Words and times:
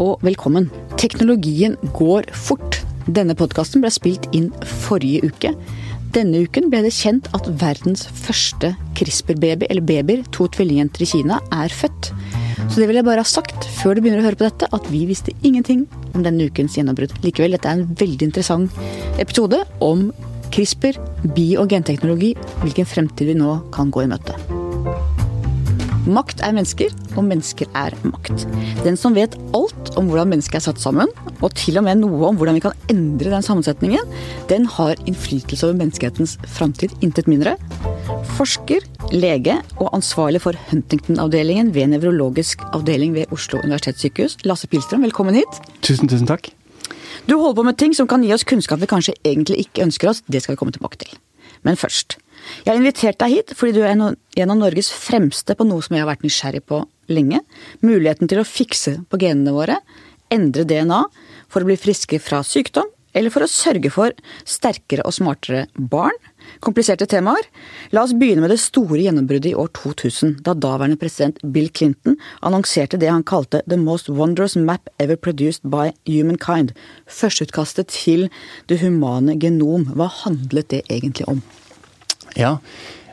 og 0.00 0.22
velkommen. 0.24 0.70
Teknologien 1.00 1.76
går 1.96 2.28
fort. 2.34 2.80
Denne 3.04 3.36
podkasten 3.36 3.82
ble 3.84 3.90
spilt 3.92 4.26
inn 4.36 4.50
forrige 4.84 5.30
uke. 5.30 5.52
Denne 6.14 6.44
uken 6.46 6.68
ble 6.70 6.84
det 6.84 6.92
kjent 6.94 7.26
at 7.34 7.48
verdens 7.60 8.04
første 8.06 8.70
CRISPR-baby, 8.94 9.66
eller 9.66 9.82
babyer, 9.82 10.22
to 10.34 10.46
tvillingjenter 10.54 11.02
i 11.02 11.08
Kina, 11.10 11.40
er 11.50 11.74
født. 11.74 12.12
Så 12.70 12.78
det 12.78 12.86
vil 12.88 13.00
jeg 13.00 13.06
bare 13.06 13.24
ha 13.24 13.28
sagt 13.28 13.66
før 13.80 13.96
du 13.96 14.04
begynner 14.04 14.22
å 14.22 14.28
høre 14.28 14.38
på 14.38 14.46
dette, 14.46 14.70
at 14.70 14.86
vi 14.92 15.04
visste 15.10 15.34
ingenting 15.42 15.88
om 16.14 16.22
denne 16.22 16.46
ukens 16.46 16.78
gjennombrudd. 16.78 17.16
Likevel, 17.26 17.58
dette 17.58 17.70
er 17.70 17.82
en 17.82 17.98
veldig 17.98 18.30
interessant 18.30 18.78
episode 19.18 19.64
om 19.84 20.08
CRISPR, 20.54 21.00
bi- 21.34 21.56
og 21.58 21.74
genteknologi, 21.74 22.36
hvilken 22.62 22.86
fremtid 22.86 23.32
vi 23.32 23.38
nå 23.40 23.58
kan 23.74 23.90
gå 23.90 24.06
i 24.06 24.12
møte. 24.14 24.38
Makt 26.04 26.42
er 26.44 26.52
mennesker, 26.52 26.92
og 27.16 27.24
mennesker 27.24 27.68
er 27.80 27.94
makt. 28.04 28.42
Den 28.84 28.98
som 29.00 29.14
vet 29.16 29.38
alt 29.56 29.94
om 29.96 30.10
hvordan 30.10 30.34
mennesket 30.34 30.58
er 30.58 30.64
satt 30.66 30.82
sammen, 30.82 31.08
og 31.38 31.54
til 31.56 31.78
og 31.80 31.86
med 31.86 32.02
noe 32.02 32.28
om 32.28 32.36
hvordan 32.36 32.58
vi 32.58 32.64
kan 32.66 32.76
endre 32.92 33.32
den 33.32 33.46
sammensetningen, 33.46 34.10
den 34.50 34.66
har 34.68 35.00
innflytelse 35.08 35.64
over 35.64 35.78
menneskehetens 35.78 36.36
framtid, 36.44 36.92
intet 37.00 37.30
mindre. 37.30 37.54
Forsker, 38.36 38.84
lege 39.16 39.56
og 39.78 39.94
ansvarlig 39.96 40.42
for 40.44 40.58
Huntington-avdelingen 40.68 41.72
ved 41.72 41.94
nevrologisk 41.94 42.66
avdeling 42.76 43.16
ved 43.16 43.32
Oslo 43.32 43.62
universitetssykehus, 43.64 44.36
Lasse 44.44 44.68
Pilstrøm, 44.68 45.06
velkommen 45.08 45.40
hit. 45.40 45.62
Tusen, 45.80 46.10
tusen 46.10 46.28
takk. 46.28 46.52
Du 47.24 47.38
holder 47.38 47.56
på 47.62 47.64
med 47.70 47.80
ting 47.80 47.96
som 47.96 48.10
kan 48.10 48.20
gi 48.20 48.34
oss 48.36 48.44
kunnskap 48.44 48.82
vi 48.82 48.90
kanskje 48.90 49.16
egentlig 49.24 49.62
ikke 49.64 49.86
ønsker 49.86 50.12
oss. 50.12 50.20
Det 50.28 50.44
skal 50.44 50.52
vi 50.52 50.60
komme 50.60 50.76
tilbake 50.76 51.00
til. 51.00 51.16
Men 51.64 51.80
først. 51.80 52.18
Jeg 52.64 52.72
har 52.72 52.80
invitert 52.80 53.20
deg 53.20 53.36
hit 53.36 53.54
fordi 53.58 53.78
du 53.78 53.82
er 53.84 53.94
en 53.94 54.54
av 54.54 54.58
Norges 54.58 54.90
fremste 54.94 55.56
på 55.56 55.66
noe 55.68 55.84
som 55.84 55.96
jeg 55.96 56.04
har 56.04 56.10
vært 56.10 56.26
nysgjerrig 56.26 56.64
på 56.68 56.82
lenge. 57.12 57.42
Muligheten 57.84 58.30
til 58.30 58.40
å 58.42 58.48
fikse 58.48 58.98
på 59.10 59.20
genene 59.20 59.54
våre, 59.54 59.78
endre 60.32 60.66
DNA 60.68 61.04
for 61.52 61.62
å 61.62 61.68
bli 61.68 61.78
friske 61.78 62.18
fra 62.22 62.42
sykdom, 62.46 62.88
eller 63.14 63.30
for 63.30 63.46
å 63.46 63.50
sørge 63.50 63.90
for 63.94 64.14
sterkere 64.48 65.04
og 65.06 65.14
smartere 65.14 65.68
barn. 65.78 66.16
Kompliserte 66.64 67.06
temaer. 67.08 67.46
La 67.94 68.02
oss 68.02 68.14
begynne 68.18 68.42
med 68.42 68.50
det 68.52 68.60
store 68.62 69.00
gjennombruddet 69.04 69.52
i 69.52 69.56
år 69.58 69.70
2000, 69.78 70.40
da 70.44 70.56
daværende 70.58 70.98
president 71.00 71.38
Bill 71.54 71.70
Clinton 71.70 72.18
annonserte 72.42 72.98
det 73.00 73.12
han 73.12 73.24
kalte 73.26 73.62
The 73.70 73.78
Most 73.80 74.10
Wondrous 74.10 74.58
Map 74.58 74.90
Ever 74.98 75.16
Produced 75.16 75.62
by 75.70 75.92
Humankind. 76.10 76.74
Førsteutkastet 77.06 77.94
til 77.94 78.26
det 78.68 78.82
humane 78.82 79.38
genom. 79.38 79.86
Hva 79.94 80.10
handlet 80.24 80.72
det 80.74 80.82
egentlig 80.90 81.30
om? 81.30 81.44
Ja, 82.34 82.56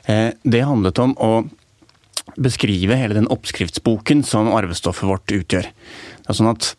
det 0.08 0.62
handlet 0.66 1.00
om 1.00 1.12
å 1.22 1.32
beskrive 2.42 2.98
hele 2.98 3.18
den 3.18 3.30
oppskriftsboken 3.32 4.24
som 4.26 4.50
arvestoffet 4.56 5.08
vårt 5.08 5.34
utgjør. 5.36 5.68
Det 5.68 6.32
er 6.32 6.38
sånn 6.38 6.52
at 6.54 6.74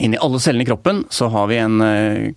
Inni 0.00 0.16
alle 0.22 0.38
cellene 0.40 0.64
i 0.64 0.68
kroppen 0.68 1.02
så 1.12 1.28
har 1.28 1.48
vi 1.50 1.58
en 1.60 1.82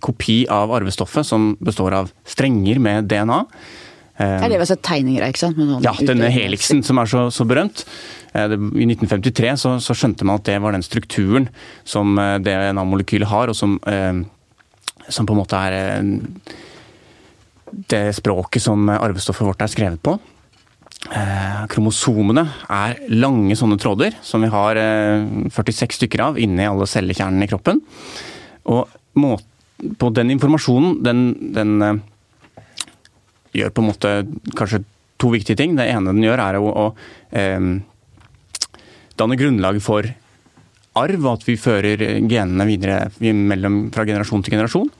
kopi 0.02 0.42
av 0.52 0.72
arvestoffet 0.74 1.24
som 1.24 1.54
består 1.64 1.94
av 1.96 2.10
strenger 2.28 2.80
med 2.82 3.06
DNA. 3.08 3.38
Det 4.18 4.58
er 4.58 4.66
sett 4.68 4.82
tegninger 4.86 5.24
ikke 5.26 5.40
sant? 5.40 5.58
ja, 5.82 5.94
denne 6.06 6.28
heliksen 6.34 6.84
som 6.86 7.00
er 7.00 7.08
så, 7.10 7.24
så 7.34 7.46
berømt. 7.48 7.86
I 8.34 8.44
1953 8.50 9.54
så, 9.62 9.72
så, 9.82 9.96
skjønte 9.96 10.26
man 10.26 10.42
at 10.42 10.46
det 10.50 10.58
var 10.62 10.76
den 10.76 10.84
strukturen 10.84 11.48
som 11.88 12.18
DNA-molekylet 12.18 13.30
har, 13.30 13.50
og 13.50 13.58
som, 13.58 13.78
som, 15.08 15.24
på 15.24 15.34
en 15.34 15.40
måte 15.40 15.64
er 15.66 16.04
det 17.70 18.12
språket 18.16 18.62
som 18.62 18.88
arvestoffet 18.92 19.46
vårt 19.46 19.62
er 19.64 19.72
skrevet 19.72 20.02
på. 20.04 20.18
Eh, 21.12 21.64
kromosomene 21.68 22.46
er 22.72 22.96
lange 23.12 23.56
sånne 23.58 23.76
tråder, 23.80 24.14
som 24.24 24.40
vi 24.44 24.48
har 24.52 24.78
eh, 24.80 25.26
46 25.52 25.98
stykker 25.98 26.22
av 26.24 26.38
inni 26.40 26.64
alle 26.64 26.88
cellekjernene 26.88 27.44
i 27.44 27.50
kroppen. 27.50 27.82
Og 28.72 28.88
må, 29.20 29.34
på 30.00 30.10
den 30.16 30.32
informasjonen, 30.32 31.02
den, 31.04 31.24
den 31.56 31.74
eh, 31.84 32.00
gjør 33.60 33.74
på 33.74 33.84
en 33.84 33.90
måte 33.90 34.14
kanskje 34.56 34.84
to 35.20 35.34
viktige 35.34 35.60
ting. 35.60 35.76
Det 35.76 35.90
ene 35.92 36.14
den 36.14 36.24
gjør, 36.24 36.40
er 36.42 36.58
å, 36.58 36.72
å 36.72 36.86
danne 39.14 39.36
grunnlag 39.38 39.78
for 39.84 40.08
arv, 40.98 41.20
og 41.20 41.30
at 41.36 41.46
vi 41.46 41.54
fører 41.60 42.02
genene 42.24 42.66
videre 42.66 43.34
mellom, 43.34 43.88
fra 43.94 44.06
generasjon 44.08 44.42
til 44.42 44.56
generasjon. 44.56 44.90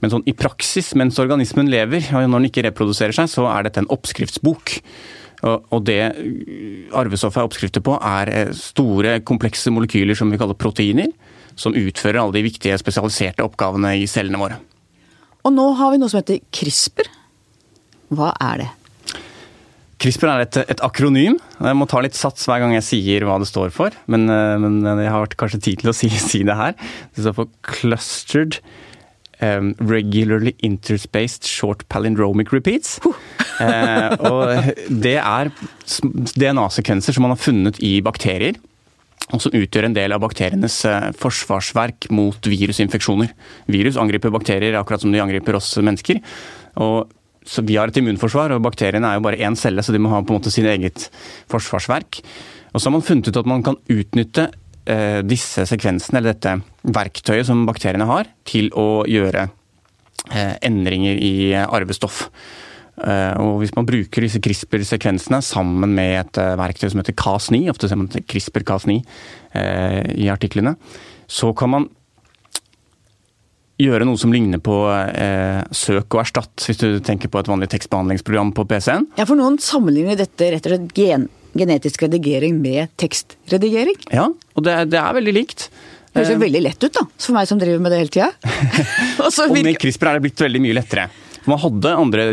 Men 0.00 0.12
sånn 0.12 0.26
i 0.28 0.34
praksis, 0.36 0.94
mens 0.98 1.20
organismen 1.20 1.68
lever, 1.70 2.06
og 2.16 2.24
når 2.24 2.40
den 2.42 2.50
ikke 2.50 2.64
reproduserer 2.68 3.16
seg, 3.16 3.28
så 3.32 3.46
er 3.52 3.66
dette 3.66 3.82
en 3.82 3.90
oppskriftsbok. 3.92 4.78
Og 5.44 5.84
det 5.88 6.00
arvestoffet 6.96 7.40
er 7.40 7.48
oppskrifter 7.48 7.84
på, 7.84 7.96
er 7.96 8.52
store, 8.56 9.18
komplekse 9.28 9.72
molekyler 9.72 10.16
som 10.18 10.32
vi 10.32 10.40
kaller 10.40 10.58
proteiner. 10.58 11.12
Som 11.60 11.76
utfører 11.76 12.20
alle 12.22 12.38
de 12.38 12.46
viktige, 12.46 12.78
spesialiserte 12.80 13.44
oppgavene 13.44 13.94
i 14.00 14.06
cellene 14.08 14.40
våre. 14.40 14.60
Og 15.44 15.52
nå 15.52 15.70
har 15.76 15.92
vi 15.92 16.00
noe 16.00 16.12
som 16.12 16.20
heter 16.20 16.40
CRISPR. 16.54 17.08
Hva 18.16 18.34
er 18.42 18.62
det? 18.62 18.68
CRISPR 20.00 20.30
er 20.32 20.44
et, 20.46 20.58
et, 20.72 20.82
akronym. 20.84 21.36
Jeg 21.60 21.76
må 21.76 21.88
ta 21.88 22.00
litt 22.00 22.16
sats 22.16 22.46
hver 22.48 22.62
gang 22.62 22.72
jeg 22.78 22.86
sier 22.86 23.26
hva 23.28 23.36
det 23.40 23.48
står 23.50 23.72
for. 23.74 23.96
Men, 24.08 24.24
men 24.28 24.80
jeg 25.04 25.12
har 25.12 25.36
kanskje 25.40 25.60
tid 25.66 25.82
til 25.82 25.92
å 25.92 25.96
si, 25.96 26.08
si 26.30 26.40
det 26.48 26.56
her. 26.56 26.76
Det 27.12 27.26
står 27.26 27.36
for 27.36 27.52
Clustered 27.66 28.60
Um, 29.40 29.72
regularly 29.80 30.52
interspaced 30.60 31.46
short 31.48 31.86
palindromic 31.88 32.52
repeats. 32.52 32.98
uh, 33.00 34.12
og 34.28 34.74
det 34.92 35.16
er 35.16 35.48
DNA-sekvenser 36.36 37.16
som 37.16 37.24
man 37.24 37.32
har 37.32 37.40
funnet 37.40 37.80
i 37.80 37.94
bakterier. 38.04 38.58
Og 39.30 39.40
som 39.40 39.54
utgjør 39.54 39.86
en 39.88 39.96
del 39.96 40.12
av 40.12 40.20
bakterienes 40.20 40.76
uh, 40.84 41.08
forsvarsverk 41.16 42.10
mot 42.12 42.50
virusinfeksjoner. 42.52 43.32
Virus 43.72 43.96
angriper 44.00 44.34
bakterier 44.34 44.76
akkurat 44.76 45.06
som 45.06 45.14
de 45.14 45.22
angriper 45.24 45.56
oss 45.56 45.72
mennesker. 45.80 46.20
Og 46.84 47.08
så 47.50 47.64
Vi 47.64 47.78
har 47.80 47.88
et 47.88 47.96
immunforsvar, 47.96 48.52
og 48.52 48.62
bakteriene 48.62 49.08
er 49.08 49.16
jo 49.16 49.24
bare 49.24 49.40
én 49.40 49.56
celle, 49.56 49.82
så 49.82 49.92
de 49.92 49.98
må 49.98 50.10
ha 50.12 50.20
på 50.20 50.34
en 50.34 50.38
måte 50.38 50.52
sin 50.52 50.68
eget 50.68 51.08
forsvarsverk. 51.48 52.20
Og 52.74 52.80
så 52.80 52.86
har 52.86 52.94
man 52.94 53.06
funnet 53.06 53.30
ut 53.30 53.40
at 53.40 53.48
man 53.48 53.64
kan 53.64 53.78
utnytte 53.90 54.50
disse 55.26 55.66
sekvensene, 55.68 56.18
eller 56.18 56.34
dette 56.34 56.56
verktøyet 56.96 57.46
som 57.48 57.66
bakteriene 57.68 58.08
har, 58.08 58.30
til 58.48 58.70
å 58.74 59.04
gjøre 59.08 59.48
endringer 60.66 61.16
i 61.16 61.52
arvestoff. 61.60 62.26
Og 63.00 63.54
Hvis 63.62 63.72
man 63.72 63.86
bruker 63.88 64.26
disse 64.26 64.42
CRISPR-sekvensene 64.44 65.38
sammen 65.42 65.94
med 65.96 66.18
et 66.18 66.40
verktøy 66.60 66.90
som 66.90 67.00
heter 67.00 67.16
Cas9, 67.16 67.62
ofte 67.72 67.88
ser 67.88 68.00
man 68.00 68.10
CRISPR-Cas9 68.12 68.98
i 70.20 70.28
artiklene, 70.32 70.74
så 71.30 71.54
kan 71.56 71.72
man 71.72 71.88
gjøre 73.80 74.06
noe 74.06 74.20
som 74.20 74.32
ligner 74.34 74.60
på 74.62 74.76
eh, 74.92 75.60
søk 75.72 76.14
og 76.14 76.22
erstatt, 76.24 76.52
hvis 76.66 76.80
du 76.80 76.88
tenker 77.04 77.30
på 77.32 77.40
et 77.40 77.50
vanlig 77.50 77.70
tekstbehandlingsprogram 77.72 78.52
på 78.56 78.66
PC-en. 78.70 79.08
Ja, 79.18 79.26
for 79.28 79.38
noen 79.40 79.60
sammenligner 79.62 80.18
dette 80.20 80.50
rett 80.52 80.66
og 80.66 80.74
slett 80.74 80.96
gen 80.96 81.28
genetisk 81.60 82.04
redigering 82.06 82.58
med 82.62 82.92
tekstredigering. 83.00 83.96
Ja, 84.12 84.28
og 84.30 84.66
det, 84.66 84.76
det 84.92 85.00
er 85.00 85.16
veldig 85.20 85.36
likt. 85.36 85.70
Det 86.10 86.24
høres 86.24 86.32
jo 86.34 86.42
veldig 86.42 86.60
lett 86.64 86.82
ut, 86.82 86.94
da, 86.96 87.02
for 87.22 87.36
meg 87.36 87.46
som 87.46 87.58
driver 87.60 87.82
med 87.82 87.92
det 87.94 88.00
hele 88.00 88.14
tida. 88.14 88.30
og 89.22 89.52
med 89.54 89.76
CRISPR 89.78 90.10
er 90.10 90.18
det 90.18 90.24
blitt 90.26 90.42
veldig 90.42 90.62
mye 90.64 90.78
lettere. 90.80 91.10
Man 91.48 91.60
hadde 91.62 91.92
andre 91.96 92.24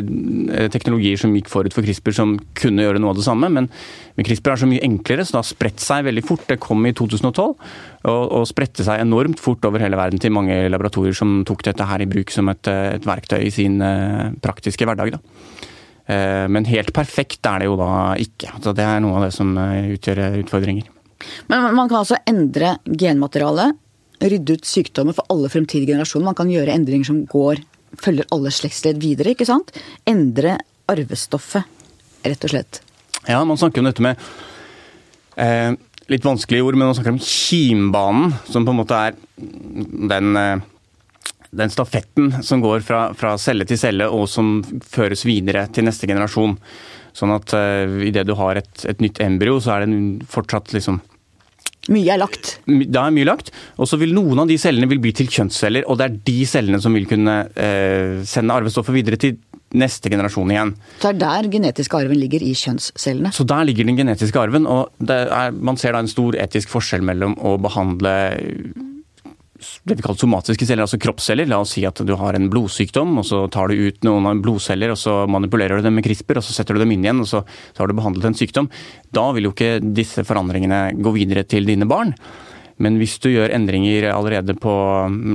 teknologier 0.74 1.20
som 1.22 1.36
gikk 1.38 1.48
forut 1.52 1.76
for 1.76 1.86
CRISPR 1.86 2.16
som 2.18 2.34
kunne 2.58 2.84
gjøre 2.84 3.00
noe 3.00 3.14
av 3.14 3.20
det 3.20 3.28
samme, 3.28 3.50
men, 3.54 3.70
CRISPR 4.18 4.56
er 4.56 4.62
så 4.64 4.68
mye 4.70 4.84
enklere, 4.84 5.24
så 5.24 5.36
det 5.36 5.40
har 5.44 5.48
spredt 5.52 5.84
seg 5.84 6.08
veldig 6.08 6.24
fort. 6.26 6.48
Det 6.50 6.58
kom 6.64 6.82
i 6.90 6.94
2012 6.98 7.38
og, 7.46 7.54
og 8.10 8.48
spredte 8.50 8.86
seg 8.88 9.04
enormt 9.04 9.40
fort 9.44 9.64
over 9.70 9.84
hele 9.86 10.00
verden 10.00 10.22
til 10.22 10.34
mange 10.34 10.58
laboratorier 10.74 11.16
som 11.16 11.44
tok 11.48 11.62
dette 11.70 11.86
her 11.86 12.02
i 12.02 12.10
bruk 12.10 12.34
som 12.34 12.50
et, 12.50 12.72
et 12.98 13.06
verktøy 13.06 13.44
i 13.46 13.54
sin 13.54 13.78
praktiske 14.42 14.90
hverdag. 14.90 15.14
da. 15.14 15.22
Men 16.08 16.64
helt 16.70 16.94
perfekt 16.96 17.44
er 17.50 17.60
det 17.60 17.66
jo 17.68 17.74
da 17.76 18.14
ikke. 18.24 18.54
Så 18.64 18.72
det 18.72 18.86
er 18.88 19.02
noe 19.04 19.18
av 19.20 19.26
det 19.26 19.34
som 19.36 19.50
utgjør 19.58 20.22
utfordringer. 20.40 20.88
Men 21.52 21.66
man 21.76 21.90
kan 21.90 22.00
altså 22.00 22.20
endre 22.30 22.78
genmaterialet, 22.88 23.76
rydde 24.24 24.58
ut 24.58 24.66
sykdommer 24.66 25.16
for 25.18 25.30
alle 25.34 25.50
fremtidige 25.52 25.94
generasjoner. 25.94 26.30
Man 26.30 26.38
kan 26.38 26.52
gjøre 26.52 26.74
endringer 26.74 27.10
som 27.10 27.20
går, 27.30 27.62
følger 28.02 28.30
alle 28.34 28.54
slektsledd 28.54 29.02
videre, 29.02 29.34
ikke 29.36 29.48
sant? 29.50 29.74
Endre 30.10 30.58
arvestoffet, 30.90 31.68
rett 32.26 32.48
og 32.48 32.54
slett. 32.54 32.82
Ja, 33.28 33.44
man 33.46 33.60
snakker 33.60 33.84
om 33.84 33.90
dette 33.90 34.04
med 34.06 34.22
eh, 35.36 35.76
litt 36.12 36.26
vanskelige 36.26 36.66
ord, 36.66 36.78
men 36.80 36.90
man 36.90 36.98
snakker 36.98 37.16
om 37.16 37.22
kimbanen, 37.22 38.34
som 38.48 38.66
på 38.66 38.74
en 38.74 38.82
måte 38.82 39.04
er 39.10 39.18
den 39.38 40.40
eh, 40.40 40.66
den 41.52 41.72
stafetten 41.72 42.32
som 42.44 42.62
går 42.64 42.84
fra, 42.86 43.02
fra, 43.18 43.36
celle 43.42 43.68
til 43.68 43.80
celle 43.80 44.08
og 44.12 44.28
som 44.32 44.62
føres 44.84 45.26
videre 45.28 45.68
til 45.74 45.88
neste 45.88 46.10
generasjon. 46.10 46.58
Sånn 47.18 47.34
at 47.34 47.54
uh, 47.58 48.00
idet 48.06 48.28
du 48.28 48.36
har 48.38 48.60
et, 48.60 48.74
et, 48.86 49.00
nytt 49.02 49.22
embryo, 49.24 49.60
så 49.64 49.78
er 49.78 49.86
det 49.86 50.28
fortsatt 50.32 50.76
liksom 50.78 51.02
Mye 51.88 52.10
er 52.12 52.20
lagt. 52.20 52.58
Da 52.68 53.06
er 53.08 53.14
mye 53.16 53.24
lagt. 53.30 53.54
Og 53.80 53.88
så 53.88 53.96
vil 53.96 54.12
noen 54.12 54.42
av 54.42 54.50
de 54.50 54.58
cellene 54.60 54.90
vil 54.92 55.00
bli 55.00 55.14
til 55.16 55.30
kjønnsceller, 55.32 55.86
og 55.88 55.96
det 55.96 56.04
er 56.04 56.18
de 56.28 56.42
cellene 56.50 56.82
som 56.84 56.92
vil 56.98 57.08
kunne 57.08 57.36
uh, 57.48 58.26
sende 58.28 58.58
arvestoffet 58.60 58.98
videre 58.98 59.20
til 59.22 59.38
neste 59.78 60.12
generasjon 60.12 60.52
igjen. 60.52 60.74
Så 61.00 61.14
det 61.14 61.16
er 61.16 61.22
der 61.24 61.50
genetiske 61.52 62.00
arven 62.00 62.20
ligger 62.20 62.44
i 62.44 62.52
kjønnscellene? 62.60 63.32
Så 63.36 63.48
der 63.48 63.64
ligger 63.68 63.88
den 63.88 64.00
genetiske 64.00 64.40
arven, 64.40 64.68
og 64.68 64.92
er, 65.08 65.56
man 65.56 65.80
ser 65.80 65.96
da 65.96 66.04
en 66.04 66.12
stor 66.12 66.36
etisk 66.40 66.72
forskjell 66.76 67.04
mellom 67.08 67.38
å 67.40 67.56
behandle 67.62 68.14
det 69.58 69.98
vi 69.98 70.06
kaller 70.06 70.20
somatiske 70.20 70.68
celler, 70.68 70.86
altså 70.86 71.00
kroppsceller. 71.02 71.50
La 71.50 71.62
oss 71.64 71.76
si 71.76 71.86
at 71.88 72.02
du 72.06 72.14
har 72.20 72.38
en 72.38 72.50
blodsykdom, 72.52 73.18
og 73.22 73.28
så 73.28 73.44
tar 73.54 73.72
du 73.72 73.88
ut 73.88 74.04
noen 74.08 74.30
av 74.30 74.44
blodceller, 74.44 74.94
og 74.94 75.00
så 75.02 75.20
manipulerer 75.32 75.80
du 75.80 75.88
dem 75.88 75.98
med 75.98 76.08
CRISPR, 76.08 76.42
og 76.42 76.48
så 76.48 76.56
setter 76.56 76.78
du 76.78 76.84
dem 76.84 76.94
inn 76.96 77.06
igjen, 77.06 77.24
og 77.24 77.30
så, 77.30 77.44
så 77.72 77.84
har 77.84 77.92
du 77.92 77.98
behandlet 77.98 78.30
en 78.30 78.38
sykdom. 78.38 78.70
Da 79.16 79.30
vil 79.36 79.50
jo 79.50 79.56
ikke 79.56 79.78
disse 79.82 80.26
forandringene 80.28 80.92
gå 81.02 81.16
videre 81.16 81.48
til 81.48 81.70
dine 81.70 81.90
barn. 81.90 82.16
Men 82.84 83.00
hvis 83.02 83.16
du 83.24 83.32
gjør 83.32 83.54
endringer 83.56 84.12
allerede 84.12 84.54
på 84.62 84.74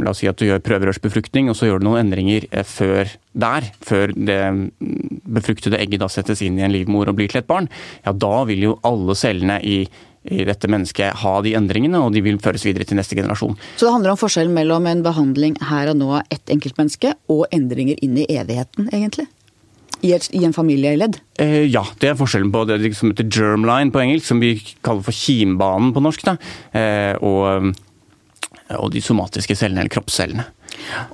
La 0.04 0.12
oss 0.12 0.20
si 0.22 0.28
at 0.30 0.38
du 0.38 0.46
gjør 0.46 0.62
prøverørsbefruktning, 0.62 1.50
og 1.50 1.58
så 1.58 1.68
gjør 1.68 1.82
du 1.82 1.88
noen 1.88 2.04
endringer 2.04 2.46
eh, 2.50 2.66
før 2.66 3.10
der, 3.32 3.66
før 3.82 4.14
det 4.14 4.38
befruktede 4.78 5.80
egget 5.80 6.04
da 6.04 6.10
settes 6.12 6.44
inn 6.44 6.60
i 6.60 6.66
en 6.66 6.74
livmor 6.74 7.10
og 7.10 7.18
blir 7.18 7.32
til 7.32 7.42
et 7.42 7.50
barn, 7.50 7.68
ja 8.06 8.14
da 8.14 8.34
vil 8.48 8.68
jo 8.68 8.78
alle 8.86 9.16
cellene 9.18 9.58
i 9.66 9.82
i 10.24 10.44
dette 10.46 10.70
mennesket 10.70 11.18
ha 11.22 11.34
de 11.42 11.54
endringene, 11.58 11.98
og 11.98 12.14
de 12.14 12.22
vil 12.22 12.38
føres 12.42 12.64
videre 12.66 12.86
til 12.86 12.98
neste 12.98 13.16
generasjon. 13.18 13.56
Så 13.76 13.88
det 13.88 13.94
handler 13.94 14.14
om 14.14 14.20
forskjellen 14.20 14.54
mellom 14.54 14.86
en 14.86 15.02
behandling 15.04 15.56
her 15.66 15.90
og 15.90 15.98
nå 15.98 16.10
av 16.20 16.34
ett 16.34 16.52
enkeltmenneske, 16.52 17.16
og 17.32 17.46
endringer 17.54 17.98
inn 18.04 18.20
i 18.22 18.26
evigheten, 18.30 18.90
egentlig? 18.94 19.26
I, 20.02 20.12
et, 20.16 20.26
i 20.34 20.42
en 20.46 20.54
familieledd? 20.54 21.18
Eh, 21.42 21.62
ja, 21.70 21.84
det 22.02 22.10
er 22.10 22.18
forskjellen 22.18 22.50
på 22.54 22.64
det 22.70 22.78
som 22.98 23.12
heter 23.12 23.28
germline 23.30 23.94
på 23.94 24.02
engelsk, 24.02 24.26
som 24.30 24.42
vi 24.42 24.56
kaller 24.82 25.04
for 25.06 25.14
kimbanen 25.14 25.92
på 25.94 26.02
norsk, 26.02 26.30
eh, 26.78 27.14
og, 27.22 27.74
og, 28.78 28.88
de 28.94 29.02
somatiske 29.02 29.58
cellene, 29.58 29.84
eller 29.84 29.94
kroppscellene. 29.94 30.46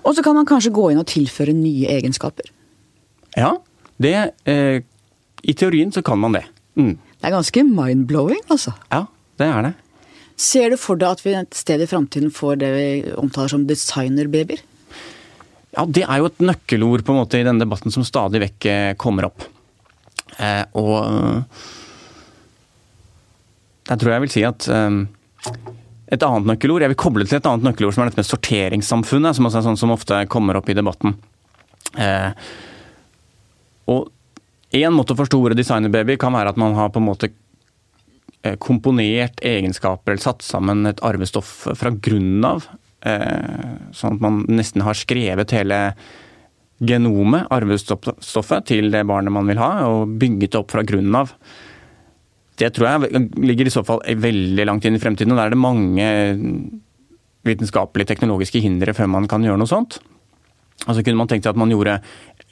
Og 0.05 0.15
så 0.17 0.25
kan 0.25 0.37
man 0.37 0.49
kanskje 0.49 0.73
gå 0.73 0.91
inn 0.93 1.01
og 1.01 1.09
tilføre 1.11 1.57
nye 1.57 1.91
egenskaper? 1.99 2.49
Ja, 3.37 3.57
det, 4.01 4.17
eh, 4.49 4.81
i 5.45 5.55
teorien 5.57 5.93
så 5.93 6.05
kan 6.05 6.21
man 6.21 6.37
det. 6.37 6.47
Mm. 6.79 6.97
Det 7.19 7.27
er 7.27 7.35
ganske 7.35 7.65
mind-blowing, 7.67 8.41
altså. 8.47 8.73
Ja, 8.93 9.05
det 9.41 9.47
er 9.51 9.69
det. 9.69 9.75
Ser 10.39 10.71
du 10.71 10.79
for 10.79 11.01
deg 11.01 11.17
at 11.17 11.25
vi 11.25 11.35
et 11.35 11.57
sted 11.59 11.83
i 11.83 11.89
framtiden 11.91 12.31
får 12.35 12.61
det 12.61 12.69
vi 12.77 12.89
omtaler 13.19 13.51
som 13.51 13.65
designerbabyer? 13.67 14.63
Ja, 15.75 15.85
det 15.85 16.05
er 16.07 16.21
jo 16.21 16.29
et 16.31 16.43
nøkkelord 16.43 17.03
på 17.05 17.15
en 17.15 17.21
måte 17.21 17.41
i 17.41 17.47
denne 17.47 17.65
debatten 17.65 17.93
som 17.95 18.07
stadig 18.07 18.41
vekk 18.45 18.69
eh, 18.71 18.93
kommer 19.01 19.29
opp. 19.29 19.43
Eh, 20.39 20.63
og 20.79 21.43
jeg 23.89 23.99
tror 23.99 24.13
jeg 24.15 24.25
vil 24.25 24.33
si 24.33 24.45
at 24.47 24.69
eh, 24.71 25.01
et 26.15 26.25
annet 26.25 26.49
nøkkelord, 26.49 26.83
Jeg 26.83 26.95
vil 26.95 27.03
koble 27.03 27.27
til 27.29 27.37
et 27.37 27.49
annet 27.51 27.67
nøkkelord, 27.67 27.95
som 27.95 28.05
er 28.05 28.11
dette 28.11 28.23
med 28.23 28.31
sorteringssamfunnet, 28.31 29.37
som 29.37 29.49
også 29.49 29.61
er 29.61 29.67
sånn 29.67 29.81
som 29.81 29.93
ofte 29.93 30.23
kommer 30.33 30.57
opp 30.57 30.71
i 30.71 30.77
debatten. 30.79 31.19
Eh, 31.99 32.31
og 33.93 34.09
Én 34.77 34.93
måte 34.93 35.15
å 35.15 35.19
forstå 35.19 35.39
ordet 35.41 35.59
designerbaby 35.63 36.19
kan 36.21 36.35
være 36.37 36.53
at 36.53 36.59
man 36.61 36.77
har 36.77 36.91
på 36.93 37.01
en 37.01 37.09
måte 37.09 37.31
eh, 38.43 38.57
komponert 38.61 39.41
egenskaper 39.41 40.13
eller 40.13 40.25
satt 40.25 40.45
sammen 40.45 40.85
et 40.91 41.01
arvestoff 41.05 41.53
fra 41.79 41.93
grunnen 41.95 42.45
av. 42.45 42.69
Eh, 43.07 43.79
sånn 43.97 44.19
at 44.19 44.25
man 44.25 44.43
nesten 44.51 44.85
har 44.85 44.99
skrevet 44.99 45.55
hele 45.57 45.79
genomet, 46.79 47.49
arvestoffet, 47.51 48.69
til 48.69 48.93
det 48.93 49.03
barnet 49.09 49.35
man 49.35 49.49
vil 49.51 49.59
ha, 49.59 49.71
og 49.89 50.13
bygget 50.21 50.53
det 50.53 50.61
opp 50.61 50.75
fra 50.75 50.85
grunnen 50.87 51.17
av. 51.19 51.33
Det 52.59 52.69
tror 52.75 52.89
jeg 52.91 53.25
ligger 53.39 53.71
i 53.71 53.73
så 53.73 53.85
fall 53.87 54.03
veldig 54.03 54.67
langt 54.67 54.87
inn 54.87 54.99
i 54.99 55.03
fremtiden, 55.03 55.33
og 55.35 55.41
der 55.41 55.49
er 55.49 55.57
det 55.57 55.63
mange 55.63 56.07
vitenskapelige, 57.47 58.13
teknologiske 58.13 58.63
hindre 58.63 58.95
før 58.95 59.11
man 59.11 59.29
kan 59.31 59.43
gjøre 59.47 59.59
noe 59.61 59.71
sånt. 59.71 60.01
Altså 60.87 61.03
kunne 61.03 61.19
man 61.19 61.31
tenkt 61.31 61.47
seg 61.47 61.55
at 61.55 61.59
man 61.59 61.73
gjorde 61.73 61.99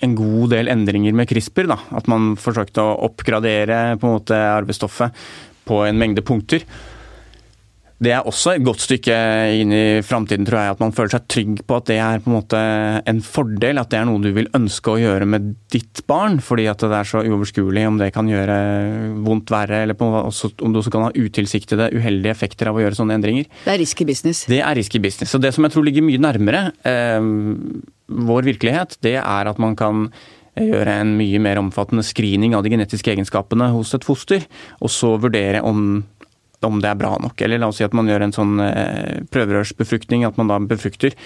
en 0.04 0.16
god 0.18 0.52
del 0.52 0.70
endringer 0.72 1.14
med 1.16 1.28
CRISPR. 1.30 1.70
Da. 1.70 1.78
At 1.96 2.10
man 2.10 2.34
forsøkte 2.40 2.84
å 2.84 2.98
oppgradere 3.08 3.96
på 4.00 4.08
en 4.08 4.18
måte 4.18 4.40
arvestoffet 4.56 5.26
på 5.66 5.82
en 5.86 5.98
mengde 5.98 6.24
punkter. 6.26 6.66
Det 7.96 8.10
er 8.12 8.26
også 8.28 8.52
et 8.56 8.64
godt 8.64 8.82
stykke 8.84 9.14
inn 9.56 9.70
i 9.72 9.84
framtiden, 10.04 10.44
tror 10.44 10.60
jeg. 10.60 10.74
At 10.74 10.82
man 10.82 10.92
føler 10.96 11.14
seg 11.14 11.28
trygg 11.32 11.62
på 11.64 11.78
at 11.78 11.88
det 11.88 11.96
er 12.04 12.20
på 12.20 12.28
en 12.28 12.36
måte 12.36 12.60
en 13.08 13.22
fordel. 13.24 13.80
At 13.80 13.92
det 13.92 14.00
er 14.00 14.08
noe 14.08 14.20
du 14.20 14.28
vil 14.36 14.50
ønske 14.56 14.92
å 14.92 15.00
gjøre 15.00 15.28
med 15.32 15.48
ditt 15.72 16.02
barn. 16.10 16.36
Fordi 16.44 16.68
at 16.68 16.84
det 16.84 16.92
er 16.92 17.08
så 17.08 17.24
uoverskuelig 17.24 17.86
om 17.88 18.00
det 18.02 18.12
kan 18.16 18.28
gjøre 18.28 18.58
vondt 19.24 19.52
verre, 19.54 19.82
eller 19.86 19.96
også, 19.96 20.52
om 20.60 20.74
du 20.74 20.82
også 20.82 20.92
kan 20.92 21.08
ha 21.08 21.12
utilsiktede, 21.16 21.90
uheldige 21.96 22.36
effekter 22.36 22.68
av 22.68 22.76
å 22.76 22.84
gjøre 22.84 23.00
sånne 23.00 23.16
endringer. 23.16 23.48
Det 23.64 23.76
er 23.78 23.80
risky 23.80 24.08
business. 24.08 24.44
Det 24.50 24.60
er 24.60 24.76
risky 24.76 25.00
business. 25.00 25.32
Og 25.38 25.44
det 25.44 25.54
som 25.56 25.64
jeg 25.64 25.76
tror 25.76 25.88
ligger 25.88 26.04
mye 26.04 26.20
nærmere 26.20 26.66
eh, 26.84 27.30
vår 28.28 28.50
virkelighet, 28.52 29.00
det 29.06 29.16
er 29.22 29.52
at 29.52 29.62
man 29.62 29.78
kan 29.78 30.10
gjøre 30.56 31.00
en 31.02 31.12
mye 31.18 31.40
mer 31.42 31.60
omfattende 31.60 32.04
screening 32.06 32.54
av 32.56 32.64
de 32.64 32.72
genetiske 32.72 33.12
egenskapene 33.12 33.68
hos 33.74 33.92
et 33.96 34.06
foster, 34.06 34.46
og 34.80 34.92
så 34.92 35.14
vurdere 35.20 35.60
om, 35.66 36.00
om 36.64 36.80
det 36.80 36.88
er 36.90 37.00
bra 37.00 37.16
nok. 37.20 37.40
Eller 37.42 37.60
la 37.60 37.68
oss 37.68 37.80
si 37.80 37.86
at 37.86 37.96
man 37.96 38.08
gjør 38.08 38.26
en 38.26 38.36
sånn 38.36 38.56
eh, 38.64 39.20
prøverørsbefruktning, 39.34 40.24
at 40.24 40.40
man 40.40 40.52
da 40.52 40.60
befrukter 40.62 41.16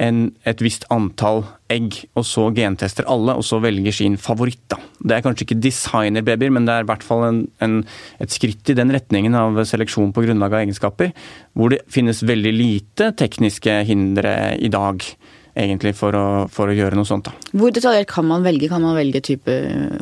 en, 0.00 0.30
et 0.48 0.62
visst 0.64 0.86
antall 0.92 1.42
egg, 1.72 1.98
og 2.16 2.24
så 2.26 2.46
gentester 2.56 3.06
alle, 3.10 3.34
og 3.36 3.44
så 3.46 3.60
velger 3.62 3.94
sin 3.94 4.16
favoritt. 4.20 4.62
da. 4.72 4.78
Det 5.00 5.16
er 5.16 5.24
kanskje 5.24 5.46
ikke 5.46 5.60
designerbabyer, 5.62 6.52
men 6.54 6.66
det 6.68 6.74
er 6.74 6.86
i 6.86 6.88
hvert 6.88 7.04
fall 7.06 7.26
en, 7.28 7.42
en, 7.64 7.78
et 8.22 8.32
skritt 8.32 8.72
i 8.72 8.76
den 8.78 8.92
retningen 8.94 9.36
av 9.38 9.60
seleksjon 9.68 10.14
på 10.16 10.24
grunnlag 10.26 10.54
av 10.54 10.64
egenskaper, 10.64 11.12
hvor 11.52 11.74
det 11.74 11.82
finnes 11.92 12.24
veldig 12.24 12.54
lite 12.56 13.12
tekniske 13.20 13.82
hindre 13.88 14.34
i 14.60 14.72
dag 14.72 15.04
egentlig 15.52 15.92
for 15.98 16.16
å, 16.16 16.26
for 16.52 16.70
å, 16.70 16.76
gjøre 16.76 16.96
noe 16.96 17.08
sånt. 17.08 17.28
Da. 17.28 17.52
Hvor 17.60 17.72
detaljert 17.74 18.08
kan 18.08 18.28
man 18.28 18.44
velge? 18.46 18.70
Kan 18.72 18.84
man 18.84 18.96
velge 18.96 19.20
type 19.24 19.56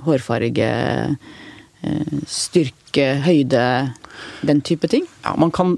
hårfarge, 0.06 0.68
styrke, 2.28 3.06
høyde, 3.24 3.62
den 4.46 4.60
type 4.66 4.90
ting? 4.90 5.06
Ja, 5.24 5.34
man 5.40 5.52
kan, 5.54 5.76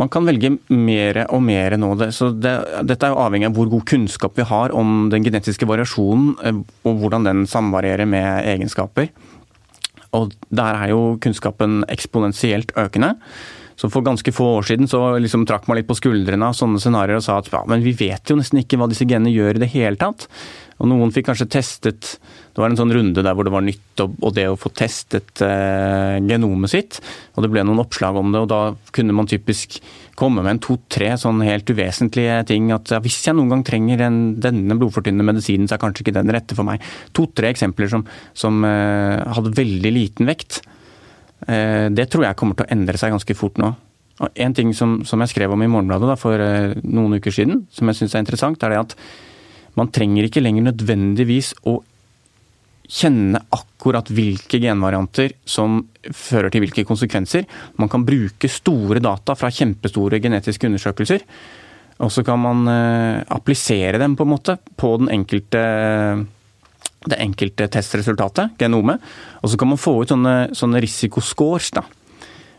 man 0.00 0.10
kan 0.12 0.26
velge 0.28 0.56
mer 0.68 1.22
og 1.28 1.42
mer 1.46 1.76
nå. 1.80 1.92
Så 2.14 2.32
det, 2.34 2.54
dette 2.88 3.06
er 3.06 3.14
jo 3.14 3.22
avhengig 3.22 3.50
av 3.50 3.58
hvor 3.58 3.70
god 3.72 3.86
kunnskap 3.90 4.38
vi 4.38 4.48
har 4.48 4.74
om 4.76 5.08
den 5.12 5.26
genetiske 5.26 5.68
variasjonen, 5.70 6.34
eh, 6.42 6.62
og 6.86 7.02
hvordan 7.02 7.28
den 7.28 7.46
samvarierer 7.50 8.08
med 8.10 8.50
egenskaper. 8.56 9.10
Og 10.16 10.34
der 10.50 10.74
er 10.74 10.92
jo 10.94 11.16
kunnskapen 11.22 11.84
eksponentielt 11.90 12.74
økende. 12.80 13.14
Så 13.80 13.88
for 13.88 14.04
ganske 14.04 14.32
få 14.34 14.44
år 14.58 14.66
siden 14.68 14.90
så 14.90 14.98
liksom 15.22 15.46
trakk 15.48 15.64
man 15.70 15.78
litt 15.78 15.88
på 15.88 15.96
skuldrene 15.96 16.50
av 16.50 16.56
sånne 16.58 16.80
scenarioer 16.82 17.22
og 17.22 17.24
sa 17.24 17.38
at 17.40 17.48
ja, 17.48 17.62
men 17.70 17.80
vi 17.80 17.94
vet 17.96 18.28
jo 18.28 18.36
nesten 18.36 18.60
ikke 18.60 18.76
hva 18.76 18.90
disse 18.90 19.06
genene 19.08 19.32
gjør 19.32 19.56
i 19.56 19.62
det 19.62 19.70
hele 19.72 19.96
tatt. 20.00 20.26
Og 20.80 20.88
noen 20.88 21.12
fikk 21.12 21.28
kanskje 21.28 21.48
testet 21.52 22.14
Det 22.50 22.60
var 22.60 22.70
en 22.70 22.78
sånn 22.78 22.92
runde 22.94 23.22
der 23.24 23.34
hvor 23.36 23.44
det 23.46 23.52
var 23.52 23.64
nytt 23.64 24.00
og, 24.00 24.30
det 24.36 24.46
å 24.48 24.58
få 24.58 24.72
testet 24.72 25.42
eh, 25.44 26.16
genomet 26.24 26.72
sitt. 26.72 26.98
Og 27.36 27.44
det 27.44 27.50
ble 27.52 27.64
noen 27.66 27.82
oppslag 27.82 28.16
om 28.16 28.32
det, 28.32 28.40
og 28.40 28.48
da 28.50 28.60
kunne 28.96 29.14
man 29.16 29.28
typisk 29.28 29.76
komme 30.20 30.44
med 30.44 30.54
en 30.54 30.62
to-tre 30.64 31.12
sånn 31.20 31.42
helt 31.44 31.68
uvesentlige 31.68 32.40
ting. 32.48 32.70
At 32.74 32.92
ja, 32.92 33.00
hvis 33.04 33.20
jeg 33.26 33.36
noen 33.36 33.52
gang 33.52 33.64
trenger 33.66 34.06
en, 34.08 34.18
denne 34.40 34.76
blodfortynnende 34.80 35.28
medisinen, 35.30 35.68
så 35.68 35.76
er 35.76 35.84
kanskje 35.84 36.06
ikke 36.06 36.16
den 36.16 36.32
rette 36.34 36.56
for 36.56 36.68
meg. 36.68 36.82
To-tre 37.16 37.52
eksempler 37.52 37.92
som, 37.92 38.04
som 38.36 38.64
eh, 38.66 39.20
hadde 39.36 39.54
veldig 39.60 39.94
liten 39.94 40.32
vekt. 40.32 40.62
Eh, 41.46 41.86
det 41.92 42.10
tror 42.10 42.26
jeg 42.26 42.40
kommer 42.40 42.58
til 42.58 42.68
å 42.68 42.74
endre 42.74 43.00
seg 43.00 43.14
ganske 43.14 43.36
fort 43.38 43.60
nå. 43.60 43.72
Og 44.20 44.44
En 44.44 44.56
ting 44.56 44.74
som, 44.76 45.00
som 45.08 45.20
jeg 45.24 45.32
skrev 45.32 45.52
om 45.54 45.62
i 45.64 45.70
Morgenbladet 45.70 46.10
da, 46.10 46.16
for 46.20 46.44
eh, 46.44 46.76
noen 46.84 47.20
uker 47.20 47.34
siden, 47.34 47.64
som 47.72 47.88
jeg 47.88 48.02
syns 48.02 48.16
er 48.16 48.24
interessant, 48.24 48.64
er 48.64 48.74
det 48.74 48.82
at 48.82 48.96
man 49.78 49.92
trenger 49.94 50.26
ikke 50.26 50.42
lenger 50.42 50.70
nødvendigvis 50.70 51.52
å 51.70 51.78
kjenne 52.90 53.38
akkurat 53.54 54.08
hvilke 54.10 54.58
genvarianter 54.62 55.36
som 55.46 55.78
fører 56.10 56.50
til 56.50 56.64
hvilke 56.64 56.84
konsekvenser. 56.88 57.46
Man 57.78 57.90
kan 57.92 58.04
bruke 58.06 58.50
store 58.50 59.02
data 59.04 59.36
fra 59.38 59.52
kjempestore 59.54 60.18
genetiske 60.22 60.66
undersøkelser. 60.66 61.24
Og 62.00 62.10
så 62.10 62.24
kan 62.26 62.40
man 62.40 62.66
eh, 62.72 63.22
applisere 63.30 64.00
dem 64.00 64.16
på 64.16 64.26
en 64.26 64.32
måte 64.32 64.56
på 64.80 64.94
den 65.02 65.10
enkelte 65.20 65.64
det 67.00 67.16
enkelte 67.16 67.64
testresultatet, 67.72 68.58
genomet. 68.60 69.00
Og 69.40 69.52
så 69.52 69.56
kan 69.60 69.70
man 69.70 69.80
få 69.80 70.02
ut 70.02 70.10
sånne, 70.12 70.50
sånne 70.56 70.82
risikoscores, 70.84 71.70
da. 71.72 71.84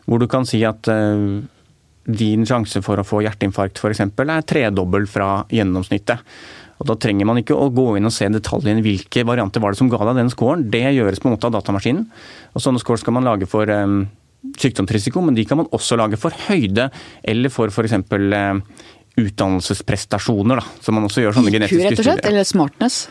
Hvor 0.10 0.22
du 0.22 0.26
kan 0.30 0.48
si 0.50 0.64
at 0.66 0.90
uh, 0.90 1.44
din 2.10 2.48
sjanse 2.50 2.82
for 2.82 2.98
å 2.98 3.06
få 3.06 3.22
hjerteinfarkt 3.22 3.78
f.eks. 3.78 4.02
er 4.02 4.48
tredobbel 4.50 5.06
fra 5.10 5.44
gjennomsnittet. 5.54 6.26
Og 6.82 6.88
Da 6.90 6.98
trenger 6.98 7.28
man 7.30 7.38
ikke 7.38 7.54
å 7.54 7.70
gå 7.74 7.92
inn 8.00 8.10
og 8.10 8.14
se 8.16 8.26
detaljene 8.34 8.82
hvilke 8.82 9.26
varianter 9.28 9.62
var 9.62 9.74
det 9.74 9.82
som 9.82 9.90
ga 9.92 10.02
deg 10.10 10.18
den 10.18 10.32
scoren. 10.34 10.66
Det 10.74 10.82
gjøres 10.82 11.22
på 11.22 11.30
en 11.30 11.36
måte 11.36 11.50
av 11.50 11.54
datamaskinen. 11.54 12.08
Og 12.56 12.64
Sånne 12.64 12.82
scores 12.82 13.06
skal 13.06 13.14
man 13.14 13.28
lage 13.28 13.46
for 13.50 13.70
um, 13.70 14.08
sykdomsrisiko, 14.58 15.22
men 15.22 15.38
de 15.38 15.46
kan 15.46 15.62
man 15.62 15.70
også 15.76 16.00
lage 16.02 16.18
for 16.22 16.34
høyde 16.48 16.90
eller 17.22 17.54
for 17.54 17.70
f.eks. 17.70 18.00
Um, 18.02 18.64
utdannelsesprestasjoner. 19.22 20.62
Da, 20.62 20.82
så 20.82 20.96
man 20.96 21.06
også 21.06 21.22
gjør 21.22 21.38
sånne 21.38 21.52
IQ, 21.52 21.58
genetiske 21.60 21.90
rett 21.92 22.02
og 22.02 22.08
slett, 22.08 22.26
Eller 22.32 22.48
smartness? 22.48 23.04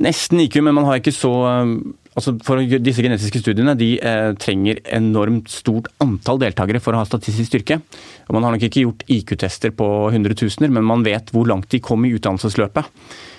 Nesten 0.00 0.42
IQ, 0.42 0.60
men 0.66 0.76
man 0.76 0.88
har 0.88 1.00
ikke 1.00 1.14
så 1.14 1.32
um, 1.62 1.74
altså 2.18 2.34
for 2.46 2.60
Disse 2.82 3.04
genetiske 3.04 3.42
studiene 3.42 3.76
de 3.78 3.92
eh, 3.98 4.32
trenger 4.40 4.80
enormt 4.96 5.50
stort 5.52 5.90
antall 6.02 6.40
deltakere 6.42 6.82
for 6.82 6.96
å 6.96 7.02
ha 7.02 7.08
statistisk 7.08 7.52
styrke. 7.52 7.80
Og 8.28 8.36
Man 8.36 8.46
har 8.46 8.56
nok 8.56 8.66
ikke 8.68 8.84
gjort 8.84 9.04
IQ-tester 9.10 9.74
på 9.76 9.88
hundretusener, 10.14 10.72
men 10.72 10.86
man 10.86 11.04
vet 11.06 11.32
hvor 11.34 11.48
langt 11.50 11.70
de 11.70 11.82
kom 11.84 12.06
i 12.06 12.14
utdannelsesløpet. 12.16 12.90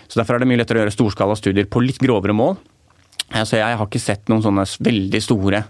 Så 0.07 0.19
Derfor 0.19 0.35
er 0.35 0.43
det 0.43 0.51
mye 0.51 0.61
lettere 0.61 0.81
å 0.81 0.85
gjøre 0.85 0.95
storskala 0.95 1.37
studier 1.39 1.69
på 1.71 1.83
litt 1.83 2.01
grovere 2.01 2.35
mål. 2.35 2.57
Så 3.31 3.55
jeg 3.55 3.77
har 3.79 3.87
ikke 3.87 4.01
sett 4.01 4.27
noen 4.27 4.43
sånne 4.43 4.65
veldig 4.83 5.21
store 5.23 5.61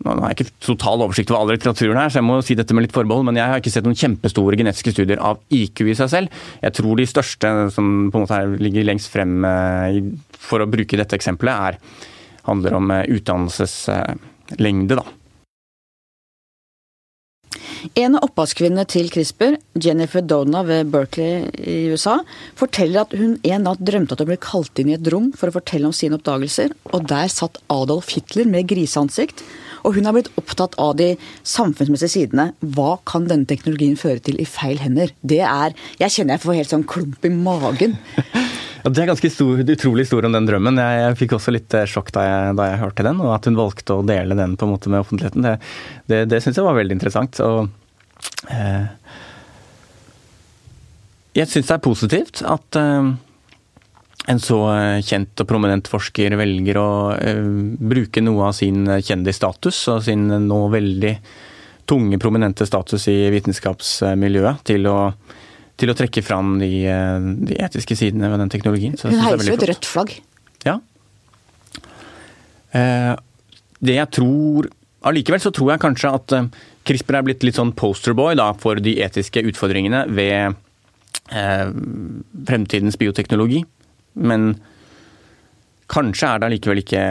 nå 0.00 0.16
har 0.16 0.32
jeg 0.32 0.38
ikke 0.38 0.64
total 0.64 1.04
oversikt 1.04 1.30
over 1.32 1.42
all 1.42 1.50
litteraturen 1.52 1.98
her, 2.00 2.08
så 2.12 2.20
jeg 2.20 2.28
må 2.28 2.38
si 2.44 2.56
dette 2.56 2.76
med 2.76 2.86
litt 2.86 2.96
forbehold, 2.96 3.26
men 3.28 3.36
jeg 3.36 3.52
har 3.52 3.60
ikke 3.60 3.72
sett 3.74 3.84
noen 3.84 3.98
kjempestore 4.00 4.56
genetiske 4.56 4.94
studier 4.94 5.20
av 5.20 5.42
IQ 5.52 5.84
i 5.84 5.96
seg 5.98 6.10
selv. 6.12 6.40
Jeg 6.64 6.76
tror 6.78 6.96
de 6.96 7.08
største 7.10 7.52
som 7.74 7.92
på 8.08 8.20
en 8.20 8.24
måte 8.24 8.40
ligger 8.64 8.88
lengst 8.88 9.12
frem 9.12 9.44
eh, 9.44 10.00
for 10.40 10.64
å 10.64 10.70
bruke 10.70 10.96
dette 11.00 11.18
eksempelet, 11.20 11.76
er, 11.76 12.04
handler 12.48 12.80
om 12.80 12.92
eh, 12.96 13.06
utdannelseslengde, 13.18 15.02
da. 15.02 15.08
En 17.96 18.16
av 18.16 18.26
opphavskvinnene 18.26 18.84
til 18.88 19.08
CRISPR, 19.12 19.56
Jennifer 19.80 20.24
Dona 20.24 20.62
ved 20.68 20.90
Berkeley 20.92 21.48
i 21.60 21.78
USA, 21.92 22.18
forteller 22.58 23.04
at 23.04 23.14
hun 23.16 23.38
en 23.40 23.64
natt 23.66 23.80
drømte 23.84 24.14
at 24.14 24.22
hun 24.22 24.30
ble 24.30 24.40
kalt 24.42 24.80
inn 24.80 24.92
i 24.92 24.96
et 24.98 25.10
rom 25.12 25.30
for 25.36 25.48
å 25.48 25.56
fortelle 25.56 25.88
om 25.88 25.96
sine 25.96 26.18
oppdagelser, 26.18 26.74
og 26.92 27.08
der 27.10 27.32
satt 27.32 27.60
Adolf 27.72 28.12
Hitler 28.14 28.48
med 28.50 28.68
griseansikt. 28.70 29.44
Og 29.84 29.96
hun 29.96 30.08
har 30.08 30.16
blitt 30.16 30.32
opptatt 30.40 30.76
av 30.80 30.96
de 31.00 31.12
samfunnsmessige 31.46 32.14
sidene. 32.14 32.50
Hva 32.60 32.98
kan 33.08 33.28
denne 33.30 33.48
teknologien 33.50 33.98
føre 34.00 34.22
til 34.24 34.40
i 34.40 34.48
feil 34.48 34.80
hender? 34.82 35.14
Det 35.22 35.42
er 35.46 35.76
Jeg 36.00 36.16
kjenner 36.16 36.36
jeg 36.36 36.44
får 36.44 36.58
helt 36.60 36.74
sånn 36.74 36.88
klump 36.88 37.24
i 37.24 37.32
magen. 37.34 37.98
Ja, 38.80 38.88
Det 38.88 39.02
er 39.02 39.10
ganske 39.10 39.28
stor, 39.28 39.58
utrolig 39.60 40.06
stor 40.08 40.24
om 40.24 40.32
den 40.32 40.46
drømmen. 40.48 40.78
Jeg, 40.80 41.00
jeg 41.02 41.16
fikk 41.20 41.34
også 41.36 41.52
litt 41.52 41.74
eh, 41.76 41.88
sjokk 41.90 42.12
da 42.16 42.22
jeg, 42.24 42.54
da 42.56 42.68
jeg, 42.70 42.80
hørte 42.80 43.04
den, 43.04 43.18
og 43.20 43.34
at 43.34 43.44
hun 43.48 43.58
valgte 43.58 43.96
å 43.98 44.04
dele 44.08 44.36
den 44.38 44.54
på 44.56 44.64
en 44.64 44.72
måte 44.72 44.92
med 44.92 45.02
offentligheten. 45.04 45.44
Det, 45.44 45.52
det, 46.08 46.20
det 46.32 46.40
syns 46.40 46.56
jeg 46.56 46.64
var 46.64 46.78
veldig 46.78 46.96
interessant. 46.96 47.40
Og 47.44 47.68
eh, 48.48 48.86
jeg 51.36 51.50
syns 51.50 51.68
det 51.68 51.76
er 51.76 51.84
positivt 51.84 52.40
at 52.56 52.80
eh, 52.80 53.12
en 54.28 54.40
så 54.42 54.58
eh, 54.74 55.02
kjent 55.06 55.40
og 55.40 55.48
prominent 55.48 55.88
forsker 55.88 56.36
velger 56.38 56.80
å 56.80 56.90
eh, 57.16 57.44
bruke 57.80 58.22
noe 58.24 58.50
av 58.50 58.56
sin 58.58 58.84
kjendisstatus 58.84 59.86
og 59.94 60.02
sin 60.06 60.28
nå 60.28 60.60
veldig 60.72 61.14
tunge, 61.90 62.20
prominente 62.22 62.66
status 62.68 63.08
i 63.10 63.18
vitenskapsmiljøet 63.34 64.66
til 64.70 64.90
å 64.90 64.98
til 65.80 65.92
å 65.92 65.96
trekke 65.96 66.22
fram 66.24 66.58
de, 66.60 66.70
eh, 66.84 67.28
de 67.48 67.56
etiske 67.64 67.96
sidene 67.96 68.28
ved 68.28 68.42
den 68.42 68.52
teknologien. 68.52 68.98
Så 69.00 69.08
Hun 69.08 69.22
heiser 69.24 69.48
jo 69.48 69.56
et 69.56 69.68
rødt 69.70 69.88
flagg. 69.88 70.12
Ja. 70.66 70.78
Eh, 72.76 73.14
det 73.80 73.96
jeg 73.96 74.12
tror 74.14 74.68
Allikevel 75.00 75.40
så 75.40 75.48
tror 75.48 75.72
jeg 75.72 75.80
kanskje 75.80 76.12
at 76.12 76.32
eh, 76.36 76.48
CRISPR 76.84 77.16
er 77.16 77.24
blitt 77.24 77.44
litt 77.46 77.56
sånn 77.56 77.72
posterboy 77.72 78.36
da, 78.36 78.50
for 78.60 78.76
de 78.76 78.98
etiske 79.00 79.40
utfordringene 79.48 80.04
ved 80.12 80.58
eh, 81.32 81.70
fremtidens 82.44 83.00
bioteknologi. 83.00 83.62
Men 84.14 84.54
kanskje 85.90 86.28
er 86.30 86.40
det 86.40 86.48
allikevel 86.50 86.82
ikke 86.82 87.04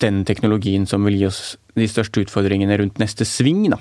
den 0.00 0.22
teknologien 0.28 0.86
som 0.88 1.04
vil 1.06 1.18
gi 1.20 1.26
oss 1.28 1.42
de 1.76 1.86
største 1.88 2.24
utfordringene 2.24 2.78
rundt 2.80 3.00
neste 3.02 3.26
sving. 3.28 3.66
Da. 3.72 3.78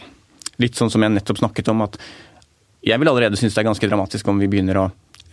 Litt 0.62 0.78
sånn 0.78 0.92
som 0.92 1.04
jeg 1.04 1.16
nettopp 1.16 1.42
snakket 1.42 1.72
om, 1.72 1.86
at 1.86 1.98
jeg 2.86 3.00
vil 3.00 3.12
allerede 3.12 3.40
synes 3.40 3.56
det 3.56 3.64
er 3.64 3.70
ganske 3.70 3.90
dramatisk 3.92 4.28
om 4.32 4.40
vi 4.40 4.50
begynner 4.52 4.82
å 4.84 4.86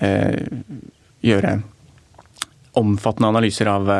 eh, 0.02 0.46
gjøre 1.26 1.58
omfattende 2.76 3.30
analyser 3.32 3.70
av, 3.72 3.90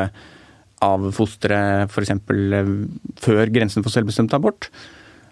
av 0.85 1.07
fosteret 1.15 1.91
f.eks. 1.91 2.13
Eh, 2.13 2.73
før 3.23 3.53
grensen 3.53 3.85
for 3.85 3.93
selvbestemt 3.93 4.35
abort. 4.37 4.69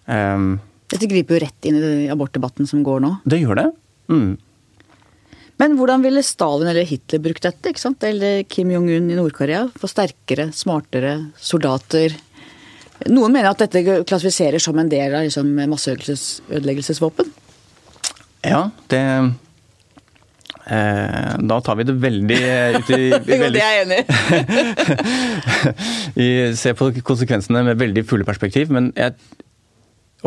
Um, 0.05 0.57
Dette 0.91 1.09
griper 1.09 1.37
jo 1.37 1.43
rett 1.45 1.67
inn 1.67 1.79
i 1.81 2.09
abortdebatten 2.13 2.69
som 2.69 2.83
går 2.85 3.03
nå. 3.03 3.15
Det 3.25 3.41
gjør 3.41 3.61
det. 3.61 3.69
Mm. 4.11 4.35
Men 5.61 5.77
hvordan 5.79 6.03
ville 6.03 6.23
Stalin 6.25 6.67
eller 6.67 6.87
Hitler 6.87 7.21
brukt 7.23 7.45
dette? 7.45 7.71
ikke 7.71 7.79
sant? 7.79 8.03
Eller 8.03 8.43
Kim 8.49 8.71
Jong-un 8.73 9.07
i 9.11 9.15
Nord-Korea? 9.15 9.65
For 9.79 9.91
sterkere, 9.91 10.49
smartere 10.55 11.17
soldater? 11.39 12.15
Noen 13.11 13.33
mener 13.35 13.51
at 13.51 13.63
dette 13.63 14.03
klassifiserer 14.07 14.59
som 14.63 14.77
en 14.79 14.91
del 14.91 15.15
av 15.15 15.25
liksom, 15.27 15.47
masseødeleggelsesvåpen? 15.71 17.31
Ja, 18.45 18.69
det 18.91 19.01
eh, 20.69 21.31
Da 21.49 21.57
tar 21.65 21.79
vi 21.79 21.87
det 21.87 21.95
veldig 22.03 22.41
ut 22.77 22.91
i, 22.93 23.01
veldig, 23.31 23.51
Det 23.55 23.63
er 23.63 23.73
jeg 23.73 23.85
enig 23.85 24.01
i. 26.15 26.29
ser 26.61 26.77
på 26.77 26.91
konsekvensene 26.99 27.63
med 27.67 27.81
veldig 27.81 28.05
fulle 28.07 28.27
perspektiv. 28.27 28.71
Men 28.75 28.91
jeg, 28.95 29.15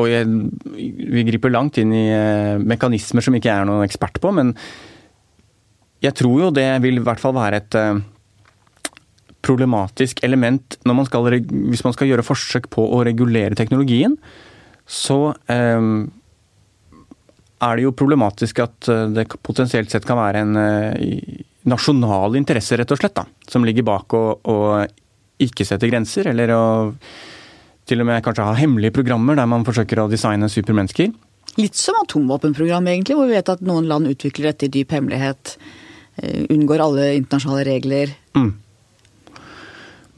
og 0.01 0.09
jeg, 0.09 0.25
vi 0.75 1.27
griper 1.31 1.53
langt 1.53 1.81
inn 1.81 1.93
i 1.93 2.07
eh, 2.13 2.61
mekanismer 2.61 3.25
som 3.25 3.37
ikke 3.37 3.53
jeg 3.53 3.59
er 3.61 3.69
noen 3.69 3.85
ekspert 3.85 4.21
på. 4.25 4.33
Men 4.37 4.57
jeg 6.05 6.15
tror 6.19 6.45
jo 6.45 6.53
det 6.55 6.69
vil 6.85 7.01
i 7.01 7.05
hvert 7.05 7.23
fall 7.23 7.35
være 7.37 7.61
et 7.63 7.79
eh, 7.79 8.01
problematisk 9.45 10.23
element 10.27 10.79
man 10.87 11.07
skal, 11.07 11.27
hvis 11.39 11.85
man 11.87 11.95
skal 11.97 12.11
gjøre 12.11 12.27
forsøk 12.27 12.69
på 12.75 12.85
å 12.95 13.03
regulere 13.07 13.59
teknologien. 13.59 14.17
Så 14.89 15.19
um, 15.35 16.09
er 17.59 17.77
det 17.77 17.85
jo 17.85 17.97
problematisk 17.97 18.63
at 18.65 18.89
eh, 18.93 19.07
det 19.15 19.29
potensielt 19.45 19.93
sett 19.93 20.07
kan 20.09 20.21
være 20.21 20.45
en 20.45 20.61
eh, 20.63 21.43
nasjonal 21.69 22.39
interesse, 22.39 22.79
rett 22.79 22.95
og 22.95 23.01
slett, 23.01 23.17
da, 23.19 23.27
som 23.51 23.67
ligger 23.67 23.87
bak 23.87 24.15
å, 24.17 24.23
å 24.39 24.59
ikke 25.43 25.67
sette 25.67 25.91
grenser, 25.91 26.31
eller 26.33 26.55
å 26.55 26.63
til 27.89 28.03
og 28.03 28.09
med 28.09 28.21
kanskje 28.25 28.45
ha 28.45 28.55
hemmelige 28.57 28.99
programmer 28.99 29.39
der 29.39 29.49
man 29.49 29.65
forsøker 29.65 30.03
å 30.03 30.11
designe 30.13 30.51
supermennesker. 30.53 31.13
Litt 31.59 31.79
som 31.79 31.97
atomvåpenprogram, 32.03 32.87
egentlig, 32.93 33.17
hvor 33.17 33.29
vi 33.31 33.39
vet 33.39 33.51
at 33.51 33.63
noen 33.65 33.89
land 33.91 34.11
utvikler 34.11 34.53
dette 34.53 34.69
i 34.69 34.73
dyp 34.77 34.93
hemmelighet. 34.95 35.57
Eh, 36.19 36.47
unngår 36.55 36.83
alle 36.83 37.13
internasjonale 37.21 37.67
regler. 37.69 38.15
Mm. 38.37 38.51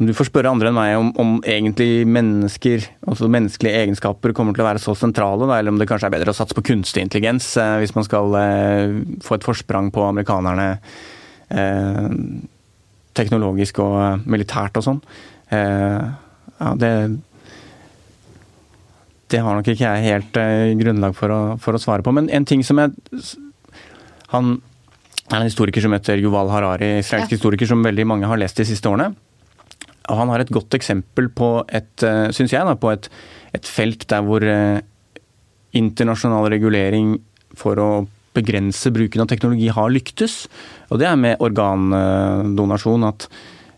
Du 0.01 0.15
får 0.17 0.31
spørre 0.31 0.49
andre 0.49 0.71
enn 0.71 0.77
meg 0.79 0.95
om, 0.97 1.11
om 1.21 1.33
egentlig 1.45 2.07
mennesker, 2.09 2.87
altså 3.05 3.29
menneskelige 3.29 3.83
egenskaper, 3.83 4.33
kommer 4.37 4.57
til 4.57 4.65
å 4.65 4.69
være 4.71 4.81
så 4.81 4.95
sentrale, 4.97 5.45
da, 5.45 5.59
eller 5.59 5.75
om 5.75 5.81
det 5.81 5.87
kanskje 5.91 6.09
er 6.09 6.15
bedre 6.15 6.33
å 6.33 6.39
satse 6.39 6.57
på 6.57 6.65
kunstig 6.71 7.05
intelligens 7.05 7.51
eh, 7.61 7.75
hvis 7.83 7.93
man 7.93 8.07
skal 8.07 8.37
eh, 8.41 8.95
få 9.21 9.37
et 9.37 9.45
forsprang 9.45 9.91
på 9.93 10.07
amerikanerne 10.07 10.71
eh, 11.53 12.07
teknologisk 13.21 13.83
og 13.85 13.99
eh, 14.01 14.25
militært 14.25 14.81
og 14.81 14.87
sånn. 14.89 15.03
Eh, 15.53 16.01
ja, 16.61 16.73
det 16.81 16.95
Det 19.31 19.39
har 19.45 19.55
nok 19.55 19.69
ikke 19.69 19.85
jeg 19.85 20.09
helt 20.09 20.39
grunnlag 20.81 21.13
for 21.15 21.31
å, 21.31 21.43
for 21.61 21.77
å, 21.77 21.79
svare 21.79 22.03
på. 22.03 22.11
Men 22.11 22.33
en 22.35 22.49
ting 22.49 22.65
som 22.67 22.81
jeg 22.81 22.97
Han 24.33 24.57
en 25.39 25.47
historiker 25.47 25.85
som 25.85 25.95
heter 25.95 26.19
Yuval 26.19 26.51
Harari, 26.51 26.97
israelsk 26.99 27.31
ja. 27.31 27.39
historiker 27.39 27.69
som 27.71 27.85
veldig 27.87 28.07
mange 28.09 28.31
har 28.31 28.41
lest 28.41 28.59
de 28.59 28.67
siste 28.67 28.91
årene. 28.91 29.13
Og 30.11 30.19
han 30.19 30.33
har 30.33 30.43
et 30.43 30.51
godt 30.51 30.75
eksempel 30.75 31.29
på 31.31 31.51
et, 31.69 31.93
eh, 32.03 32.31
syns 32.35 32.55
jeg, 32.55 32.67
da, 32.67 32.75
på 32.75 32.91
et, 32.91 33.07
et, 33.55 33.67
felt 33.67 34.09
der 34.11 34.25
hvor 34.27 34.43
eh, 34.43 34.81
internasjonal 35.79 36.49
regulering 36.51 37.15
for 37.59 37.79
å 37.79 37.91
begrense 38.35 38.91
bruken 38.95 39.23
av 39.23 39.31
teknologi 39.31 39.71
har 39.75 39.91
lyktes. 39.91 40.45
Og 40.91 40.99
det 41.03 41.07
er 41.07 41.19
med 41.19 41.43
organdonasjon. 41.43 43.07
At 43.07 43.29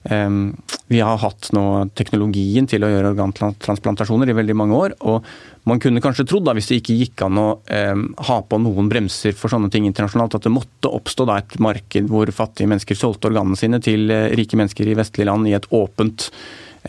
vi 0.03 0.99
har 1.01 1.21
hatt 1.23 1.53
nå 1.55 1.65
teknologien 1.95 2.67
til 2.67 2.83
å 2.83 2.89
gjøre 2.91 3.13
organtransplantasjoner 3.13 4.33
i 4.33 4.35
veldig 4.35 4.57
mange 4.59 4.75
år. 4.75 4.97
og 5.01 5.23
man 5.69 5.79
kunne 5.79 6.03
kanskje 6.03 6.25
trodd, 6.27 6.47
da, 6.49 6.55
hvis 6.57 6.69
det 6.71 6.81
ikke 6.81 6.97
gikk 6.99 7.23
an 7.23 7.39
å 7.39 7.47
eh, 7.71 7.95
ha 8.27 8.39
på 8.43 8.59
noen 8.59 8.89
bremser 8.91 9.37
for 9.39 9.53
sånne 9.53 9.71
ting 9.71 9.87
internasjonalt, 9.87 10.35
at 10.35 10.49
det 10.49 10.55
måtte 10.55 10.91
oppstå 10.91 11.27
da, 11.29 11.39
et 11.39 11.55
marked 11.63 12.11
hvor 12.11 12.31
fattige 12.35 12.71
mennesker 12.73 12.99
solgte 12.99 13.31
organene 13.31 13.59
sine 13.59 13.79
til 13.83 14.11
eh, 14.11 14.33
rike 14.39 14.59
mennesker 14.59 14.91
i 14.91 14.97
vestlige 14.99 15.29
land 15.31 15.47
i 15.47 15.55
et 15.55 15.69
åpent 15.71 16.27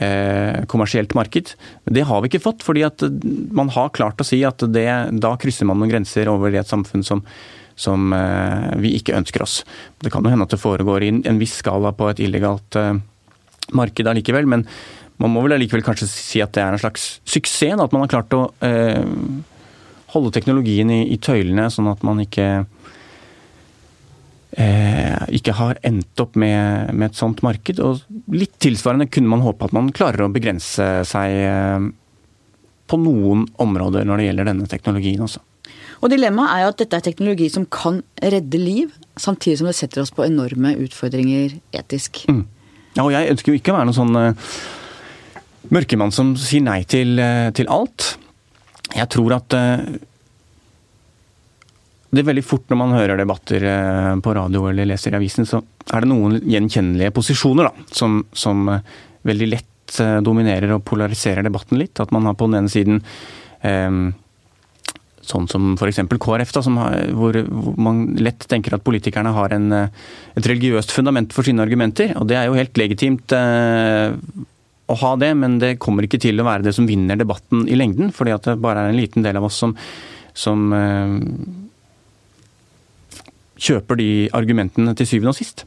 eh, 0.01 0.63
kommersielt 0.71 1.13
marked. 1.17 1.53
Det 1.85 2.05
har 2.09 2.23
vi 2.23 2.31
ikke 2.31 2.45
fått, 2.47 2.65
fordi 2.65 2.87
at 2.87 3.05
man 3.53 3.69
har 3.75 3.93
klart 3.93 4.23
å 4.23 4.27
si 4.27 4.41
at 4.47 4.65
det, 4.73 4.89
da 5.21 5.35
krysser 5.37 5.69
man 5.69 5.77
noen 5.77 5.93
grenser 5.93 6.31
over 6.33 6.55
i 6.55 6.61
et 6.63 6.73
samfunn 6.73 7.05
som, 7.05 7.21
som 7.75 8.13
eh, 8.13 8.73
vi 8.81 8.95
ikke 8.97 9.15
ønsker 9.17 9.43
oss. 9.45 9.61
Det 10.01 10.11
kan 10.13 10.23
jo 10.23 10.33
hende 10.33 10.45
at 10.47 10.53
det 10.53 10.61
foregår 10.61 11.05
i 11.05 11.13
en 11.15 11.39
viss 11.41 11.57
skala 11.61 11.93
på 11.95 12.09
et 12.11 12.21
illegalt 12.23 12.77
eh, 12.79 12.93
marked 13.73 14.09
allikevel, 14.09 14.49
men 14.49 14.67
man 15.21 15.33
må 15.33 15.43
vel 15.45 15.55
allikevel 15.57 15.85
kanskje 15.85 16.09
si 16.09 16.41
at 16.43 16.53
det 16.55 16.63
er 16.63 16.75
en 16.75 16.81
slags 16.81 17.17
suksess, 17.23 17.79
at 17.79 17.95
man 17.95 18.05
har 18.05 18.11
klart 18.11 18.37
å 18.37 18.45
eh, 18.65 19.01
holde 20.13 20.33
teknologien 20.35 20.91
i, 20.93 21.17
tøylene, 21.17 21.69
sånn 21.73 21.89
at 21.89 22.05
man 22.05 22.21
ikke 22.23 22.65
ikke 25.33 25.55
har 25.57 25.79
endt 25.81 26.21
opp 26.21 26.35
med, 26.37 26.91
med, 26.93 27.07
et 27.07 27.17
sånt 27.17 27.39
marked. 27.41 27.79
Og 27.81 28.03
litt 28.37 28.53
tilsvarende 28.61 29.07
kunne 29.09 29.31
man 29.31 29.41
håpe 29.41 29.65
at 29.65 29.73
man 29.73 29.87
klarer 29.89 30.27
å 30.27 30.29
begrense 30.29 30.85
seg 31.09 31.87
på 32.85 32.99
noen 33.01 33.47
områder 33.65 34.05
når 34.05 34.21
det 34.21 34.27
gjelder 34.27 34.49
denne 34.51 34.69
teknologien 34.69 35.25
også. 35.25 35.41
Og 36.03 36.11
Dilemmaet 36.11 36.51
er 36.51 36.63
jo 36.65 36.71
at 36.73 36.81
dette 36.81 36.99
er 36.99 37.05
teknologi 37.05 37.45
som 37.51 37.65
kan 37.71 38.01
redde 38.19 38.59
liv, 38.59 38.91
samtidig 39.15 39.61
som 39.61 39.69
det 39.69 39.77
setter 39.77 40.03
oss 40.03 40.11
på 40.11 40.25
enorme 40.25 40.73
utfordringer 40.83 41.55
etisk. 41.79 42.25
Mm. 42.27 42.43
Ja, 42.97 43.05
og 43.05 43.13
jeg 43.15 43.31
ønsker 43.31 43.53
jo 43.53 43.59
ikke 43.59 43.71
å 43.71 43.77
være 43.77 43.87
noen 43.87 43.97
sånn 43.97 44.17
uh, 44.19 44.57
mørkemann 45.73 46.11
som 46.13 46.33
sier 46.39 46.65
nei 46.65 46.81
til, 46.91 47.15
uh, 47.23 47.53
til 47.55 47.71
alt. 47.71 48.17
Jeg 48.91 49.07
tror 49.15 49.37
at 49.37 49.55
uh, 49.55 49.85
det 52.13 52.21
er 52.21 52.27
veldig 52.33 52.43
fort 52.45 52.67
når 52.69 52.77
man 52.77 52.91
hører 52.93 53.17
debatter 53.17 53.63
eh, 53.65 54.11
på 54.21 54.33
radio 54.37 54.67
eller 54.69 54.85
leser 54.85 55.15
i 55.15 55.17
avisen, 55.17 55.47
så 55.49 55.63
er 55.89 56.03
det 56.03 56.09
noen 56.11 56.35
gjenkjennelige 56.45 57.09
posisjoner 57.15 57.65
da, 57.65 57.85
som, 57.89 58.19
som 58.37 58.69
veldig 59.25 59.47
lett 59.49 59.95
dominerer 60.21 60.75
og 60.75 60.83
polariserer 60.85 61.41
debatten 61.41 61.81
litt. 61.81 61.97
At 61.97 62.13
man 62.13 62.29
har 62.29 62.37
på 62.37 62.45
den 62.45 62.59
ene 62.59 62.69
siden 62.69 63.01
sånn 65.27 65.47
som 65.51 65.73
f.eks. 65.77 66.01
KrF, 66.11 66.53
da, 66.55 66.63
har, 66.79 66.97
hvor, 67.15 67.37
hvor, 67.47 67.77
man 67.81 68.03
lett 68.19 68.45
tenker 68.51 68.75
at 68.75 68.85
politikerne 68.85 69.33
har 69.35 69.55
en, 69.55 69.69
et 69.73 70.49
religiøst 70.49 70.93
fundament 70.95 71.33
for 71.35 71.47
sine 71.47 71.63
argumenter. 71.63 72.13
Og 72.19 72.27
det 72.29 72.39
er 72.39 72.49
jo 72.49 72.57
helt 72.57 72.79
legitimt 72.79 73.35
eh, 73.35 74.13
å 74.91 74.99
ha 74.99 75.13
det, 75.19 75.31
men 75.39 75.59
det 75.61 75.77
kommer 75.83 76.05
ikke 76.07 76.21
til 76.21 76.41
å 76.41 76.47
være 76.47 76.67
det 76.67 76.75
som 76.75 76.87
vinner 76.89 77.19
debatten 77.19 77.67
i 77.71 77.79
lengden. 77.79 78.11
Fordi 78.15 78.35
at 78.35 78.49
det 78.49 78.59
bare 78.63 78.85
er 78.85 78.93
en 78.93 78.99
liten 78.99 79.25
del 79.25 79.39
av 79.39 79.47
oss 79.49 79.59
som, 79.63 79.75
som 80.35 80.65
eh, 80.77 81.19
kjøper 83.63 83.99
de 83.99 84.09
argumentene 84.35 84.95
til 84.99 85.09
syvende 85.09 85.33
og 85.33 85.39
sist. 85.39 85.65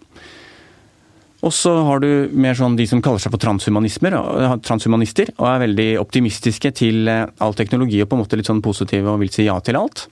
Og 1.45 1.53
så 1.53 1.73
har 1.85 2.01
du 2.01 2.09
mer 2.33 2.57
sånn 2.57 2.79
de 2.79 2.87
som 2.89 3.03
kaller 3.05 3.21
seg 3.21 3.35
for 3.35 3.43
transhumanister, 3.43 5.35
og 5.37 5.49
er 5.51 5.65
veldig 5.67 5.89
optimistiske 6.01 6.73
til 6.79 7.11
eh, 7.13 7.27
all 7.45 7.57
teknologi 7.59 8.01
og 8.03 8.09
på 8.09 8.17
en 8.17 8.23
måte 8.25 8.39
litt 8.41 8.49
sånn 8.49 8.65
positive 8.65 9.13
og 9.13 9.21
vil 9.21 9.33
si 9.35 9.49
ja 9.49 9.59
til 9.61 9.79
alt. 9.81 10.07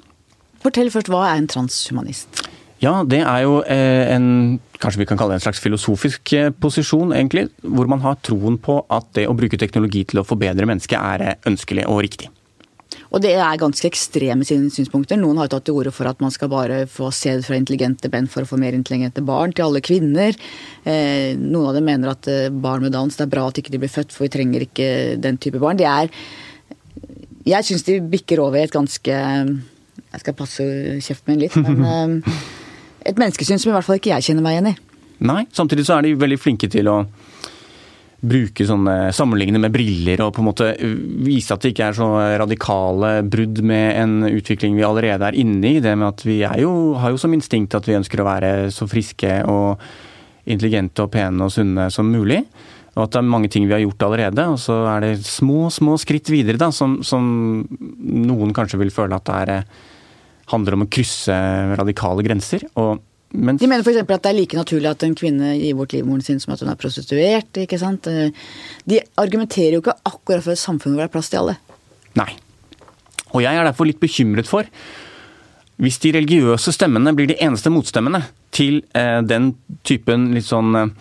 Fortell 0.64 0.92
først, 0.92 1.10
hva 1.12 1.26
er 1.30 1.40
en 1.40 1.48
transhumanist? 1.50 2.44
Ja, 2.84 2.98
det 3.08 3.22
er 3.22 3.40
jo 3.46 3.58
eh, 3.70 4.12
en 4.12 4.58
kanskje 4.82 5.00
vi 5.00 5.08
kan 5.08 5.18
kalle 5.20 5.34
det 5.34 5.40
en 5.40 5.46
slags 5.46 5.62
filosofisk 5.64 6.34
eh, 6.36 6.50
posisjon, 6.52 7.14
egentlig. 7.16 7.48
Hvor 7.64 7.88
man 7.88 8.04
har 8.04 8.20
troen 8.24 8.58
på 8.60 8.82
at 8.92 9.08
det 9.16 9.28
å 9.30 9.36
bruke 9.38 9.60
teknologi 9.60 10.04
til 10.10 10.20
å 10.20 10.26
forbedre 10.28 10.68
mennesket 10.68 10.98
er 11.00 11.38
ønskelig 11.48 11.86
og 11.88 12.02
riktig. 12.04 12.28
Og 13.14 13.22
det 13.22 13.36
er 13.38 13.60
ganske 13.60 13.86
ekstreme 13.86 14.46
sine 14.46 14.72
synspunkter. 14.74 15.18
Noen 15.20 15.38
har 15.38 15.50
tatt 15.52 15.68
til 15.68 15.76
orde 15.78 15.92
for 15.94 16.10
at 16.10 16.22
man 16.22 16.32
skal 16.34 16.50
bare 16.50 16.80
få 16.90 17.12
sæd 17.14 17.44
fra 17.46 17.58
intelligente 17.58 18.10
menn 18.10 18.26
for 18.30 18.42
å 18.42 18.48
få 18.50 18.58
mer 18.58 18.74
intelligente 18.74 19.22
barn 19.22 19.54
til 19.54 19.68
alle 19.68 19.82
kvinner. 19.84 20.34
Eh, 20.82 21.36
noen 21.38 21.68
av 21.70 21.78
dem 21.78 21.86
mener 21.86 22.10
at 22.10 22.26
eh, 22.30 22.48
barn 22.50 22.82
med 22.82 22.94
Downs, 22.96 23.20
det 23.20 23.28
er 23.28 23.34
bra 23.36 23.46
at 23.46 23.60
ikke 23.60 23.70
de 23.70 23.80
blir 23.84 23.92
født, 23.92 24.10
for 24.14 24.26
vi 24.26 24.32
trenger 24.34 24.66
ikke 24.66 24.88
den 25.22 25.38
type 25.38 25.62
barn. 25.62 25.78
De 25.78 25.86
er 25.86 26.10
Jeg 27.44 27.68
syns 27.68 27.86
de 27.86 28.00
bikker 28.00 28.40
over 28.40 28.58
i 28.58 28.64
et 28.64 28.72
ganske 28.72 29.04
Jeg 29.04 30.20
skal 30.22 30.34
passe 30.34 30.64
kjeften 31.04 31.34
min 31.34 31.44
litt, 31.44 31.54
men 31.54 31.86
eh, 32.24 32.42
et 33.12 33.20
menneskesyn 33.20 33.62
som 33.62 33.70
i 33.70 33.76
hvert 33.76 33.86
fall 33.86 34.00
ikke 34.00 34.14
jeg 34.16 34.30
kjenner 34.30 34.42
meg 34.42 34.58
igjen 34.58 34.72
i. 34.72 34.76
Nei, 35.24 35.44
samtidig 35.54 35.86
så 35.86 36.00
er 36.00 36.08
de 36.08 36.16
veldig 36.18 36.40
flinke 36.40 36.66
til 36.72 36.90
å 36.90 37.04
bruke 38.24 38.66
sånne 38.66 39.12
sammenligne 39.14 39.60
med 39.60 39.72
briller 39.74 40.22
og 40.24 40.32
på 40.36 40.42
en 40.42 40.48
måte 40.48 40.70
vise 41.24 41.54
at 41.54 41.64
det 41.64 41.74
ikke 41.74 41.88
er 41.90 41.96
så 41.98 42.08
radikale 42.40 43.10
brudd 43.28 43.60
med 43.66 44.00
en 44.00 44.14
utvikling 44.30 44.78
vi 44.78 44.86
allerede 44.86 45.28
er 45.28 45.38
inne 45.40 45.74
i. 45.76 45.82
Det 45.84 45.94
med 45.98 46.08
at 46.08 46.24
vi 46.26 46.40
jo, 46.62 46.72
har 47.00 47.14
jo 47.14 47.20
som 47.20 47.34
instinkt 47.36 47.76
at 47.76 47.88
vi 47.88 47.98
ønsker 47.98 48.22
å 48.22 48.28
være 48.28 48.52
så 48.74 48.88
friske 48.90 49.40
og 49.50 49.84
intelligente 50.50 51.04
og 51.04 51.12
pene 51.14 51.46
og 51.46 51.52
sunne 51.54 51.88
som 51.92 52.10
mulig. 52.12 52.42
Og 52.94 53.06
at 53.06 53.14
det 53.14 53.20
er 53.20 53.32
mange 53.32 53.50
ting 53.50 53.66
vi 53.66 53.74
har 53.74 53.82
gjort 53.82 54.06
allerede. 54.06 54.46
Og 54.54 54.60
så 54.62 54.76
er 54.92 55.02
det 55.04 55.14
små, 55.26 55.66
små 55.74 55.96
skritt 56.00 56.30
videre 56.32 56.60
da, 56.60 56.70
som, 56.74 57.00
som 57.06 57.24
noen 57.64 58.54
kanskje 58.56 58.80
vil 58.82 58.94
føle 58.94 59.18
at 59.18 59.26
det 59.26 59.40
er, 59.42 59.82
handler 60.52 60.78
om 60.78 60.86
å 60.86 60.92
krysse 60.92 61.34
radikale 61.80 62.24
grenser. 62.26 62.68
og 62.78 63.02
mens... 63.34 63.60
De 63.60 63.68
mener 63.70 63.84
f.eks. 63.84 64.00
at 64.02 64.10
det 64.14 64.30
er 64.30 64.38
like 64.38 64.58
naturlig 64.58 64.90
at 64.90 65.04
en 65.06 65.16
kvinne 65.18 65.52
gir 65.58 65.76
bort 65.78 65.94
livmoren 65.94 66.24
sin 66.24 66.40
som 66.42 66.54
at 66.54 66.64
hun 66.64 66.72
er 66.72 66.80
prostituert. 66.80 67.62
ikke 67.64 67.80
sant? 67.80 68.08
De 68.86 69.00
argumenterer 69.20 69.76
jo 69.76 69.84
ikke 69.84 69.98
akkurat 70.06 70.46
for 70.46 70.54
et 70.54 70.62
samfunn 70.62 70.94
hvor 70.94 71.04
det 71.04 71.10
er 71.10 71.16
plass 71.16 71.32
til 71.32 71.42
alle. 71.42 71.58
Nei. 72.18 72.30
Og 73.34 73.42
jeg 73.42 73.58
er 73.58 73.66
derfor 73.66 73.90
litt 73.90 74.02
bekymret 74.02 74.48
for 74.48 74.68
hvis 75.82 75.98
de 76.04 76.12
religiøse 76.14 76.72
stemmene 76.74 77.14
blir 77.16 77.30
de 77.30 77.38
eneste 77.42 77.72
motstemmene 77.72 78.22
til 78.54 78.80
eh, 78.94 79.20
den 79.26 79.52
typen 79.86 80.30
litt 80.34 80.46
sånn 80.46 80.76
eh, 80.78 80.92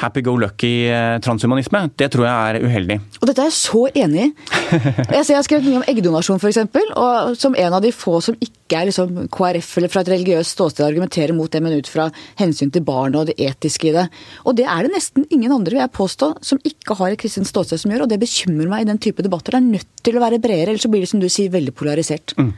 happy-go-lucky 0.00 0.72
eh, 0.90 1.16
transhumanisme, 1.24 1.82
det 2.00 2.10
tror 2.14 2.26
jeg 2.26 2.54
er 2.54 2.66
uheldig. 2.66 2.96
Og 3.20 3.28
dette 3.28 3.44
er 3.44 3.50
jeg 3.50 3.56
så 3.58 3.82
enig 3.92 4.26
i. 4.26 4.30
Jeg, 5.10 5.24
ser 5.26 5.32
jeg 5.32 5.38
har 5.38 5.44
skrevet 5.46 5.66
mye 5.66 5.80
om 5.80 5.86
eggdonasjon 5.90 6.38
f.eks., 6.38 6.58
og 6.94 7.32
som 7.38 7.56
en 7.58 7.74
av 7.74 7.82
de 7.82 7.90
få 7.94 8.20
som 8.22 8.36
ikke 8.38 8.78
er 8.78 8.86
liksom 8.86 9.26
KrF 9.34 9.70
eller 9.80 9.90
fra 9.90 10.04
et 10.04 10.10
religiøst 10.12 10.54
ståsted 10.54 10.86
argumenterer 10.86 11.34
mot 11.34 11.50
det, 11.50 11.62
men 11.64 11.74
ut 11.74 11.90
fra 11.90 12.06
hensyn 12.38 12.70
til 12.70 12.84
barnet 12.86 13.18
og 13.18 13.32
det 13.32 13.36
etiske 13.42 13.90
i 13.90 13.94
det. 13.96 14.06
Og 14.46 14.54
det 14.60 14.68
er 14.70 14.86
det 14.86 14.92
nesten 14.94 15.26
ingen 15.26 15.50
andre, 15.56 15.74
vil 15.74 15.82
jeg 15.82 15.94
påstå, 15.96 16.30
som 16.46 16.62
ikke 16.70 16.96
har 17.00 17.10
et 17.10 17.20
kristent 17.20 17.50
ståsted 17.50 17.82
som 17.82 17.90
gjør, 17.92 18.06
og 18.06 18.12
det 18.12 18.20
bekymrer 18.22 18.70
meg 18.70 18.86
i 18.86 18.90
den 18.92 19.02
type 19.02 19.26
debatter. 19.26 19.58
Det 19.58 19.60
er 19.60 19.78
nødt 19.80 20.06
til 20.06 20.18
å 20.18 20.24
være 20.24 20.42
bredere, 20.42 20.70
ellers 20.70 20.86
så 20.86 20.92
blir 20.92 21.02
det 21.02 21.10
som 21.10 21.22
du 21.22 21.28
sier, 21.32 21.50
veldig 21.50 21.74
polarisert. 21.76 22.36
Mm. 22.38 22.52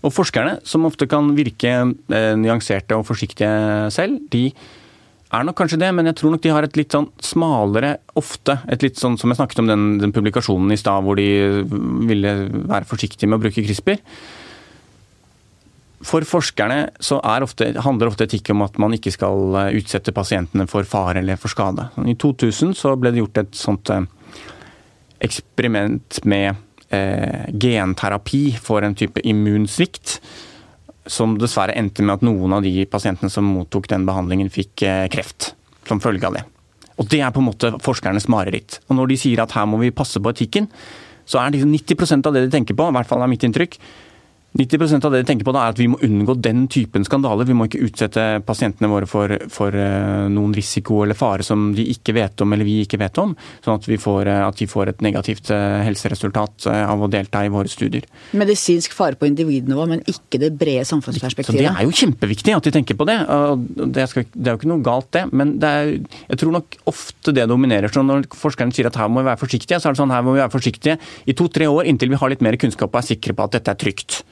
Og 0.00 0.14
forskerne, 0.16 0.56
som 0.64 0.88
ofte 0.88 1.08
kan 1.10 1.34
virke 1.36 1.72
eh, 1.76 2.34
nyanserte 2.40 2.96
og 2.96 3.04
forsiktige 3.08 3.90
selv, 3.92 4.22
de 4.32 4.48
er 5.38 5.46
nok 5.46 5.58
kanskje 5.60 5.78
det, 5.78 5.88
men 5.94 6.08
jeg 6.10 6.16
tror 6.18 6.34
nok 6.34 6.42
de 6.42 6.50
har 6.50 6.66
et 6.66 6.76
litt 6.78 6.94
sånn 6.94 7.06
smalere, 7.22 7.96
ofte 8.18 8.58
Et 8.70 8.82
litt 8.82 8.98
sånn 8.98 9.16
som 9.20 9.30
jeg 9.30 9.38
snakket 9.38 9.62
om 9.62 9.70
den, 9.70 9.84
den 10.02 10.14
publikasjonen 10.14 10.74
i 10.74 10.78
stad 10.80 11.06
hvor 11.06 11.18
de 11.20 11.62
ville 12.08 12.32
være 12.66 12.88
forsiktige 12.90 13.30
med 13.30 13.38
å 13.38 13.44
bruke 13.44 13.62
CRISPR. 13.62 14.00
For 16.00 16.24
forskerne 16.24 16.80
så 17.04 17.20
ofte, 17.20 17.68
handler 17.84 18.08
ofte 18.08 18.24
etikk 18.24 18.50
om 18.54 18.64
at 18.64 18.78
man 18.80 18.96
ikke 18.96 19.12
skal 19.12 19.56
eh, 19.60 19.74
utsette 19.78 20.14
pasientene 20.16 20.64
for 20.70 20.88
fare 20.88 21.20
eller 21.20 21.38
for 21.38 21.52
skade. 21.52 21.90
I 22.08 22.16
2000 22.16 22.72
så 22.78 22.94
ble 22.96 23.12
det 23.12 23.20
gjort 23.20 23.42
et 23.42 23.58
sånt 23.58 23.92
eh, 23.92 24.06
eksperiment 25.20 26.22
med 26.24 26.56
eh, 26.88 27.50
genterapi 27.52 28.44
for 28.64 28.86
en 28.86 28.96
type 28.96 29.20
immunsvikt 29.28 30.16
som 31.10 31.34
dessverre 31.40 31.74
endte 31.78 32.04
med 32.04 32.18
at 32.18 32.24
noen 32.26 32.54
av 32.54 32.64
de 32.64 32.86
pasientene 32.90 33.32
som 33.32 33.48
mottok 33.50 33.88
den 33.90 34.06
behandlingen, 34.08 34.50
fikk 34.52 34.84
eh, 34.86 35.06
kreft 35.12 35.52
som 35.88 36.02
følge 36.02 36.28
av 36.28 36.38
det. 36.38 36.44
Og 37.00 37.08
Det 37.08 37.22
er 37.24 37.32
på 37.32 37.40
en 37.42 37.48
måte 37.48 37.72
forskernes 37.82 38.28
mareritt. 38.30 38.78
Og 38.88 38.96
Når 38.98 39.10
de 39.10 39.16
sier 39.18 39.42
at 39.42 39.54
her 39.56 39.66
må 39.66 39.80
vi 39.80 39.90
passe 39.90 40.20
på 40.20 40.30
etikken, 40.30 40.68
så 41.26 41.40
er 41.40 41.50
det 41.50 41.64
90% 41.64 42.26
av 42.26 42.34
det 42.34 42.44
de 42.46 42.52
tenker 42.52 42.76
på, 42.76 42.86
i 42.88 42.94
hvert 42.94 43.08
fall 43.08 43.22
er 43.22 43.30
mitt 43.30 43.44
inntrykk, 43.46 43.78
90 44.58 45.04
av 45.06 45.12
det 45.12 45.20
de 45.22 45.26
tenker 45.28 45.46
på 45.46 45.52
da 45.54 45.62
er 45.62 45.74
at 45.74 45.78
vi 45.78 45.86
må 45.90 45.98
unngå 46.02 46.34
den 46.42 46.64
typen 46.70 47.04
skandaler. 47.06 47.46
Vi 47.46 47.54
må 47.54 47.68
ikke 47.68 47.84
utsette 47.86 48.24
pasientene 48.46 48.90
våre 48.90 49.06
for, 49.06 49.30
for 49.52 49.70
uh, 49.70 50.26
noen 50.32 50.54
risiko 50.56 51.04
eller 51.04 51.18
fare 51.18 51.46
som 51.46 51.68
de 51.76 51.84
ikke 51.92 52.16
vet 52.16 52.42
om 52.42 52.50
eller 52.50 52.66
vi 52.66 52.80
ikke 52.82 52.98
vet 52.98 53.20
om. 53.22 53.36
Sånn 53.62 53.78
at, 53.78 53.86
får, 53.86 54.26
uh, 54.26 54.48
at 54.48 54.58
de 54.58 54.66
får 54.70 54.90
et 54.90 55.04
negativt 55.06 55.52
uh, 55.54 55.78
helseresultat 55.86 56.66
av 56.70 57.02
å 57.02 57.08
delta 57.10 57.44
i 57.46 57.52
våre 57.52 57.70
studier. 57.70 58.08
Medisinsk 58.36 58.94
fare 58.96 59.18
på 59.20 59.28
individnivå, 59.30 59.86
men 59.92 60.02
ikke 60.10 60.42
det 60.42 60.50
brede 60.58 60.82
samfunnsperspektivet? 60.88 61.54
Så 61.54 61.62
Det 61.62 61.70
er 61.70 61.86
jo 61.86 61.94
kjempeviktig 62.02 62.56
at 62.56 62.66
de 62.66 62.74
tenker 62.74 62.98
på 62.98 63.06
det. 63.06 63.20
Det, 63.94 64.08
skal, 64.10 64.26
det 64.34 64.50
er 64.50 64.56
jo 64.56 64.62
ikke 64.62 64.72
noe 64.72 64.84
galt 64.86 65.12
det. 65.14 65.24
Men 65.30 65.54
det 65.62 65.70
er, 65.70 65.92
jeg 66.26 66.42
tror 66.42 66.56
nok 66.58 66.80
ofte 66.90 67.36
det 67.36 67.46
dominerer. 67.50 67.92
Så 67.94 68.02
når 68.02 68.26
forskerne 68.34 68.74
sier 68.74 68.90
at 68.90 68.98
her 68.98 69.10
må 69.12 69.22
vi 69.22 69.30
være 69.30 69.44
forsiktige, 69.44 69.78
så 69.78 69.90
er 69.90 69.94
det 69.94 70.02
sånn 70.02 70.14
her 70.14 70.26
må 70.26 70.34
vi 70.34 70.42
være 70.42 70.56
forsiktige 70.58 70.98
i 71.30 71.38
to-tre 71.38 71.70
år 71.70 71.86
inntil 71.90 72.10
vi 72.10 72.18
har 72.18 72.34
litt 72.34 72.42
mer 72.44 72.58
kunnskap 72.60 72.90
og 72.90 73.02
er 73.02 73.12
sikre 73.12 73.36
på 73.36 73.46
at 73.46 73.60
dette 73.60 73.78
er 73.78 73.78
trygt. 73.78 74.22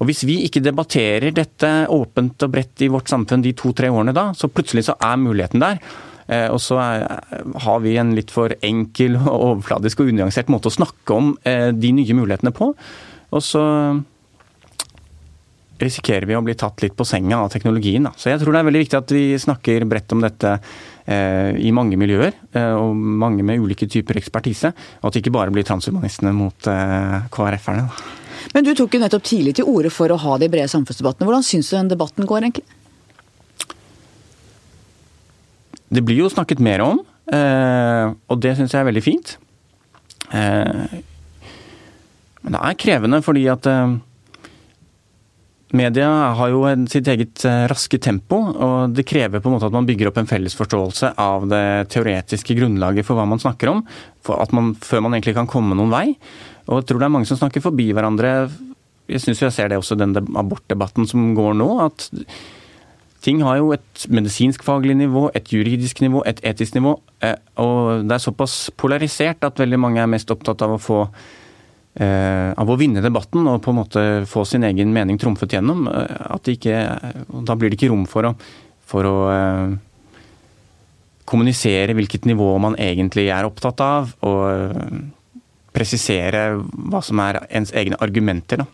Og 0.00 0.08
Hvis 0.08 0.24
vi 0.26 0.40
ikke 0.46 0.62
debatterer 0.64 1.34
dette 1.34 1.70
åpent 1.92 2.42
og 2.42 2.54
bredt 2.54 2.82
i 2.84 2.90
vårt 2.92 3.10
samfunn 3.12 3.44
de 3.44 3.54
to-tre 3.56 3.92
årene 3.92 4.14
da, 4.16 4.30
så 4.34 4.50
plutselig 4.50 4.88
så 4.88 4.98
er 4.98 5.20
muligheten 5.20 5.62
der. 5.62 5.78
Eh, 6.26 6.48
og 6.48 6.60
så 6.62 6.78
har 6.80 7.82
vi 7.84 7.98
en 8.00 8.14
litt 8.16 8.32
for 8.34 8.54
enkel, 8.64 9.18
og 9.20 9.50
overfladisk 9.50 10.02
og 10.02 10.14
unyansert 10.14 10.50
måte 10.52 10.70
å 10.70 10.78
snakke 10.78 11.18
om 11.18 11.36
eh, 11.44 11.70
de 11.74 11.92
nye 12.00 12.16
mulighetene 12.16 12.54
på. 12.54 12.72
Og 13.34 13.44
så 13.44 13.62
risikerer 15.84 16.24
vi 16.30 16.36
å 16.38 16.42
bli 16.44 16.54
tatt 16.56 16.84
litt 16.84 16.94
på 16.96 17.04
senga 17.04 17.42
av 17.42 17.52
teknologien. 17.52 18.06
Da. 18.06 18.14
Så 18.16 18.30
jeg 18.30 18.40
tror 18.40 18.54
det 18.54 18.62
er 18.62 18.68
veldig 18.68 18.82
viktig 18.84 18.98
at 19.00 19.14
vi 19.14 19.24
snakker 19.42 19.86
bredt 19.90 20.14
om 20.14 20.22
dette 20.22 20.52
eh, 20.54 21.50
i 21.60 21.74
mange 21.74 21.98
miljøer, 22.00 22.38
og 22.78 22.94
mange 22.94 23.44
med 23.44 23.60
ulike 23.60 23.90
typer 23.90 24.20
ekspertise. 24.22 24.70
Og 25.02 25.10
at 25.10 25.16
det 25.16 25.24
ikke 25.24 25.34
bare 25.34 25.52
blir 25.52 25.66
transhumanistene 25.66 26.32
mot 26.36 26.70
KrF-erne. 27.34 27.88
Men 28.52 28.66
du 28.66 28.74
tok 28.76 28.94
jo 28.94 29.00
nettopp 29.02 29.24
tidlig 29.26 29.56
til 29.58 29.68
orde 29.70 29.92
for 29.94 30.12
å 30.12 30.20
ha 30.20 30.38
de 30.40 30.50
brede 30.52 30.70
samfunnsdebattene. 30.72 31.26
Hvordan 31.28 31.46
syns 31.46 31.70
du 31.70 31.76
den 31.78 31.92
debatten 31.92 32.28
går, 32.28 32.44
egentlig? 32.44 32.66
Det 35.94 36.02
blir 36.04 36.24
jo 36.24 36.30
snakket 36.32 36.62
mer 36.64 36.82
om, 36.82 37.00
eh, 37.32 38.12
og 38.28 38.40
det 38.42 38.56
syns 38.58 38.74
jeg 38.74 38.82
er 38.82 38.88
veldig 38.90 39.04
fint. 39.04 39.36
Eh, 40.34 41.00
men 42.44 42.56
det 42.56 42.60
er 42.60 42.80
krevende 42.80 43.22
fordi 43.24 43.46
at 43.52 43.68
eh, 43.70 43.94
Media 45.74 46.08
har 46.38 46.52
jo 46.52 46.62
sitt 46.90 47.08
eget 47.10 47.42
raske 47.70 47.98
tempo, 47.98 48.38
og 48.52 48.94
det 48.94 49.06
krever 49.10 49.42
på 49.42 49.50
en 49.50 49.56
måte 49.56 49.66
at 49.66 49.74
man 49.74 49.86
bygger 49.88 50.10
opp 50.10 50.20
en 50.20 50.28
felles 50.30 50.54
forståelse 50.54 51.14
av 51.18 51.48
det 51.50 51.64
teoretiske 51.90 52.54
grunnlaget 52.54 53.06
for 53.06 53.18
hva 53.18 53.26
man 53.26 53.42
snakker 53.42 53.72
om, 53.72 53.82
man, 54.54 54.74
før 54.78 55.02
man 55.02 55.16
egentlig 55.16 55.34
kan 55.34 55.50
komme 55.50 55.74
noen 55.74 55.90
vei. 55.90 56.06
Og 56.68 56.78
jeg 56.78 56.88
tror 56.88 57.02
det 57.02 57.08
er 57.08 57.14
mange 57.16 57.28
som 57.28 57.40
snakker 57.40 57.64
forbi 57.64 57.88
hverandre. 57.90 58.34
Jeg 59.10 59.24
syns 59.24 59.42
jeg 59.42 59.56
ser 59.56 59.72
det 59.72 59.80
også 59.80 59.98
i 59.98 60.04
den 60.04 60.14
abortdebatten 60.14 61.10
som 61.10 61.32
går 61.36 61.58
nå. 61.58 61.70
at 61.84 62.08
ting 63.24 63.40
har 63.44 63.58
jo 63.58 63.72
et 63.74 64.06
medisinsk-faglig 64.12 64.96
nivå, 65.00 65.30
et 65.34 65.48
juridisk 65.52 66.02
nivå, 66.04 66.22
et 66.28 66.40
etisk 66.44 66.76
nivå. 66.76 66.98
Eh, 67.24 67.36
og 67.60 68.04
det 68.04 68.18
er 68.18 68.24
såpass 68.24 68.70
polarisert 68.76 69.44
at 69.44 69.60
veldig 69.60 69.80
mange 69.80 70.02
er 70.02 70.10
mest 70.10 70.30
opptatt 70.30 70.62
av 70.64 70.76
å 70.76 70.82
få 70.82 71.00
eh, 71.08 71.43
av 72.58 72.70
å 72.70 72.76
vinne 72.78 73.02
debatten 73.04 73.46
og 73.46 73.60
på 73.62 73.70
en 73.70 73.78
måte 73.78 74.04
få 74.26 74.42
sin 74.48 74.66
egen 74.66 74.90
mening 74.94 75.18
trumfet 75.20 75.54
gjennom. 75.54 75.86
Eh, 75.86 76.14
at 76.34 76.42
det 76.42 76.58
ikke, 76.58 76.78
Da 77.46 77.54
blir 77.54 77.70
det 77.70 77.78
ikke 77.78 77.92
rom 77.92 78.06
for 78.10 78.26
å, 78.26 78.34
for 78.82 79.06
å 79.06 79.16
kommunisere 81.24 81.94
hvilket 81.96 82.26
nivå 82.28 82.50
man 82.60 82.76
egentlig 82.76 83.28
er 83.32 83.46
opptatt 83.46 83.80
av, 83.80 84.10
og 84.26 84.74
presisere 85.74 86.60
hva 86.60 87.00
som 87.02 87.20
er 87.24 87.40
ens 87.48 87.72
egne 87.72 87.98
argumenter. 88.04 88.60
Da. 88.60 88.66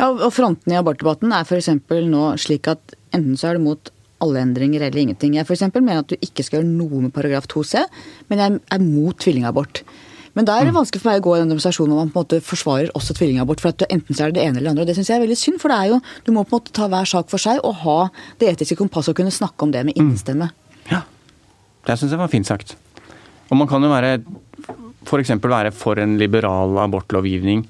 Ja, 0.00 0.08
og 0.10 0.30
Frontene 0.32 0.78
i 0.78 0.80
abortdebatten 0.80 1.34
er 1.36 1.44
f.eks. 1.44 1.68
nå 2.08 2.24
slik 2.40 2.70
at 2.72 2.96
enten 3.12 3.36
så 3.36 3.50
er 3.50 3.58
du 3.58 3.66
mot 3.66 3.90
alle 4.20 4.42
endringer 4.44 4.84
eller 4.84 5.00
ingenting. 5.00 5.36
Jeg 5.36 5.48
for 5.48 5.80
mener 5.80 6.02
at 6.02 6.12
du 6.12 6.16
ikke 6.20 6.44
skal 6.44 6.60
gjøre 6.60 6.70
noe 6.70 7.04
med 7.06 7.12
paragraf 7.12 7.48
2c, 7.48 7.84
men 8.28 8.42
jeg 8.42 8.60
er 8.60 8.84
mot 8.84 9.16
tvillingabort. 9.16 9.82
Men 10.40 10.46
da 10.48 10.54
er 10.56 10.64
det 10.64 10.72
mm. 10.72 10.78
vanskelig 10.78 11.02
for 11.02 11.10
meg 11.10 11.18
å 11.20 11.24
gå 11.26 11.32
i 11.36 11.40
en 11.42 11.50
demonstrasjon 11.52 11.90
hvor 11.90 11.98
man 11.98 12.08
på 12.08 12.16
en 12.16 12.24
måte 12.24 12.38
forsvarer 12.40 12.94
også 12.96 13.12
tvillingabort. 13.18 13.60
For 13.60 13.74
at 13.74 13.82
enten 13.92 14.16
så 14.16 14.24
er 14.24 14.30
det 14.30 14.38
det 14.38 14.46
ene 14.48 14.56
eller 14.56 14.70
det 14.70 14.72
andre. 14.72 14.84
Og 14.86 14.88
det 14.88 14.94
syns 14.96 15.10
jeg 15.12 15.20
er 15.20 15.24
veldig 15.26 15.36
synd, 15.36 15.58
for 15.60 15.68
det 15.68 15.76
er 15.76 15.90
jo, 15.90 15.98
du 16.24 16.30
må 16.32 16.46
på 16.46 16.54
en 16.54 16.62
måte 16.62 16.72
ta 16.78 16.86
hver 16.88 17.10
sak 17.10 17.28
for 17.28 17.42
seg 17.42 17.60
og 17.60 17.74
ha 17.82 17.96
det 18.40 18.48
etiske 18.54 18.78
kompasset 18.78 19.12
og 19.12 19.18
kunne 19.20 19.34
snakke 19.36 19.66
om 19.66 19.74
det 19.74 19.82
med 19.84 20.00
innestemme. 20.00 20.48
Mm. 20.48 20.94
Ja, 20.94 21.02
det 21.90 21.98
syns 22.00 22.16
jeg 22.16 22.22
var 22.22 22.32
fint 22.32 22.48
sagt. 22.48 22.72
Og 23.50 23.60
man 23.60 23.68
kan 23.68 23.84
jo 23.84 23.92
være 23.92 24.14
f.eks. 25.04 25.34
være 25.44 25.74
for 25.76 26.00
en 26.00 26.16
liberal 26.22 26.80
abortlovgivning 26.86 27.66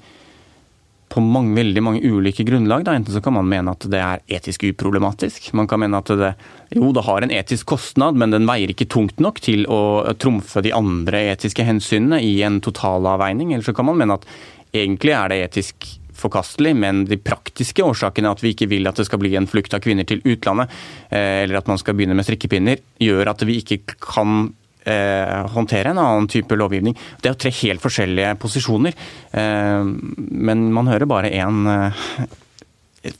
på 1.11 1.21
mange, 1.23 1.55
veldig 1.57 1.83
mange 1.83 2.01
ulike 2.07 2.45
grunnlag. 2.47 2.85
Da. 2.87 2.95
Enten 2.95 3.13
så 3.13 3.21
kan 3.23 3.35
man 3.35 3.49
mene 3.51 3.73
at 3.75 3.85
det 3.91 3.99
er 3.99 4.21
etisk 4.39 4.63
uproblematisk. 4.69 5.51
Man 5.57 5.67
kan 5.67 5.81
mene 5.83 5.99
at 5.99 6.11
det, 6.15 6.31
jo, 6.71 6.91
det 6.95 7.03
har 7.07 7.25
en 7.25 7.33
etisk 7.35 7.67
kostnad, 7.73 8.19
men 8.19 8.31
den 8.31 8.47
veier 8.49 8.71
ikke 8.71 8.87
tungt 8.91 9.19
nok 9.23 9.41
til 9.43 9.65
å 9.67 10.13
trumfe 10.21 10.63
de 10.63 10.73
andre 10.75 11.25
etiske 11.33 11.65
hensynene 11.67 12.21
i 12.23 12.37
en 12.47 12.61
totalavveining. 12.63 13.51
Eller 13.51 13.67
så 13.67 13.75
kan 13.75 13.89
man 13.89 13.99
mene 13.99 14.19
at 14.21 14.29
egentlig 14.71 15.17
er 15.17 15.33
det 15.33 15.41
etisk 15.49 15.89
forkastelig, 16.21 16.73
men 16.77 17.03
de 17.09 17.17
praktiske 17.19 17.83
årsakene, 17.83 18.31
at 18.31 18.43
vi 18.43 18.53
ikke 18.53 18.69
vil 18.71 18.87
at 18.87 18.99
det 18.99 19.07
skal 19.07 19.21
bli 19.21 19.33
en 19.39 19.49
flukt 19.49 19.73
av 19.75 19.83
kvinner 19.83 20.07
til 20.07 20.21
utlandet, 20.23 20.71
eh, 21.09 21.43
eller 21.43 21.59
at 21.59 21.69
man 21.71 21.81
skal 21.81 21.97
begynne 21.97 22.15
med 22.17 22.27
strikkepinner, 22.27 22.81
gjør 23.01 23.33
at 23.33 23.43
vi 23.47 23.59
ikke 23.61 23.81
kan 23.97 24.51
eh, 24.85 25.47
håndtere 25.55 25.91
en 25.91 26.01
annen 26.01 26.29
type 26.31 26.57
lovgivning. 26.57 26.97
Det 27.21 27.29
er 27.29 27.35
jo 27.35 27.41
tre 27.43 27.53
helt 27.61 27.83
forskjellige 27.83 28.35
posisjoner, 28.41 28.97
eh, 29.31 29.83
men 29.85 30.67
man 30.73 30.91
hører 30.91 31.09
bare 31.09 31.31
én 31.31 31.63
eh, 31.71 32.03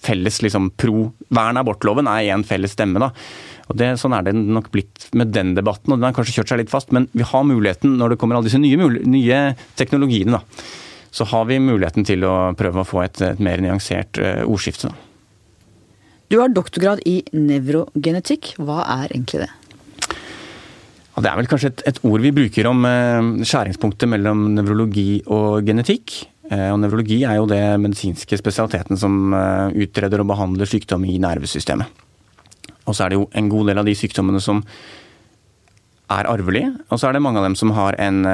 felles 0.02 0.42
liksom, 0.46 0.72
pro 0.78 1.10
Vern 1.34 1.58
abortloven 1.58 2.10
er 2.12 2.34
én 2.36 2.46
felles 2.46 2.76
stemme. 2.76 3.02
da. 3.02 3.12
Og 3.72 3.78
det, 3.80 3.94
Sånn 4.02 4.14
er 4.14 4.28
det 4.28 4.36
nok 4.36 4.70
blitt 4.74 5.08
med 5.18 5.32
den 5.34 5.56
debatten, 5.56 5.94
og 5.94 6.00
den 6.00 6.10
har 6.10 6.16
kanskje 6.16 6.40
kjørt 6.40 6.54
seg 6.54 6.62
litt 6.64 6.74
fast. 6.74 6.92
Men 6.92 7.08
vi 7.16 7.26
har 7.28 7.48
muligheten, 7.48 7.96
når 7.98 8.14
det 8.14 8.22
kommer 8.22 8.38
alle 8.38 8.50
disse 8.50 8.62
nye, 8.62 8.90
nye 9.08 9.40
teknologiene, 9.80 10.38
da, 10.38 10.68
så 11.12 11.28
har 11.32 11.48
vi 11.50 11.60
muligheten 11.60 12.06
til 12.08 12.26
å 12.28 12.52
prøve 12.60 12.84
å 12.84 12.88
få 12.88 13.06
et, 13.06 13.24
et 13.24 13.40
mer 13.44 13.64
nyansert 13.64 14.20
uh, 14.22 14.44
ordskifte. 14.48 14.92
Du 16.32 16.38
har 16.40 16.52
doktorgrad 16.52 17.02
i 17.08 17.18
nevrogenetikk. 17.36 18.54
Hva 18.64 18.86
er 18.88 19.12
egentlig 19.12 19.44
det? 19.44 19.52
Det 21.22 21.30
er 21.30 21.38
vel 21.38 21.50
kanskje 21.50 21.70
et, 21.70 21.84
et 21.92 22.00
ord 22.08 22.24
vi 22.24 22.34
bruker 22.34 22.68
om 22.70 22.86
eh, 22.88 23.46
skjæringspunktet 23.46 24.10
mellom 24.10 24.48
nevrologi 24.56 25.22
og 25.30 25.62
genetikk. 25.68 26.16
Eh, 26.50 26.70
og 26.72 26.80
Nevrologi 26.82 27.22
er 27.28 27.38
jo 27.38 27.50
det 27.50 27.62
medisinske 27.84 28.40
spesialiteten 28.40 28.98
som 28.98 29.36
eh, 29.38 29.84
utreder 29.86 30.24
og 30.24 30.32
behandler 30.34 30.70
sykdom 30.70 31.06
i 31.06 31.20
nervesystemet. 31.22 32.02
Og 32.90 32.98
så 32.98 33.06
er 33.06 33.14
det 33.14 33.20
jo 33.20 33.30
en 33.38 33.52
god 33.52 33.70
del 33.70 33.84
av 33.84 33.88
de 33.88 33.96
sykdommene 33.96 34.42
som 34.42 34.64
er 36.12 36.28
arvelige, 36.28 36.74
og 36.90 37.00
så 37.00 37.08
er 37.08 37.16
det 37.16 37.22
mange 37.24 37.40
av 37.40 37.46
dem 37.46 37.56
som 37.56 37.72
har 37.78 37.96
en 38.02 38.26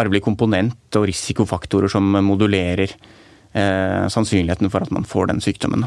arvelig 0.00 0.24
komponent 0.24 0.98
og 0.98 1.06
risikofaktorer 1.06 1.92
som 1.92 2.08
modulerer 2.24 2.88
eh, 2.90 4.08
sannsynligheten 4.12 4.72
for 4.72 4.84
at 4.84 4.92
man 4.94 5.06
får 5.06 5.30
den 5.30 5.44
sykdommen. 5.44 5.86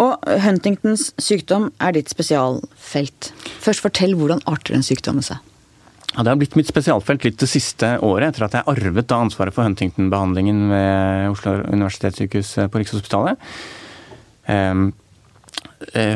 Og 0.00 0.24
Huntingtons 0.44 1.10
sykdom 1.20 1.68
er 1.82 1.94
ditt 1.96 2.10
spesialfelt. 2.12 3.30
Først 3.60 3.84
fortell 3.84 4.16
hvordan 4.16 4.42
arter 4.48 4.76
den 4.76 4.86
sykdommen 4.86 5.24
seg? 5.26 5.42
Ja, 6.10 6.24
det 6.24 6.32
har 6.32 6.38
blitt 6.40 6.56
mitt 6.58 6.70
spesialfelt 6.70 7.22
litt 7.26 7.38
det 7.38 7.46
siste 7.50 7.92
året, 8.02 8.32
etter 8.32 8.48
at 8.48 8.56
jeg 8.58 8.66
arvet 8.72 9.12
ansvaret 9.14 9.54
for 9.54 9.68
Huntington-behandlingen 9.68 10.64
ved 10.72 11.28
Oslo 11.30 11.60
universitetssykehus 11.68 12.56
på 12.72 12.82
Rikshospitalet. 12.82 13.50
Eh, 14.50 14.74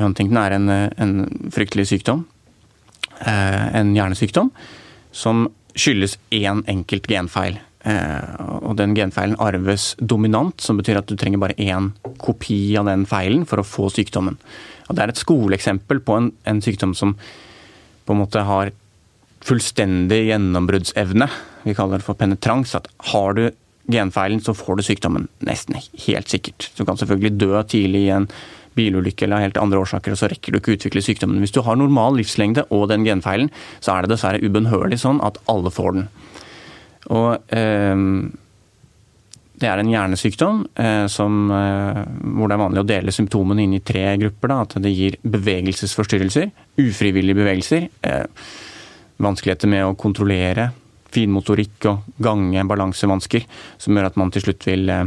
Huntington 0.02 0.40
er 0.40 0.56
en, 0.56 0.72
en 0.72 1.14
fryktelig 1.54 1.92
sykdom. 1.92 2.24
Uh, 3.14 3.76
en 3.78 3.92
hjernesykdom 3.94 4.48
som 5.14 5.46
skyldes 5.78 6.16
én 6.34 6.64
enkelt 6.70 7.06
genfeil. 7.06 7.60
Eh, 7.84 8.44
og 8.64 8.78
den 8.78 8.94
genfeilen 8.96 9.36
arves 9.42 9.92
dominant, 10.00 10.56
som 10.64 10.78
betyr 10.80 11.02
at 11.02 11.10
du 11.10 11.18
trenger 11.20 11.42
bare 11.42 11.56
én 11.60 11.90
kopi 12.22 12.76
av 12.80 12.88
den 12.88 13.04
feilen 13.08 13.44
for 13.48 13.60
å 13.60 13.66
få 13.66 13.90
sykdommen. 13.92 14.38
Og 14.88 14.96
det 14.96 15.04
er 15.04 15.12
et 15.12 15.20
skoleeksempel 15.20 16.00
på 16.04 16.16
en, 16.16 16.30
en 16.48 16.62
sykdom 16.64 16.94
som 16.96 17.12
på 18.04 18.14
en 18.14 18.22
måte 18.22 18.44
har 18.44 18.72
fullstendig 19.44 20.22
gjennombruddsevne. 20.30 21.28
Vi 21.68 21.76
kaller 21.76 22.00
det 22.00 22.06
for 22.06 22.16
penetrans. 22.16 22.72
At 22.76 22.88
har 23.12 23.36
du 23.36 23.46
genfeilen, 23.92 24.40
så 24.40 24.56
får 24.56 24.80
du 24.80 24.86
sykdommen. 24.86 25.28
Nesten 25.44 25.76
helt 26.06 26.32
sikkert. 26.32 26.70
Du 26.78 26.84
kan 26.88 26.96
selvfølgelig 27.00 27.36
dø 27.40 27.62
tidlig 27.68 28.06
i 28.06 28.12
en 28.16 28.28
bilulykke 28.74 29.26
eller 29.26 29.44
helt 29.44 29.60
andre 29.60 29.84
årsaker, 29.84 30.14
og 30.14 30.18
så 30.18 30.28
rekker 30.32 30.50
du 30.50 30.58
ikke 30.58 30.72
å 30.72 30.78
utvikle 30.78 31.04
sykdommen. 31.04 31.42
Hvis 31.44 31.54
du 31.54 31.60
har 31.62 31.76
normal 31.78 32.16
livslengde 32.18 32.64
og 32.74 32.88
den 32.90 33.04
genfeilen, 33.06 33.52
så 33.84 33.94
er 33.94 34.04
det 34.04 34.14
dessverre 34.14 34.42
ubønnhørlig 34.42 34.98
sånn 35.04 35.20
at 35.24 35.38
alle 35.52 35.70
får 35.70 35.98
den. 35.98 36.08
Og 37.12 37.52
eh, 37.52 38.04
det 39.54 39.70
er 39.70 39.80
en 39.80 39.90
hjernesykdom 39.92 40.62
eh, 40.82 41.06
som, 41.12 41.42
eh, 41.54 42.00
hvor 42.36 42.50
det 42.50 42.56
er 42.56 42.62
vanlig 42.64 42.82
å 42.82 42.88
dele 42.88 43.14
symptomene 43.14 43.64
inn 43.64 43.76
i 43.76 43.82
tre 43.86 44.06
grupper. 44.20 44.50
Da, 44.50 44.60
at 44.66 44.78
det 44.82 44.92
gir 44.92 45.18
bevegelsesforstyrrelser, 45.22 46.50
ufrivillige 46.82 47.38
bevegelser, 47.38 47.88
eh, 48.02 48.24
vanskeligheter 49.22 49.70
med 49.70 49.86
å 49.86 49.98
kontrollere 49.98 50.72
finmotorikk 51.14 51.86
og 51.92 52.16
gange, 52.22 52.64
balansevansker, 52.66 53.46
som 53.78 53.94
gjør 53.94 54.10
at 54.10 54.18
man 54.18 54.34
til 54.34 54.48
slutt 54.48 54.66
vil 54.66 54.90
eh, 54.90 55.04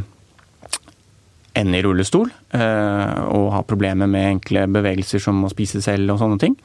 ende 1.58 1.80
i 1.80 1.84
rullestol 1.84 2.30
eh, 2.56 3.18
og 3.34 3.52
ha 3.56 3.64
problemer 3.68 4.10
med 4.10 4.38
enkle 4.38 4.68
bevegelser 4.72 5.22
som 5.24 5.44
å 5.44 5.52
spise 5.52 5.84
selv 5.84 6.16
og 6.16 6.22
sånne 6.22 6.40
ting. 6.42 6.56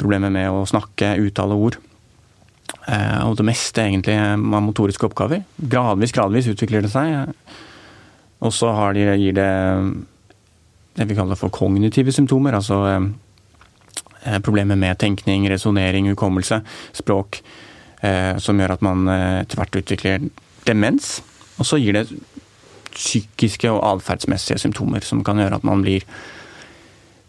Problemer 0.00 0.32
med 0.34 0.50
å 0.50 0.66
snakke, 0.68 1.14
uttale 1.22 1.56
ord. 1.56 1.78
Eh, 2.86 3.20
og 3.26 3.36
det 3.38 3.46
meste 3.46 3.82
egentlig 3.82 4.16
av 4.18 4.62
motoriske 4.62 5.08
oppgaver. 5.08 5.42
Gradvis, 5.58 6.14
gradvis 6.14 6.50
utvikler 6.52 6.84
det 6.84 6.92
seg. 6.92 7.32
Og 8.44 8.52
så 8.54 8.70
de, 8.94 9.06
gir 9.18 9.36
det 9.36 9.50
det 10.96 11.04
vi 11.10 11.16
kaller 11.18 11.36
for 11.36 11.52
kognitive 11.52 12.14
symptomer. 12.14 12.56
Altså 12.56 12.80
eh, 12.90 13.08
eh, 14.24 14.40
problemer 14.44 14.78
med 14.78 14.98
tenkning, 15.02 15.48
resonnering, 15.50 16.10
hukommelse, 16.14 16.62
språk. 16.96 17.42
Som 18.38 18.60
gjør 18.60 18.74
at 18.74 18.82
man 18.84 19.08
etter 19.08 19.56
hvert 19.58 19.76
utvikler 19.80 20.26
demens. 20.68 21.22
Og 21.56 21.66
så 21.66 21.78
gir 21.80 21.96
det 21.96 22.02
psykiske 22.92 23.70
og 23.72 23.80
atferdsmessige 23.88 24.60
symptomer 24.60 25.02
som 25.02 25.22
kan 25.24 25.40
gjøre 25.40 25.58
at 25.58 25.64
man 25.66 25.80
blir 25.82 26.04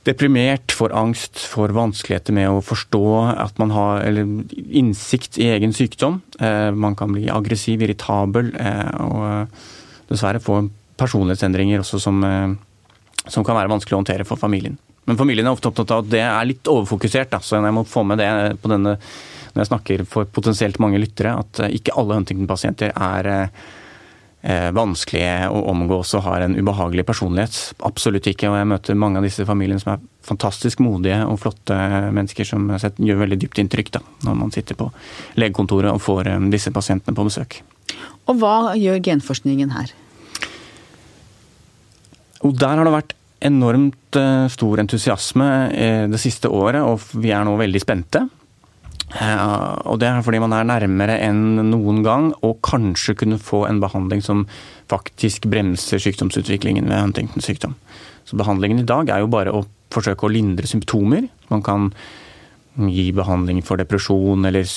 deprimert, 0.07 0.71
får 0.71 0.93
angst, 0.95 1.39
får 1.51 1.73
vanskeligheter 1.75 2.35
med 2.35 2.49
å 2.49 2.63
forstå 2.63 3.03
at 3.33 3.59
man 3.61 3.73
har 3.75 4.05
eller 4.07 4.27
innsikt 4.55 5.39
i 5.41 5.49
egen 5.51 5.75
sykdom. 5.75 6.21
Eh, 6.39 6.71
man 6.71 6.95
kan 6.95 7.11
bli 7.13 7.27
aggressiv, 7.33 7.83
irritabel 7.83 8.53
eh, 8.55 8.91
og 9.03 9.25
eh, 9.27 9.65
dessverre 10.11 10.41
få 10.43 10.61
personlighetsendringer 10.97 11.83
også 11.83 11.99
som, 12.01 12.23
som 13.27 13.43
kan 13.45 13.57
være 13.59 13.69
vanskelig 13.69 13.93
å 13.93 13.99
håndtere 13.99 14.25
for 14.25 14.39
familien. 14.41 14.79
Men 15.05 15.19
familien 15.19 15.45
er 15.45 15.53
ofte 15.53 15.69
opptatt 15.69 15.91
av 15.93 16.01
at 16.01 16.09
det 16.09 16.23
er 16.25 16.47
litt 16.49 16.71
overfokusert, 16.71 17.29
da, 17.35 17.41
så 17.43 17.59
jeg 17.59 17.75
må 17.75 17.83
få 17.85 18.01
med 18.07 18.17
det 18.23 18.31
på 18.63 18.71
denne 18.71 18.95
når 18.97 19.61
jeg 19.61 19.69
snakker 19.69 20.01
for 20.09 20.29
potensielt 20.33 20.79
mange 20.81 20.99
lyttere, 21.01 21.35
at 21.37 21.61
ikke 21.69 21.93
alle 21.99 22.17
Huntington-pasienter 22.17 22.95
er 22.95 23.29
Eh, 23.37 23.75
vanskelige 24.47 25.49
å 25.51 25.63
omgås 25.73 26.13
og 26.15 26.23
har 26.23 26.45
en 26.45 26.55
ubehagelig 26.55 27.03
personlighet. 27.07 27.57
Absolutt 27.87 28.29
ikke. 28.31 28.47
Og 28.47 28.55
jeg 28.59 28.69
møter 28.69 28.99
mange 28.99 29.19
av 29.19 29.27
disse 29.27 29.45
familiene 29.47 29.81
som 29.83 29.93
er 29.95 30.03
fantastisk 30.27 30.81
modige 30.83 31.19
og 31.27 31.39
flotte 31.41 31.75
mennesker 32.15 32.47
som 32.47 32.69
gjør 32.71 33.21
veldig 33.23 33.39
dypt 33.43 33.61
inntrykk 33.63 33.93
da, 33.97 34.03
når 34.27 34.39
man 34.39 34.53
sitter 34.55 34.79
på 34.79 34.89
legekontoret 35.39 35.91
og 35.91 36.03
får 36.03 36.31
eh, 36.31 36.47
disse 36.53 36.73
pasientene 36.75 37.17
på 37.17 37.27
besøk. 37.27 37.59
Og 38.27 38.39
hva 38.41 38.75
gjør 38.79 39.03
genforskningen 39.03 39.71
her? 39.75 39.93
Og 42.45 42.55
der 42.59 42.79
har 42.79 42.87
det 42.87 42.95
vært 42.95 43.15
enormt 43.47 44.19
eh, 44.19 44.47
stor 44.53 44.83
entusiasme 44.83 45.51
det 46.11 46.21
siste 46.21 46.51
året, 46.51 46.83
og 46.83 47.03
vi 47.19 47.35
er 47.35 47.47
nå 47.47 47.55
veldig 47.59 47.83
spente. 47.83 48.27
Og 49.07 49.95
det 50.01 50.09
er 50.09 50.19
fordi 50.25 50.41
man 50.43 50.51
er 50.51 50.67
nærmere 50.67 51.15
enn 51.23 51.61
noen 51.69 52.03
gang, 52.03 52.33
og 52.43 52.59
kanskje 52.65 53.15
kunne 53.21 53.39
få 53.39 53.63
en 53.69 53.79
behandling 53.79 54.23
som 54.23 54.43
faktisk 54.91 55.47
bremser 55.51 56.01
sykdomsutviklingen 56.03 56.89
ved 56.91 57.05
Huntingtons 57.05 57.47
sykdom. 57.47 57.77
Så 58.27 58.35
behandlingen 58.39 58.83
i 58.83 58.87
dag 58.87 59.07
er 59.09 59.23
jo 59.23 59.31
bare 59.31 59.55
å 59.55 59.63
forsøke 59.95 60.27
å 60.27 60.33
lindre 60.33 60.67
symptomer. 60.67 61.29
Man 61.47 61.63
kan 61.63 61.91
gi 62.91 63.09
behandling 63.15 63.63
for 63.65 63.79
depresjon 63.79 64.43
eller 64.45 64.67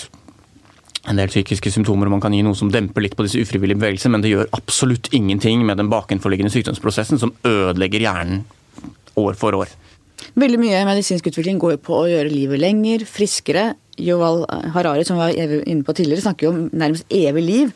en 1.10 1.18
del 1.18 1.32
psykiske 1.32 1.72
symptomer, 1.72 2.06
og 2.06 2.14
man 2.14 2.22
kan 2.22 2.34
gi 2.36 2.44
noe 2.44 2.56
som 2.56 2.70
demper 2.70 3.02
litt 3.02 3.16
på 3.18 3.24
disse 3.26 3.40
ufrivillige 3.40 3.80
bevegelsene, 3.80 4.14
men 4.14 4.24
det 4.24 4.34
gjør 4.34 4.50
absolutt 4.56 5.10
ingenting 5.16 5.64
med 5.66 5.80
den 5.80 5.90
bakenforliggende 5.90 6.52
sykdomsprosessen 6.54 7.20
som 7.20 7.32
ødelegger 7.48 8.04
hjernen 8.04 8.44
år 9.18 9.38
for 9.40 9.56
år. 9.58 9.72
Veldig 10.38 10.60
mye 10.60 10.82
medisinsk 10.86 11.30
utvikling 11.32 11.58
går 11.60 11.78
på 11.82 11.96
å 12.02 12.08
gjøre 12.10 12.30
livet 12.30 12.60
lenger, 12.60 13.06
friskere. 13.08 13.72
Joval 14.04 14.44
Harari, 14.74 15.04
som 15.06 15.18
vi 15.18 15.26
var 15.26 15.54
inne 15.68 15.86
på 15.86 15.94
tidligere, 15.96 16.24
snakker 16.24 16.46
jo 16.46 16.52
om 16.54 16.62
nærmest 16.72 17.06
evig 17.12 17.44
liv. 17.44 17.72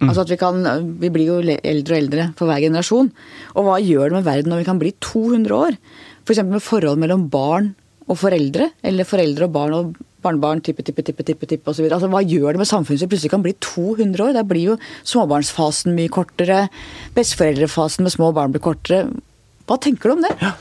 Mm. 0.00 0.10
Altså 0.10 0.26
at 0.26 0.32
vi, 0.32 0.40
kan, 0.40 0.66
vi 1.00 1.10
blir 1.12 1.30
jo 1.30 1.38
eldre 1.40 1.94
og 1.94 2.00
eldre 2.00 2.28
for 2.36 2.50
hver 2.50 2.64
generasjon. 2.64 3.12
Og 3.54 3.66
hva 3.66 3.78
gjør 3.80 4.10
det 4.10 4.18
med 4.18 4.28
verden 4.28 4.52
når 4.52 4.62
vi 4.62 4.68
kan 4.68 4.82
bli 4.82 4.92
200 5.04 5.56
år? 5.56 5.78
F.eks. 6.26 6.40
For 6.42 6.50
med 6.50 6.64
forhold 6.64 7.00
mellom 7.00 7.28
barn 7.32 7.72
og 8.06 8.20
foreldre, 8.20 8.70
eller 8.86 9.08
foreldre 9.08 9.48
og 9.48 9.54
barn 9.54 9.74
og 9.74 9.96
barnebarn, 10.26 10.62
tippe, 10.64 10.84
tippe, 10.86 11.04
tippe, 11.06 11.24
tippe, 11.26 11.48
tippe 11.48 11.70
osv. 11.70 11.86
Altså, 11.86 12.10
hva 12.10 12.22
gjør 12.24 12.54
det 12.54 12.62
med 12.62 12.70
samfunnet 12.70 13.02
som 13.02 13.10
plutselig 13.10 13.32
kan 13.32 13.44
bli 13.44 13.54
200 13.62 14.24
år? 14.26 14.34
Der 14.36 14.46
blir 14.46 14.72
jo 14.72 14.78
småbarnsfasen 15.06 15.94
mye 15.96 16.12
kortere, 16.12 16.66
besteforeldrefasen 17.16 18.06
med 18.06 18.14
små 18.14 18.32
barn 18.36 18.54
blir 18.54 18.64
kortere. 18.64 19.06
Hva 19.66 19.78
tenker 19.82 20.10
du 20.10 20.16
om 20.16 20.26
det? 20.26 20.34
Ja. 20.42 20.54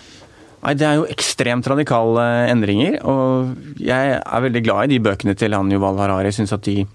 Nei, 0.66 0.74
Det 0.74 0.86
er 0.88 0.98
jo 0.98 1.10
ekstremt 1.14 1.68
radikale 1.70 2.26
endringer, 2.50 2.98
og 3.06 3.56
jeg 3.78 4.18
er 4.18 4.46
veldig 4.48 4.62
glad 4.66 4.88
i 4.88 4.96
de 4.96 5.04
bøkene 5.04 5.36
til 5.38 5.54
han 5.54 5.70
Yuval 5.70 6.00
Harari. 6.02 6.32
Syns 6.34 6.56
at 6.56 6.66
de 6.66 6.88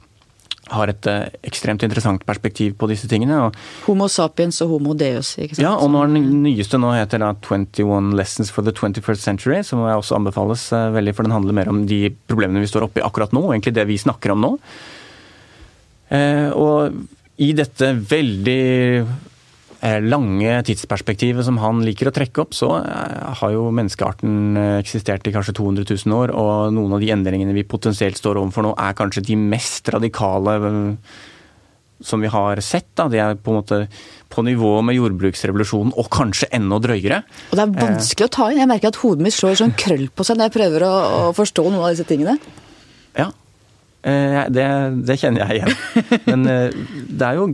har 0.71 0.91
et 0.91 1.07
eh, 1.11 1.31
ekstremt 1.47 1.83
interessant 1.87 2.23
perspektiv 2.27 2.75
på 2.79 2.89
disse 2.91 3.07
tingene. 3.11 3.39
Og, 3.47 3.57
homo 3.87 4.09
sapiens 4.11 4.59
og 4.65 4.75
homo 4.75 4.95
deus, 4.99 5.33
ikke 5.39 5.55
sant? 5.55 5.65
Ja, 5.65 5.77
og 5.79 5.91
når 5.95 6.11
den 6.11 6.43
nyeste 6.45 6.79
nå 6.83 6.93
heter 6.95 7.23
da 7.23 7.31
21 7.35 8.13
Lessons 8.19 8.51
for 8.55 8.67
the 8.67 8.75
21st 8.75 9.23
Century, 9.23 9.63
som 9.67 9.83
jeg 9.87 10.03
også 10.03 10.19
anbefales 10.19 10.67
uh, 10.75 10.91
veldig, 10.95 11.15
for 11.15 11.27
den 11.27 11.35
handler 11.35 11.59
mer 11.59 11.71
om 11.71 11.85
de 11.91 12.05
problemene 12.31 12.63
vi 12.63 12.71
står 12.71 12.87
oppe 12.87 13.03
i 13.03 13.07
akkurat 13.07 13.35
nå, 13.35 13.43
og 13.47 13.55
egentlig 13.55 13.77
det 13.79 13.87
vi 13.91 14.03
snakker 14.03 14.35
om 14.35 14.47
nå. 14.47 14.55
Og 16.11 17.39
i 17.39 17.53
dette 17.55 17.93
veldig 18.11 18.63
Eh, 18.67 19.30
lange 19.81 20.59
tidsperspektivet 20.69 21.47
som 21.47 21.59
han 21.63 21.81
liker 21.87 22.11
å 22.11 22.13
trekke 22.15 22.43
opp, 22.43 22.53
så 22.57 22.69
eh, 22.83 23.33
har 23.41 23.53
jo 23.55 23.71
menneskearten 23.73 24.59
eh, 24.61 24.77
eksistert 24.83 25.25
i 25.27 25.33
kanskje 25.33 25.57
200 25.57 25.87
000 25.89 26.17
år, 26.17 26.33
og 26.37 26.75
noen 26.77 26.97
av 26.97 27.01
de 27.01 27.09
endringene 27.15 27.57
vi 27.57 27.65
potensielt 27.65 28.21
står 28.21 28.43
overfor 28.43 28.67
nå, 28.67 28.75
er 28.77 28.97
kanskje 28.99 29.25
de 29.31 29.39
mest 29.41 29.89
radikale 29.95 30.59
som 32.01 32.21
vi 32.21 32.29
har 32.33 32.61
sett. 32.65 32.91
Da. 32.97 33.09
De 33.13 33.21
er 33.21 33.39
på 33.41 33.53
en 33.53 33.61
måte 33.61 33.81
på 34.33 34.45
nivå 34.45 34.75
med 34.85 34.99
jordbruksrevolusjonen, 34.99 35.95
og 35.97 36.13
kanskje 36.13 36.51
enda 36.57 36.81
drøyere. 36.85 37.23
Og 37.49 37.57
det 37.57 37.65
er 37.65 37.75
vanskelig 37.81 38.29
å 38.29 38.35
ta 38.37 38.51
inn. 38.53 38.61
Jeg 38.61 38.73
merker 38.75 38.93
at 38.93 39.01
hodet 39.01 39.27
mitt 39.27 39.37
slår 39.37 39.59
sånn 39.63 39.75
krøll 39.81 40.07
på 40.13 40.29
seg 40.29 40.41
når 40.41 40.51
jeg 40.51 40.57
prøver 40.59 40.87
å, 40.89 40.93
å 40.93 41.25
forstå 41.37 41.67
noen 41.71 41.83
av 41.87 41.95
disse 41.95 42.09
tingene. 42.09 42.37
Ja, 43.17 43.33
det, 44.01 44.69
det 45.09 45.19
kjenner 45.21 45.45
jeg 45.45 45.61
igjen. 45.61 45.83
Men 46.31 46.47
det 46.49 47.27
er 47.27 47.41
jo 47.41 47.51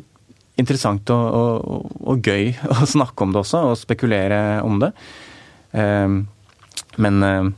interessant 0.60 1.12
og, 1.12 1.36
og, 1.36 1.94
og, 2.00 2.24
gøy 2.24 2.50
å 2.72 2.88
snakke 2.88 3.26
om 3.26 3.34
det 3.34 3.42
også, 3.42 3.62
og 3.70 3.78
spekulere 3.80 4.40
om 4.64 4.80
det. 4.82 4.92
Um, 5.76 6.20
men 7.02 7.24
uh, 7.24 7.48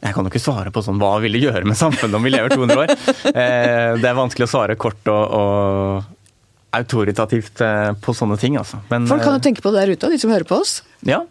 jeg 0.00 0.16
kan 0.16 0.26
jo 0.26 0.32
ikke 0.32 0.42
svare 0.42 0.72
på 0.74 0.82
sånn 0.82 0.98
hva 1.00 1.16
vil 1.22 1.36
det 1.36 1.44
gjøre 1.44 1.66
med 1.68 1.78
samfunnet 1.78 2.16
om 2.18 2.26
vi 2.26 2.32
lever 2.34 2.54
200 2.56 2.82
år? 2.82 2.94
Uh, 3.30 3.92
det 4.02 4.08
er 4.10 4.18
vanskelig 4.18 4.48
å 4.48 4.54
svare 4.56 4.78
kort 4.80 5.12
og, 5.12 5.36
og 5.38 6.78
autoritativt 6.80 7.62
uh, 7.66 7.92
på 8.02 8.14
sånne 8.16 8.38
ting, 8.40 8.58
altså. 8.58 8.82
Men, 8.90 9.08
Folk 9.10 9.26
kan 9.26 9.38
jo 9.38 9.44
tenke 9.46 9.62
på 9.62 9.74
det 9.74 9.84
der 9.84 9.94
ute, 9.94 10.10
de 10.12 10.20
som 10.22 10.34
hører 10.34 10.48
på 10.48 10.60
oss. 10.62 10.80
Ja, 11.06 11.24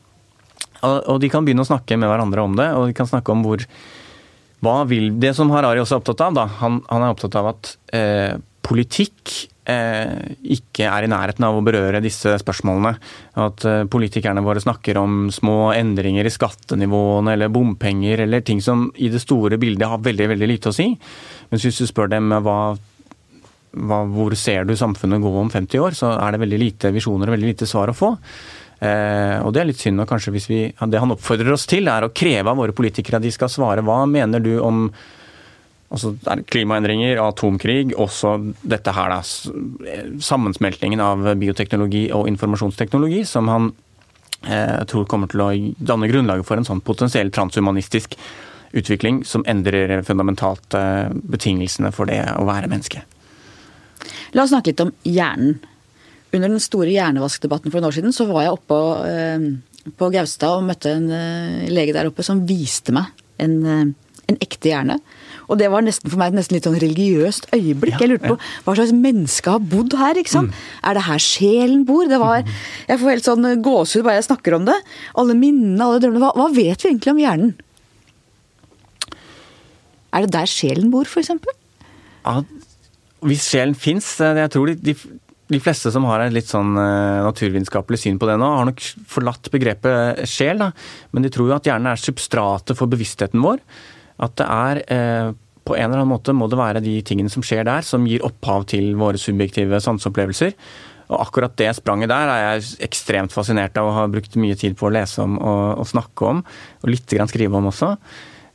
og, 0.79 0.97
og, 1.11 1.15
de 1.19 1.27
kan 1.31 1.43
begynne 1.43 1.65
å 1.65 1.67
snakke 1.67 1.99
med 1.99 2.07
hverandre 2.07 2.43
om 2.43 2.55
det, 2.55 2.71
og 2.75 2.87
de 2.87 2.95
kan 2.95 3.07
snakke 3.07 3.35
om 3.35 3.43
hvor 3.43 3.63
hva 4.59 4.81
vil, 4.83 5.13
Det 5.15 5.29
som 5.37 5.47
Harari 5.53 5.79
også 5.79 5.95
er 5.95 6.01
opptatt 6.01 6.21
av, 6.25 6.33
da, 6.35 6.43
han, 6.59 6.81
han 6.89 7.03
er 7.05 7.13
opptatt 7.13 7.35
av 7.39 7.45
at 7.53 7.69
politikk 8.67 9.31
Eh, 9.58 9.58
ikke 9.69 10.87
er 10.89 11.05
i 11.05 11.09
nærheten 11.11 11.45
av 11.45 11.57
å 11.57 11.63
berøre 11.65 12.01
disse 12.03 12.35
spørsmålene. 12.41 12.93
At 13.43 13.65
eh, 13.67 13.85
politikerne 13.91 14.43
våre 14.45 14.63
snakker 14.63 14.99
om 15.01 15.27
små 15.33 15.71
endringer 15.75 16.27
i 16.27 16.33
skattenivåene 16.33 17.35
eller 17.35 17.51
bompenger 17.53 18.25
eller 18.25 18.45
ting 18.45 18.63
som 18.63 18.87
i 18.97 19.11
det 19.11 19.21
store 19.23 19.59
bildet 19.61 19.89
har 19.89 20.01
veldig 20.05 20.29
veldig 20.33 20.49
lite 20.49 20.71
å 20.71 20.75
si. 20.75 20.87
Men 21.49 21.61
hvis 21.61 21.81
du 21.81 21.89
spør 21.89 22.11
dem 22.15 22.31
hva, 22.31 22.59
hva, 22.75 23.99
hvor 24.09 24.35
ser 24.39 24.65
du 24.69 24.75
samfunnet 24.79 25.21
gå 25.23 25.35
om 25.43 25.51
50 25.53 25.85
år, 25.85 25.97
så 25.97 26.15
er 26.17 26.33
det 26.33 26.43
veldig 26.45 26.63
lite 26.63 26.93
visjoner 26.95 27.29
og 27.29 27.37
veldig 27.37 27.53
lite 27.53 27.69
svar 27.69 27.91
å 27.91 27.97
få. 27.97 28.15
Eh, 28.79 29.37
og 29.43 29.53
Det 29.53 29.61
er 29.61 29.69
litt 29.69 29.83
synd. 29.83 29.99
og 29.99 30.07
kanskje 30.07 30.33
hvis 30.33 30.49
vi, 30.49 30.61
Det 30.71 30.99
han 30.99 31.11
oppfordrer 31.11 31.51
oss 31.53 31.67
til, 31.67 31.87
er 31.87 32.07
å 32.07 32.13
kreve 32.13 32.49
av 32.49 32.57
våre 32.57 32.75
politikere 32.75 33.17
at 33.17 33.27
de 33.27 33.31
skal 33.31 33.49
svare. 33.49 33.83
Hva 33.83 34.05
mener 34.07 34.39
du 34.39 34.59
om 34.59 34.89
Altså, 35.89 36.11
det 36.21 36.29
er 36.29 36.41
klimaendringer, 36.45 37.17
atomkrig, 37.23 37.95
også 37.97 38.35
dette 38.61 38.93
her 38.93 39.09
da, 39.09 39.21
sammensmeltingen 40.21 41.01
av 41.01 41.23
bioteknologi 41.41 42.03
og 42.13 42.27
informasjonsteknologi, 42.29 43.23
som 43.25 43.49
han 43.49 43.71
eh, 44.45 44.83
tror 44.89 45.07
kommer 45.09 45.31
til 45.31 45.41
å 45.41 45.49
danne 45.81 46.09
grunnlaget 46.11 46.45
for 46.45 46.61
en 46.61 46.67
sånn 46.67 46.83
potensiell 46.85 47.33
transhumanistisk 47.33 48.13
utvikling 48.77 49.23
som 49.25 49.41
endrer 49.49 50.03
fundamentalt 50.05 50.77
eh, 50.77 51.09
betingelsene 51.09 51.89
for 51.95 52.09
det 52.09 52.21
å 52.37 52.45
være 52.45 52.69
menneske. 52.69 53.01
La 54.37 54.45
oss 54.45 54.53
snakke 54.53 54.71
litt 54.71 54.85
om 54.85 54.93
hjernen. 55.07 55.57
Under 56.29 56.51
den 56.51 56.61
store 56.61 56.91
hjernevaskdebatten 56.93 57.73
for 57.73 57.81
noen 57.81 57.89
år 57.89 57.97
siden 57.97 58.13
så 58.13 58.27
var 58.29 58.45
jeg 58.45 58.53
oppe 58.53 58.77
eh, 59.09 59.47
på 59.97 60.11
Gaustad 60.13 60.59
og 60.59 60.67
møtte 60.67 60.93
en 60.93 61.09
eh, 61.09 61.65
lege 61.73 61.95
der 61.97 62.11
oppe 62.11 62.25
som 62.25 62.45
viste 62.45 62.93
meg 62.93 63.09
en, 63.41 63.57
eh, 63.65 63.87
en 64.29 64.37
ekte 64.37 64.69
hjerne 64.69 64.99
og 65.49 65.57
det 65.57 65.69
var 65.73 65.85
nesten 65.85 66.11
for 66.11 66.21
meg 66.21 66.35
nesten 66.37 66.55
litt 66.55 66.67
sånn 66.67 66.77
religiøst 66.79 67.49
øyeblikk. 67.55 67.97
Jeg 67.97 68.11
lurte 68.11 68.35
på 68.35 68.37
hva 68.67 68.75
slags 68.77 68.93
menneske 68.93 69.55
har 69.55 69.63
bodd 69.71 69.95
her, 69.97 70.19
ikke 70.21 70.35
sant. 70.35 70.53
Mm. 70.53 70.67
Er 70.91 70.99
det 70.99 71.05
her 71.07 71.23
sjelen 71.25 71.87
bor? 71.89 72.05
Det 72.09 72.19
var, 72.21 72.45
jeg 72.85 73.01
får 73.01 73.15
helt 73.15 73.29
sånn 73.29 73.49
gåsehud 73.65 74.05
bare 74.05 74.19
jeg 74.19 74.29
snakker 74.29 74.59
om 74.59 74.69
det. 74.69 74.77
Alle 75.17 75.37
minnene, 75.37 75.81
alle 75.81 76.03
drømmene. 76.03 76.21
Hva, 76.21 76.35
hva 76.37 76.51
vet 76.53 76.85
vi 76.85 76.93
egentlig 76.93 77.15
om 77.15 77.23
hjernen? 77.23 77.57
Er 80.13 80.25
det 80.25 80.33
der 80.33 80.49
sjelen 80.49 80.93
bor, 80.93 81.09
f.eks.? 81.09 81.33
Ja, 82.25 82.39
hvis 83.25 83.49
sjelen 83.49 83.75
fins. 83.77 84.11
Eh, 84.23 84.37
jeg 84.43 84.53
tror 84.53 84.71
de, 84.71 84.77
de, 84.89 84.95
de, 85.49 85.61
fleste 85.63 85.91
som 85.93 86.07
har 86.09 86.23
et 86.23 86.35
litt 86.35 86.49
sånn 86.49 86.75
uh, 86.77 87.25
naturvitenskapelig 87.27 88.01
syn 88.03 88.19
på 88.21 88.29
det 88.29 88.37
nå, 88.41 88.49
har 88.59 88.69
nok 88.69 88.83
forlatt 89.09 89.51
begrepet 89.53 90.25
sjel. 90.29 90.61
Da. 90.61 90.71
Men 91.13 91.25
de 91.25 91.33
tror 91.33 91.51
jo 91.51 91.57
at 91.57 91.69
hjernen 91.69 91.91
er 91.91 92.01
substratet 92.01 92.77
for 92.79 92.91
bevisstheten 92.91 93.43
vår. 93.43 93.61
At 94.19 94.35
det 94.39 94.47
er 94.47 94.81
eh, 94.91 95.31
på 95.69 95.75
en 95.77 95.85
eller 95.85 96.01
annen 96.01 96.13
måte 96.13 96.33
må 96.35 96.47
det 96.49 96.59
være 96.59 96.83
de 96.83 96.95
tingene 97.05 97.31
som 97.31 97.45
skjer 97.45 97.67
der, 97.67 97.85
som 97.85 98.07
gir 98.09 98.25
opphav 98.25 98.65
til 98.71 98.95
våre 98.99 99.21
subjektive 99.21 99.81
sanseopplevelser. 99.83 100.55
Og 101.09 101.21
akkurat 101.23 101.55
det 101.57 101.71
spranget 101.77 102.11
der 102.11 102.29
er 102.29 102.43
jeg 102.43 102.75
ekstremt 102.89 103.33
fascinert 103.33 103.77
av 103.81 103.89
og 103.89 103.95
har 103.97 104.11
brukt 104.13 104.37
mye 104.41 104.57
tid 104.59 104.77
på 104.77 104.89
å 104.89 104.93
lese 104.93 105.23
om 105.23 105.37
og, 105.37 105.81
og 105.81 105.89
snakke 105.89 106.27
om, 106.33 106.43
og 106.83 106.91
litt 106.91 107.09
grann 107.09 107.29
skrive 107.31 107.57
om 107.57 107.69
også. 107.71 107.95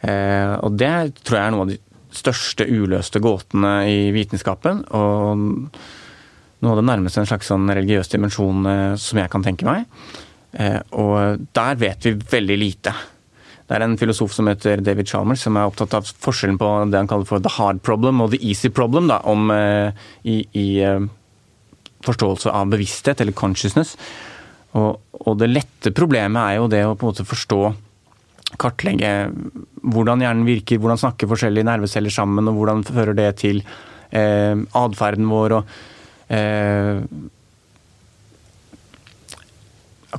Eh, 0.05 0.55
og 0.61 0.79
det 0.79 0.95
tror 1.23 1.39
jeg 1.39 1.45
er 1.47 1.55
noe 1.55 1.67
av 1.67 1.73
de 1.73 1.81
største 2.15 2.67
uløste 2.71 3.23
gåtene 3.23 3.73
i 3.91 3.99
vitenskapen. 4.15 4.85
Og 4.95 5.45
noe 6.65 6.73
av 6.73 6.81
det 6.81 6.87
nærmeste 6.89 7.23
en 7.23 7.29
slags 7.29 7.51
sånn 7.51 7.67
religiøs 7.71 8.13
dimensjon 8.13 8.71
eh, 8.71 8.93
som 9.01 9.21
jeg 9.21 9.33
kan 9.33 9.47
tenke 9.47 9.67
meg. 9.69 9.89
Eh, 10.55 10.79
og 10.95 11.49
der 11.57 11.81
vet 11.81 12.07
vi 12.07 12.15
veldig 12.37 12.61
lite. 12.61 12.95
Det 13.65 13.77
er 13.79 13.85
en 13.87 13.97
filosof 13.97 14.35
som 14.37 14.49
heter 14.51 14.83
David 14.85 15.09
Chalmers, 15.09 15.41
som 15.47 15.57
er 15.57 15.71
opptatt 15.71 15.95
av 15.97 16.09
forskjellen 16.27 16.59
på 16.61 16.71
det 16.93 17.01
han 17.01 17.09
kaller 17.09 17.29
for 17.29 17.41
the 17.41 17.53
hard 17.57 17.81
problem 17.87 18.21
og 18.21 18.35
the 18.35 18.41
easy 18.45 18.69
problem, 18.69 19.09
da, 19.09 19.23
om, 19.25 19.49
uh, 19.49 19.89
i, 20.29 20.43
i 20.53 20.67
uh, 20.85 21.07
forståelse 22.05 22.53
av 22.53 22.69
bevissthet, 22.75 23.23
eller 23.25 23.37
consciousness. 23.37 23.95
Og, 24.77 25.01
og, 25.23 25.33
det 25.41 25.49
lette 25.49 25.95
problemet 25.97 26.43
er 26.43 26.59
jo 26.59 26.69
det 26.69 26.83
å 26.85 26.93
på 26.93 27.07
en 27.07 27.15
måte 27.15 27.29
forstå, 27.29 27.63
kartlegge 28.61 29.13
hvordan 29.95 30.23
hjernen 30.23 30.47
virker, 30.47 30.79
hvordan 30.83 31.01
snakker 31.01 31.31
forskjellige 31.31 31.67
nerveceller 31.67 32.13
sammen, 32.13 32.51
og 32.51 32.59
hvordan 32.59 32.85
fører 32.87 33.17
det 33.17 33.31
til 33.41 33.63
eh, 34.15 34.55
atferden 34.79 35.27
vår. 35.31 35.57
og 35.59 35.73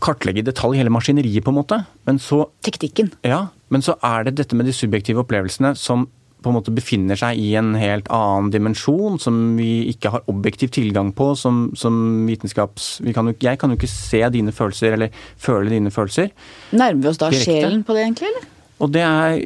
kartlegge 0.04 0.42
i 0.44 0.46
detalj 0.46 0.80
hele 0.80 0.94
maskineriet, 0.94 1.44
på 1.46 1.54
en 1.54 1.60
måte. 1.62 1.82
Men 2.08 2.20
så 2.22 2.46
Teknikken. 2.66 3.14
Ja, 3.26 3.48
men 3.74 3.84
så 3.86 3.98
er 4.04 4.28
det 4.28 4.38
dette 4.40 4.58
med 4.58 4.68
de 4.68 4.76
subjektive 4.76 5.24
opplevelsene 5.24 5.76
som 5.80 6.08
på 6.46 6.52
en 6.52 6.58
måte 6.60 6.74
befinner 6.76 7.18
seg 7.18 7.40
i 7.42 7.48
en 7.58 7.72
helt 7.80 8.10
annen 8.14 8.52
dimensjon, 8.54 9.18
som 9.22 9.56
vi 9.58 9.88
ikke 9.90 10.12
har 10.14 10.28
objektiv 10.30 10.70
tilgang 10.76 11.10
på 11.18 11.32
som, 11.40 11.72
som 11.78 11.96
vitenskaps... 12.28 13.00
Kan 13.16 13.32
jo, 13.32 13.34
jeg 13.42 13.58
kan 13.62 13.74
jo 13.74 13.80
ikke 13.80 13.90
se 13.90 14.22
dine 14.36 14.54
følelser, 14.54 14.94
eller 14.94 15.24
føle 15.42 15.74
dine 15.74 15.94
følelser. 15.94 16.30
Nærmer 16.76 17.02
vi 17.02 17.10
oss 17.10 17.22
da 17.22 17.32
direkte. 17.34 17.50
sjelen 17.50 17.82
på 17.88 17.98
det, 17.98 18.06
egentlig? 18.06 18.30
eller? 18.30 18.52
Og 18.86 18.94
det 18.94 19.02
er 19.08 19.40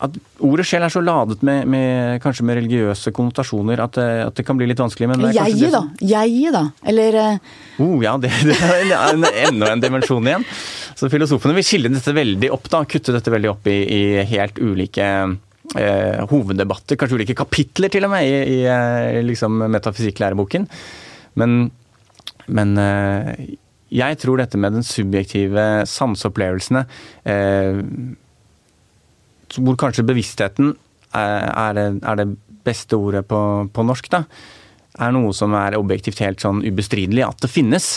at 0.00 0.16
ordet 0.46 0.64
sjel 0.68 0.84
er 0.86 0.92
så 0.92 1.02
ladet 1.04 1.42
med, 1.44 1.66
med, 1.68 2.20
kanskje 2.24 2.44
med 2.48 2.56
religiøse 2.60 3.12
konnotasjoner 3.16 3.82
at, 3.84 3.98
eh, 4.00 4.22
at, 4.24 4.36
det 4.38 4.46
kan 4.48 4.56
bli 4.56 4.68
litt 4.70 4.80
vanskelig. 4.80 5.10
Men 5.10 5.26
jeg, 5.36 5.58
da? 5.74 5.82
Jeg, 6.00 6.54
da? 6.54 6.64
Eller 6.88 7.18
Å 7.20 7.84
oh, 7.84 7.98
Ja, 8.04 8.16
det, 8.20 8.32
det 8.48 8.56
er 8.56 9.10
en, 9.10 9.26
enda 9.28 9.74
en 9.74 9.84
dimensjon 9.84 10.32
igjen. 10.32 10.46
Så 10.96 11.10
filosofene 11.12 11.56
vil 11.58 11.66
skille 11.66 11.92
dette 11.92 12.16
veldig 12.16 12.50
opp, 12.54 12.68
da, 12.72 12.82
kutte 12.88 13.14
dette 13.16 13.32
veldig 13.32 13.52
opp 13.52 13.68
i, 13.70 13.78
i 13.84 14.02
helt 14.32 14.60
ulike 14.60 15.06
eh, 15.76 16.20
hoveddebatter, 16.30 16.98
kanskje 17.00 17.20
ulike 17.20 17.36
kapitler 17.38 17.92
til 17.92 18.08
og 18.08 18.14
med, 18.14 18.26
i, 18.28 18.64
i 18.64 19.24
liksom 19.24 19.64
metafysikklæreboken. 19.76 20.66
Men, 21.40 21.60
men 22.48 22.76
eh, 22.80 23.50
jeg 23.90 24.18
tror 24.22 24.40
dette 24.40 24.58
med 24.60 24.76
den 24.76 24.86
subjektive 24.86 25.66
sanseopplevelsene, 25.90 26.84
eh, 27.28 27.80
hvor 29.58 29.78
kanskje 29.80 30.06
bevisstheten 30.06 30.74
er, 31.16 31.78
er, 31.78 32.16
det 32.20 32.28
beste 32.66 32.98
ordet 32.98 33.24
på, 33.28 33.40
på, 33.72 33.84
norsk, 33.86 34.10
da, 34.12 34.24
er 35.00 35.14
noe 35.16 35.32
som 35.36 35.54
er 35.58 35.78
objektivt 35.78 36.20
helt 36.22 36.42
sånn 36.42 36.62
ubestridelig 36.66 37.24
at 37.26 37.42
det 37.42 37.50
finnes. 37.50 37.88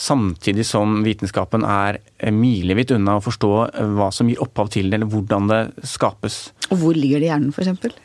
Samtidig 0.00 0.64
som 0.68 1.00
vitenskapen 1.04 1.64
er 1.66 2.00
milevidt 2.32 2.94
unna 2.96 3.18
å 3.18 3.24
forstå 3.24 3.52
hva 3.96 4.08
som 4.14 4.30
gir 4.30 4.40
opphav 4.42 4.70
til 4.72 4.88
det, 4.88 5.00
eller 5.00 5.10
hvordan 5.12 5.50
det 5.50 5.60
skapes. 5.88 6.46
Og 6.70 6.80
hvor 6.84 6.96
ligger 6.96 7.20
det 7.20 7.28
i 7.28 7.32
hjernen, 7.32 7.52
f.eks.? 7.52 8.00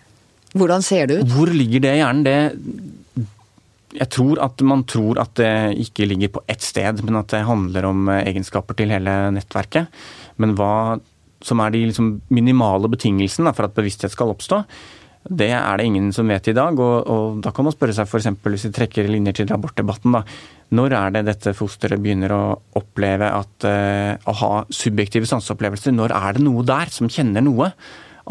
Hvordan 0.55 0.83
ser 0.87 1.09
det 1.09 1.19
ut? 1.19 1.31
Hvor 1.35 1.51
ligger 1.51 1.83
det 1.83 1.95
i 1.97 2.01
hjernen? 2.01 2.27
Det 2.27 3.25
jeg 3.95 4.11
tror 4.11 4.39
at 4.43 4.61
man 4.67 4.83
tror 4.87 5.19
at 5.21 5.35
det 5.39 5.51
ikke 5.85 6.07
ligger 6.09 6.33
på 6.35 6.43
ett 6.51 6.63
sted, 6.63 6.99
men 7.05 7.19
at 7.21 7.31
det 7.31 7.45
handler 7.47 7.87
om 7.87 8.09
eh, 8.11 8.25
egenskaper 8.27 8.77
til 8.77 8.91
hele 8.91 9.13
nettverket. 9.35 9.91
Men 10.41 10.55
hva 10.59 10.97
som 11.43 11.61
er 11.63 11.73
de 11.73 11.85
liksom 11.89 12.11
minimale 12.33 12.89
betingelsene 12.91 13.53
for 13.55 13.67
at 13.67 13.75
bevissthet 13.75 14.13
skal 14.13 14.31
oppstå, 14.33 14.61
det 15.25 15.49
er 15.57 15.79
det 15.79 15.87
ingen 15.89 16.11
som 16.13 16.29
vet 16.29 16.51
i 16.51 16.53
dag. 16.53 16.77
Og, 16.77 17.09
og 17.09 17.39
da 17.41 17.49
kan 17.55 17.65
man 17.65 17.73
spørre 17.73 17.95
seg 17.97 18.05
f.eks. 18.05 18.29
hvis 18.45 18.67
vi 18.67 18.73
trekker 18.75 19.09
linjer 19.09 19.39
til 19.39 19.53
abortdebatten, 19.55 20.13
da. 20.13 20.21
Når 20.75 20.95
er 20.97 21.15
det 21.15 21.25
dette 21.27 21.53
fosteret 21.57 22.01
begynner 22.01 22.33
å 22.33 22.43
oppleve 22.77 23.29
at 23.29 23.65
uh, 23.69 24.13
å 24.29 24.33
ha 24.41 24.51
subjektive 24.73 25.29
sanseopplevelser? 25.29 25.93
Når 25.93 26.13
er 26.13 26.37
det 26.37 26.45
noe 26.45 26.65
der 26.65 26.93
som 26.93 27.09
kjenner 27.09 27.45
noe? 27.45 27.71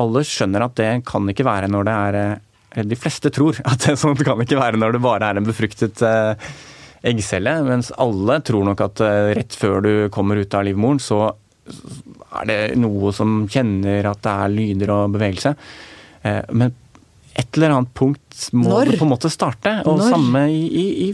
Alle 0.03 0.25
skjønner 0.27 0.67
at 0.67 0.75
det 0.79 0.91
kan 1.07 1.27
ikke 1.31 1.47
være 1.47 1.71
når 1.71 1.87
det 1.87 1.95
er 1.95 2.19
uh, 2.21 2.35
de 2.83 2.99
fleste 2.99 3.31
tror 3.35 3.59
at 3.71 3.87
det 3.87 3.99
sånt 4.01 4.23
kan 4.27 4.41
ikke 4.43 4.59
være 4.59 4.81
når 4.81 4.97
det 4.97 5.05
bare 5.05 5.31
er 5.31 5.39
en 5.39 5.47
befruktet 5.47 6.03
eh, 6.03 6.51
eggcelle. 7.07 7.55
Mens 7.69 7.93
alle 8.01 8.41
tror 8.47 8.67
nok 8.71 8.83
at 8.89 9.03
eh, 9.05 9.31
rett 9.39 9.55
før 9.59 9.85
du 9.85 9.93
kommer 10.15 10.41
ut 10.41 10.57
av 10.57 10.67
livmoren, 10.67 11.03
så 11.03 11.29
er 11.65 12.49
det 12.49 12.61
noe 12.81 13.13
som 13.17 13.45
kjenner 13.51 14.07
at 14.11 14.23
det 14.25 14.37
er 14.45 14.55
lyder 14.55 14.95
og 14.95 15.15
bevegelse. 15.17 15.55
Eh, 16.23 16.43
men 16.53 16.75
et 17.35 17.57
eller 17.57 17.75
annet 17.75 17.95
punkt 17.97 18.49
må 18.55 18.69
Når? 18.71 18.93
det 18.93 19.01
på 19.01 19.09
en 19.09 19.15
måte 19.15 19.33
starte. 19.33 19.73
Og 19.89 19.99
Når? 19.99 20.11
samme 20.13 20.47
i, 20.53 20.87
i, 21.09 21.11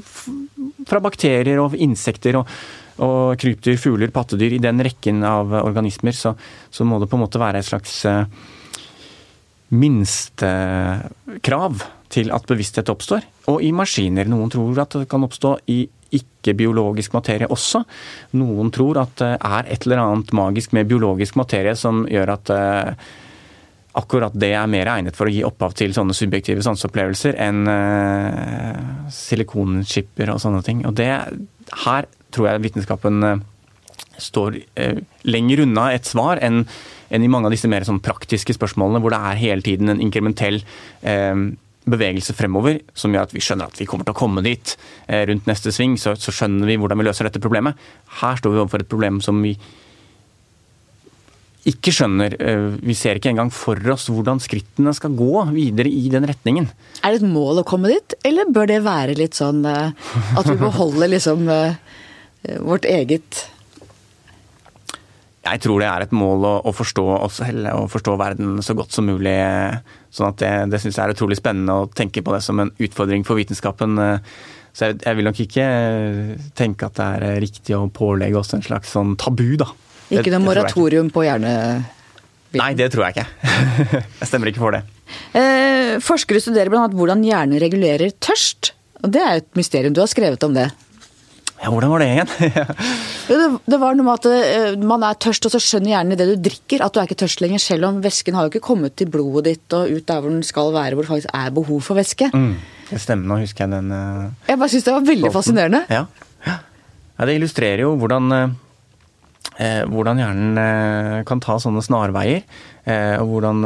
fra 0.89 1.01
bakterier 1.01 1.59
og 1.63 1.77
insekter 1.79 2.41
og, 2.41 2.51
og 3.01 3.39
krypdyr, 3.41 3.79
fugler, 3.81 4.11
pattedyr. 4.13 4.57
I 4.57 4.63
den 4.63 4.83
rekken 4.85 5.25
av 5.25 5.55
organismer 5.63 6.15
så, 6.17 6.35
så 6.71 6.85
må 6.85 7.01
det 7.01 7.09
på 7.11 7.17
en 7.17 7.25
måte 7.25 7.41
være 7.41 7.63
et 7.63 7.71
slags 7.71 7.95
minstekrav 9.71 11.75
til 12.11 12.33
at 12.35 12.47
bevissthet 12.51 12.91
oppstår. 12.91 13.23
Og 13.53 13.63
i 13.65 13.71
maskiner. 13.75 14.29
Noen 14.29 14.51
tror 14.53 14.79
at 14.83 14.99
det 14.99 15.09
kan 15.11 15.25
oppstå 15.25 15.57
i 15.71 15.85
ikke-biologisk 16.17 17.15
materie 17.17 17.49
også. 17.51 17.83
Noen 18.41 18.71
tror 18.75 19.03
at 19.03 19.17
det 19.21 19.33
er 19.37 19.71
et 19.71 19.87
eller 19.87 20.03
annet 20.03 20.33
magisk 20.37 20.75
med 20.77 20.89
biologisk 20.91 21.39
materie 21.41 21.77
som 21.79 22.05
gjør 22.11 22.35
at 22.37 22.53
eh, 22.55 23.11
akkurat 24.01 24.35
det 24.39 24.53
er 24.55 24.71
mer 24.71 24.91
egnet 24.93 25.19
for 25.19 25.29
å 25.29 25.35
gi 25.35 25.43
opphav 25.47 25.75
til 25.79 25.95
sånne 25.95 26.15
subjektive 26.15 26.63
sanseopplevelser 26.63 27.35
enn 27.43 27.65
uh, 27.67 29.09
silikonskipper 29.11 30.31
og 30.31 30.39
sånne 30.43 30.63
ting. 30.67 30.85
Og 30.87 30.95
det, 31.01 31.11
her 31.87 32.07
tror 32.31 32.53
jeg 32.53 32.63
vitenskapen 32.69 33.27
uh, 33.27 33.43
står 34.15 34.61
uh, 34.79 35.01
lenger 35.27 35.65
unna 35.67 35.89
et 35.97 36.07
svar 36.07 36.39
enn 36.39 36.63
enn 37.11 37.27
i 37.27 37.31
mange 37.31 37.49
av 37.49 37.55
disse 37.55 37.67
mer 37.71 37.83
sånn 37.87 37.99
praktiske 38.03 38.55
spørsmålene, 38.55 39.01
hvor 39.03 39.11
det 39.11 39.19
er 39.19 39.41
hele 39.41 39.67
tiden 39.67 39.91
en 39.91 40.03
inkrementell 40.03 40.61
eh, 41.03 41.35
bevegelse 41.93 42.35
fremover 42.37 42.81
som 42.97 43.13
gjør 43.15 43.29
at 43.29 43.35
vi 43.35 43.43
skjønner 43.45 43.71
at 43.71 43.81
vi 43.81 43.87
kommer 43.89 44.07
til 44.07 44.15
å 44.15 44.21
komme 44.21 44.45
dit 44.47 44.75
eh, 45.07 45.25
rundt 45.31 45.49
neste 45.51 45.73
sving. 45.75 45.99
Så, 46.01 46.17
så, 46.21 46.35
skjønner 46.35 46.71
vi 46.71 46.79
hvordan 46.81 47.01
vi 47.01 47.07
løser 47.09 47.29
dette 47.29 47.43
problemet. 47.43 47.79
Her 48.21 48.41
står 48.41 48.55
vi 48.55 48.63
overfor 48.63 48.85
et 48.85 48.91
problem 48.91 49.21
som 49.25 49.41
vi 49.45 49.55
ikke 51.71 51.93
skjønner. 51.93 52.37
Eh, 52.41 52.67
vi 52.81 52.97
ser 52.97 53.21
ikke 53.21 53.33
engang 53.35 53.53
for 53.55 53.79
oss 53.93 54.09
hvordan 54.13 54.41
skrittene 54.43 54.95
skal 54.97 55.15
gå 55.19 55.45
videre 55.53 55.93
i 55.93 56.09
den 56.13 56.29
retningen. 56.31 56.71
Er 57.03 57.15
det 57.15 57.23
et 57.23 57.33
mål 57.35 57.63
å 57.63 57.69
komme 57.69 57.93
dit, 57.93 58.17
eller 58.27 58.53
bør 58.55 58.71
det 58.71 58.83
være 58.87 59.19
litt 59.19 59.39
sånn 59.39 59.65
eh, 59.69 59.93
at 60.39 60.51
vi 60.51 60.59
beholder 60.61 61.17
liksom 61.19 61.49
vårt 62.65 62.87
eget 62.89 63.50
jeg 65.41 65.61
tror 65.65 65.81
det 65.81 65.89
er 65.89 66.05
et 66.05 66.13
mål 66.13 66.45
å, 66.45 66.55
å 66.69 66.73
forstå 66.77 67.05
oss 67.17 67.39
selv 67.41 67.71
og 67.73 67.91
forstå 67.93 68.17
verden 68.21 68.59
så 68.65 68.77
godt 68.77 68.93
som 68.93 69.07
mulig. 69.09 69.37
sånn 70.13 70.29
at 70.29 70.41
Det, 70.41 70.51
det 70.75 70.81
syns 70.83 70.99
jeg 70.99 71.05
er 71.07 71.15
utrolig 71.15 71.39
spennende 71.41 71.79
å 71.81 71.87
tenke 71.89 72.23
på 72.23 72.35
det 72.35 72.43
som 72.45 72.61
en 72.61 72.73
utfordring 72.77 73.25
for 73.25 73.41
vitenskapen. 73.41 73.97
Så 74.77 74.91
jeg, 74.91 75.01
jeg, 75.01 75.17
vil 75.19 75.27
nok 75.27 75.41
ikke 75.41 75.69
tenke 76.59 76.91
at 76.91 76.99
det 76.99 77.07
er 77.07 77.41
riktig 77.43 77.77
å 77.77 77.87
pålegge 77.89 78.39
oss 78.39 78.53
en 78.55 78.65
slags 78.65 78.93
sånn 78.95 79.17
tabu, 79.21 79.57
da. 79.61 79.71
Ikke 80.11 80.33
noe 80.35 80.45
moratorium 80.45 81.11
på 81.15 81.25
hjerne... 81.25 81.55
Nei, 82.59 82.73
det 82.75 82.91
tror 82.91 83.07
jeg 83.07 83.15
ikke. 83.15 83.27
jeg 84.21 84.27
stemmer 84.27 84.51
ikke 84.51 84.63
for 84.63 84.75
det. 84.75 84.83
Eh, 85.39 85.97
forskere 86.03 86.43
studerer 86.43 86.71
bl.a. 86.73 86.89
hvordan 86.91 87.23
hjernen 87.23 87.63
regulerer 87.63 88.11
tørst. 88.19 88.73
Og 89.05 89.13
Det 89.15 89.23
er 89.23 89.39
et 89.39 89.51
mysterium. 89.59 89.95
Du 89.95 90.03
har 90.03 90.11
skrevet 90.11 90.43
om 90.47 90.57
det. 90.57 90.67
Ja, 91.61 91.69
hvordan 91.69 91.91
var 91.93 92.01
det 92.01 92.07
igjen? 92.09 92.31
det, 93.29 93.37
det, 93.69 93.79
var 93.81 93.97
noe 93.97 94.07
med 94.07 94.23
at 94.23 94.29
uh, 94.31 94.85
man 94.89 95.03
er 95.05 95.19
tørst, 95.21 95.45
og 95.45 95.53
så 95.53 95.61
skjønner 95.61 95.93
hjernen 95.93 96.15
i 96.15 96.19
det 96.19 96.29
du 96.31 96.47
drikker 96.49 96.85
at 96.85 96.95
du 96.95 97.01
er 97.03 97.09
ikke 97.09 97.19
tørst 97.21 97.43
lenger, 97.45 97.61
selv 97.61 97.91
om 97.91 97.99
væsken 98.05 98.39
har 98.39 98.47
jo 98.47 98.53
ikke 98.55 98.65
kommet 98.65 98.97
til 98.97 99.11
blodet 99.13 99.45
ditt 99.51 99.77
og 99.77 99.93
ut 99.93 100.07
der 100.09 100.23
hvor 100.25 100.33
den 100.33 100.47
skal 100.47 100.73
være, 100.73 100.97
hvor 100.97 101.05
det 101.05 101.13
faktisk 101.13 101.35
er 101.37 101.53
behov 101.59 101.83
for 101.85 102.01
væske. 102.01 102.31
Mm. 102.33 102.55
Det 102.89 103.03
stemmer, 103.05 103.29
nå 103.29 103.39
husker 103.43 103.67
jeg 103.67 103.75
den 103.75 103.93
uh, 103.93 104.33
Jeg 104.49 104.63
bare 104.63 104.73
syns 104.73 104.89
det 104.89 104.97
var 104.97 105.07
veldig 105.11 105.33
fascinerende. 105.37 105.83
Ja. 105.93 106.07
ja. 106.49 106.57
Det 107.29 107.37
illustrerer 107.37 107.85
jo 107.85 107.93
hvordan 108.01 108.37
uh, 108.39 108.49
hvordan 109.61 110.23
hjernen 110.23 111.25
kan 111.29 111.43
ta 111.45 111.59
sånne 111.61 111.83
snarveier, 111.85 112.47
og 113.21 113.27
hvordan 113.29 113.59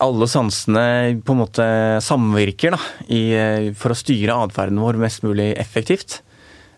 alle 0.00 0.26
sansene 0.30 1.20
på 1.24 1.34
en 1.34 1.42
måte 1.42 1.66
samvirker 2.04 2.74
da, 2.74 2.80
i, 3.12 3.22
for 3.78 3.92
å 3.92 3.98
styre 3.98 4.38
atferden 4.46 4.80
vår 4.80 4.98
mest 5.00 5.24
mulig 5.26 5.52
effektivt. 5.60 6.20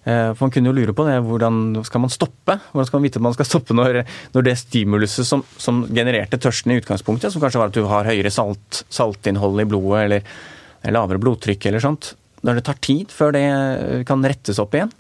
Eh, 0.03 0.33
for 0.35 0.47
Man 0.47 0.55
kunne 0.55 0.71
jo 0.71 0.75
lure 0.75 0.95
på 0.97 1.05
det, 1.07 1.19
hvordan 1.23 1.85
skal 1.87 2.03
man 2.03 2.13
stoppe? 2.13 2.57
Hvordan 2.73 2.89
skal 2.89 2.99
man 2.99 3.07
vite 3.07 3.21
at 3.21 3.27
man 3.29 3.37
skal 3.37 3.49
stoppe 3.49 3.77
når, 3.77 4.01
når 4.35 4.47
det 4.49 4.57
stimuluset 4.59 5.29
som, 5.29 5.45
som, 5.57 5.85
genererte 5.95 6.41
tørsten 6.43 6.75
i 6.75 6.81
utgangspunktet, 6.81 7.31
som 7.31 7.43
kanskje 7.43 7.63
var 7.63 7.71
at 7.71 7.79
du 7.79 7.85
har 7.87 8.11
høyere 8.11 8.33
salt, 8.35 8.83
saltinnhold 8.91 9.63
i 9.63 9.69
blodet 9.71 10.07
eller, 10.09 10.33
eller, 10.83 10.97
lavere 10.99 11.23
blodtrykk 11.23 11.71
eller 11.71 11.85
sånt, 11.85 12.17
når 12.43 12.59
det 12.59 12.67
tar 12.67 12.81
tid 12.83 13.15
før 13.15 13.37
det 13.37 13.45
kan 14.09 14.25
rettes 14.27 14.59
opp 14.59 14.75
igjen, 14.75 14.91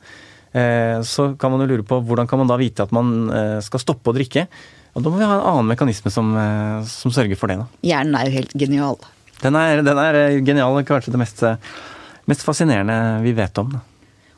eh, 0.54 1.00
så 1.02 1.32
kan 1.34 1.50
man 1.50 1.64
jo 1.64 1.72
lure 1.72 1.88
på 1.88 1.98
hvordan 2.06 2.30
kan 2.30 2.44
man 2.44 2.52
da 2.52 2.60
vite 2.60 2.86
at 2.86 2.94
man 2.94 3.26
eh, 3.34 3.58
skal 3.66 3.82
stoppe 3.82 4.12
å 4.12 4.16
drikke? 4.16 4.46
Og 4.92 5.04
da 5.04 5.08
må 5.08 5.20
vi 5.20 5.24
ha 5.24 5.38
en 5.38 5.46
annen 5.54 5.70
mekanisme 5.72 6.12
som, 6.12 6.34
eh, 6.36 6.82
som 6.88 7.14
sørger 7.14 7.38
for 7.40 7.48
det. 7.48 7.58
Da. 7.62 7.66
Hjernen 7.92 8.18
er 8.18 8.28
jo 8.28 8.36
helt 8.36 8.52
genial. 8.58 8.98
Den 9.42 9.56
er, 9.58 9.80
den 9.82 9.98
er 9.98 10.18
eh, 10.20 10.40
genial, 10.44 10.76
kanskje 10.88 11.14
det 11.14 11.22
mest, 11.22 11.42
eh, 11.46 11.56
mest, 12.30 12.44
fascinerende 12.46 12.98
vi 13.24 13.32
vet 13.36 13.62
om. 13.62 13.72
Da. 13.72 13.80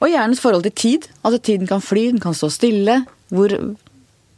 Og 0.05 0.12
hjernens 0.12 0.43
forhold 0.43 0.67
til 0.69 0.77
tid. 0.79 1.09
Altså 1.25 1.40
Tiden 1.43 1.71
kan 1.71 1.83
fly, 1.83 2.07
den 2.12 2.23
kan 2.23 2.37
stå 2.37 2.53
stille. 2.55 3.01
Hvor, 3.35 3.51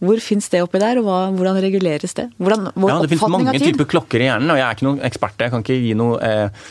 hvor 0.00 0.24
fins 0.24 0.48
det 0.52 0.62
oppi 0.64 0.80
der, 0.80 1.02
og 1.02 1.08
hva, 1.08 1.20
hvordan 1.36 1.60
reguleres 1.60 2.16
det? 2.16 2.30
Hvordan, 2.40 2.70
ja, 2.72 2.98
det 3.02 3.12
finnes 3.12 3.36
mange 3.36 3.60
typer 3.60 3.88
klokker 3.96 4.22
i 4.22 4.30
hjernen, 4.30 4.50
og 4.54 4.60
jeg 4.60 4.66
er 4.66 4.76
ikke 4.78 4.88
noen 4.88 5.04
ekspert. 5.04 5.40
Jeg 5.42 5.52
kan 5.52 5.64
ikke 5.64 5.80
gi 5.82 5.94
noe 5.98 6.18
eh, 6.24 6.66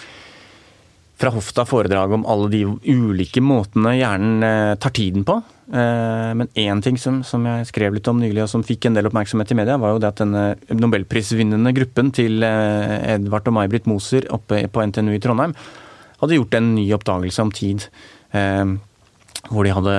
fra 1.18 1.32
hofta 1.32 1.64
foredrag 1.66 2.12
om 2.12 2.26
alle 2.28 2.50
de 2.52 2.64
ulike 2.92 3.42
måtene 3.44 3.96
hjernen 3.96 4.44
eh, 4.44 4.74
tar 4.82 4.92
tiden 4.96 5.24
på. 5.28 5.38
Eh, 5.72 6.32
men 6.36 6.50
én 6.60 6.82
ting 6.84 6.98
som, 7.00 7.22
som, 7.24 7.46
jeg 7.48 7.70
skrev 7.72 7.96
litt 7.96 8.10
om 8.12 8.20
nylig, 8.20 8.42
og 8.44 8.52
som 8.52 8.66
fikk 8.68 8.90
en 8.90 8.98
del 8.98 9.08
oppmerksomhet 9.08 9.54
i 9.56 9.60
media, 9.62 9.80
var 9.82 9.96
jo 9.96 10.02
det 10.04 10.12
at 10.12 10.24
denne 10.24 10.44
nobelprisvinnende 10.76 11.72
gruppen 11.78 12.12
til 12.16 12.44
eh, 12.44 13.14
Edvard 13.16 13.48
og 13.48 13.56
May-Britt 13.60 13.88
Moser 13.92 14.28
oppe 14.36 14.66
på 14.68 14.84
NTNU 14.92 15.16
i 15.16 15.24
Trondheim 15.24 15.56
hadde 16.20 16.38
gjort 16.38 16.56
en 16.58 16.70
ny 16.78 16.86
oppdagelse 16.96 17.44
om 17.44 17.50
tid. 17.52 17.84
Hvor 19.52 19.68
de 19.68 19.74
hadde 19.76 19.96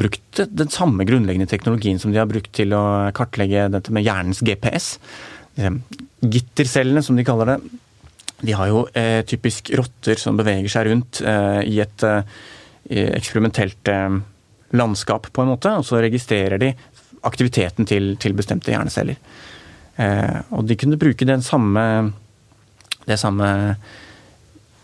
brukt 0.00 0.40
den 0.48 0.70
samme 0.72 1.04
grunnleggende 1.06 1.46
teknologien 1.48 2.00
som 2.00 2.10
de 2.10 2.18
har 2.18 2.26
brukt 2.28 2.48
til 2.56 2.72
å 2.74 2.80
kartlegge 3.14 3.66
dette 3.74 3.92
med 3.94 4.02
hjernens 4.06 4.40
GPS. 4.42 4.88
Gittercellene, 6.24 7.04
som 7.04 7.20
de 7.20 7.26
kaller 7.28 7.52
det 7.52 7.58
de 8.40 8.54
har 8.54 8.70
jo 8.70 8.84
eh, 8.94 9.24
typisk 9.26 9.72
rotter 9.78 10.18
som 10.20 10.38
beveger 10.38 10.70
seg 10.70 10.88
rundt 10.92 11.20
eh, 11.26 11.60
i 11.66 11.80
et 11.82 12.04
eh, 12.06 12.22
eksperimentelt 12.88 13.90
eh, 13.90 14.18
landskap, 14.78 15.26
på 15.32 15.42
en 15.42 15.52
måte. 15.54 15.72
Og 15.80 15.86
så 15.86 16.02
registrerer 16.04 16.60
de 16.62 16.72
aktiviteten 17.26 17.88
til, 17.88 18.12
til 18.22 18.36
bestemte 18.38 18.70
hjerneceller. 18.70 19.18
Eh, 19.98 20.38
og 20.54 20.68
de 20.68 20.78
kunne 20.78 21.00
bruke 21.00 21.26
den 21.26 21.42
samme, 21.42 21.82
det 23.08 23.18
samme 23.18 23.50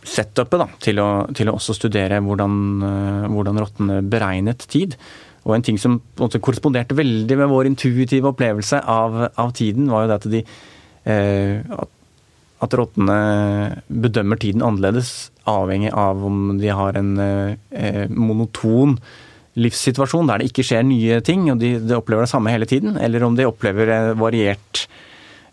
setupet 0.04 0.60
da, 0.60 0.68
til, 0.82 0.98
å, 1.00 1.08
til 1.32 1.48
å 1.48 1.54
også 1.54 1.78
studere 1.78 2.18
hvordan, 2.26 2.60
eh, 2.90 3.28
hvordan 3.30 3.62
rottene 3.62 4.02
beregnet 4.02 4.66
tid. 4.66 4.98
Og 5.46 5.54
en 5.54 5.64
ting 5.64 5.78
som 5.78 6.00
korresponderte 6.18 6.96
veldig 6.98 7.38
med 7.38 7.52
vår 7.52 7.70
intuitive 7.70 8.32
opplevelse 8.32 8.82
av, 8.82 9.28
av 9.30 9.54
tiden, 9.54 9.86
var 9.92 10.06
jo 10.06 10.10
det 10.10 10.22
at 10.22 10.32
de 10.32 10.46
at 11.04 11.90
at 12.64 12.74
rottene 12.78 13.18
bedømmer 13.88 14.40
tiden 14.40 14.64
annerledes 14.64 15.30
avhengig 15.50 15.92
av 15.92 16.24
om 16.24 16.56
de 16.60 16.72
har 16.72 16.98
en 16.98 17.12
eh, 17.20 18.06
monoton 18.08 18.96
livssituasjon 19.60 20.30
der 20.30 20.42
det 20.42 20.50
ikke 20.50 20.64
skjer 20.66 20.82
nye 20.86 21.20
ting, 21.24 21.46
og 21.52 21.60
de, 21.60 21.76
de 21.78 21.96
opplever 21.96 22.26
det 22.26 22.32
samme 22.32 22.50
hele 22.50 22.66
tiden, 22.66 22.96
eller 22.98 23.22
om 23.26 23.36
de 23.38 23.46
opplever 23.46 24.14
variert 24.18 24.86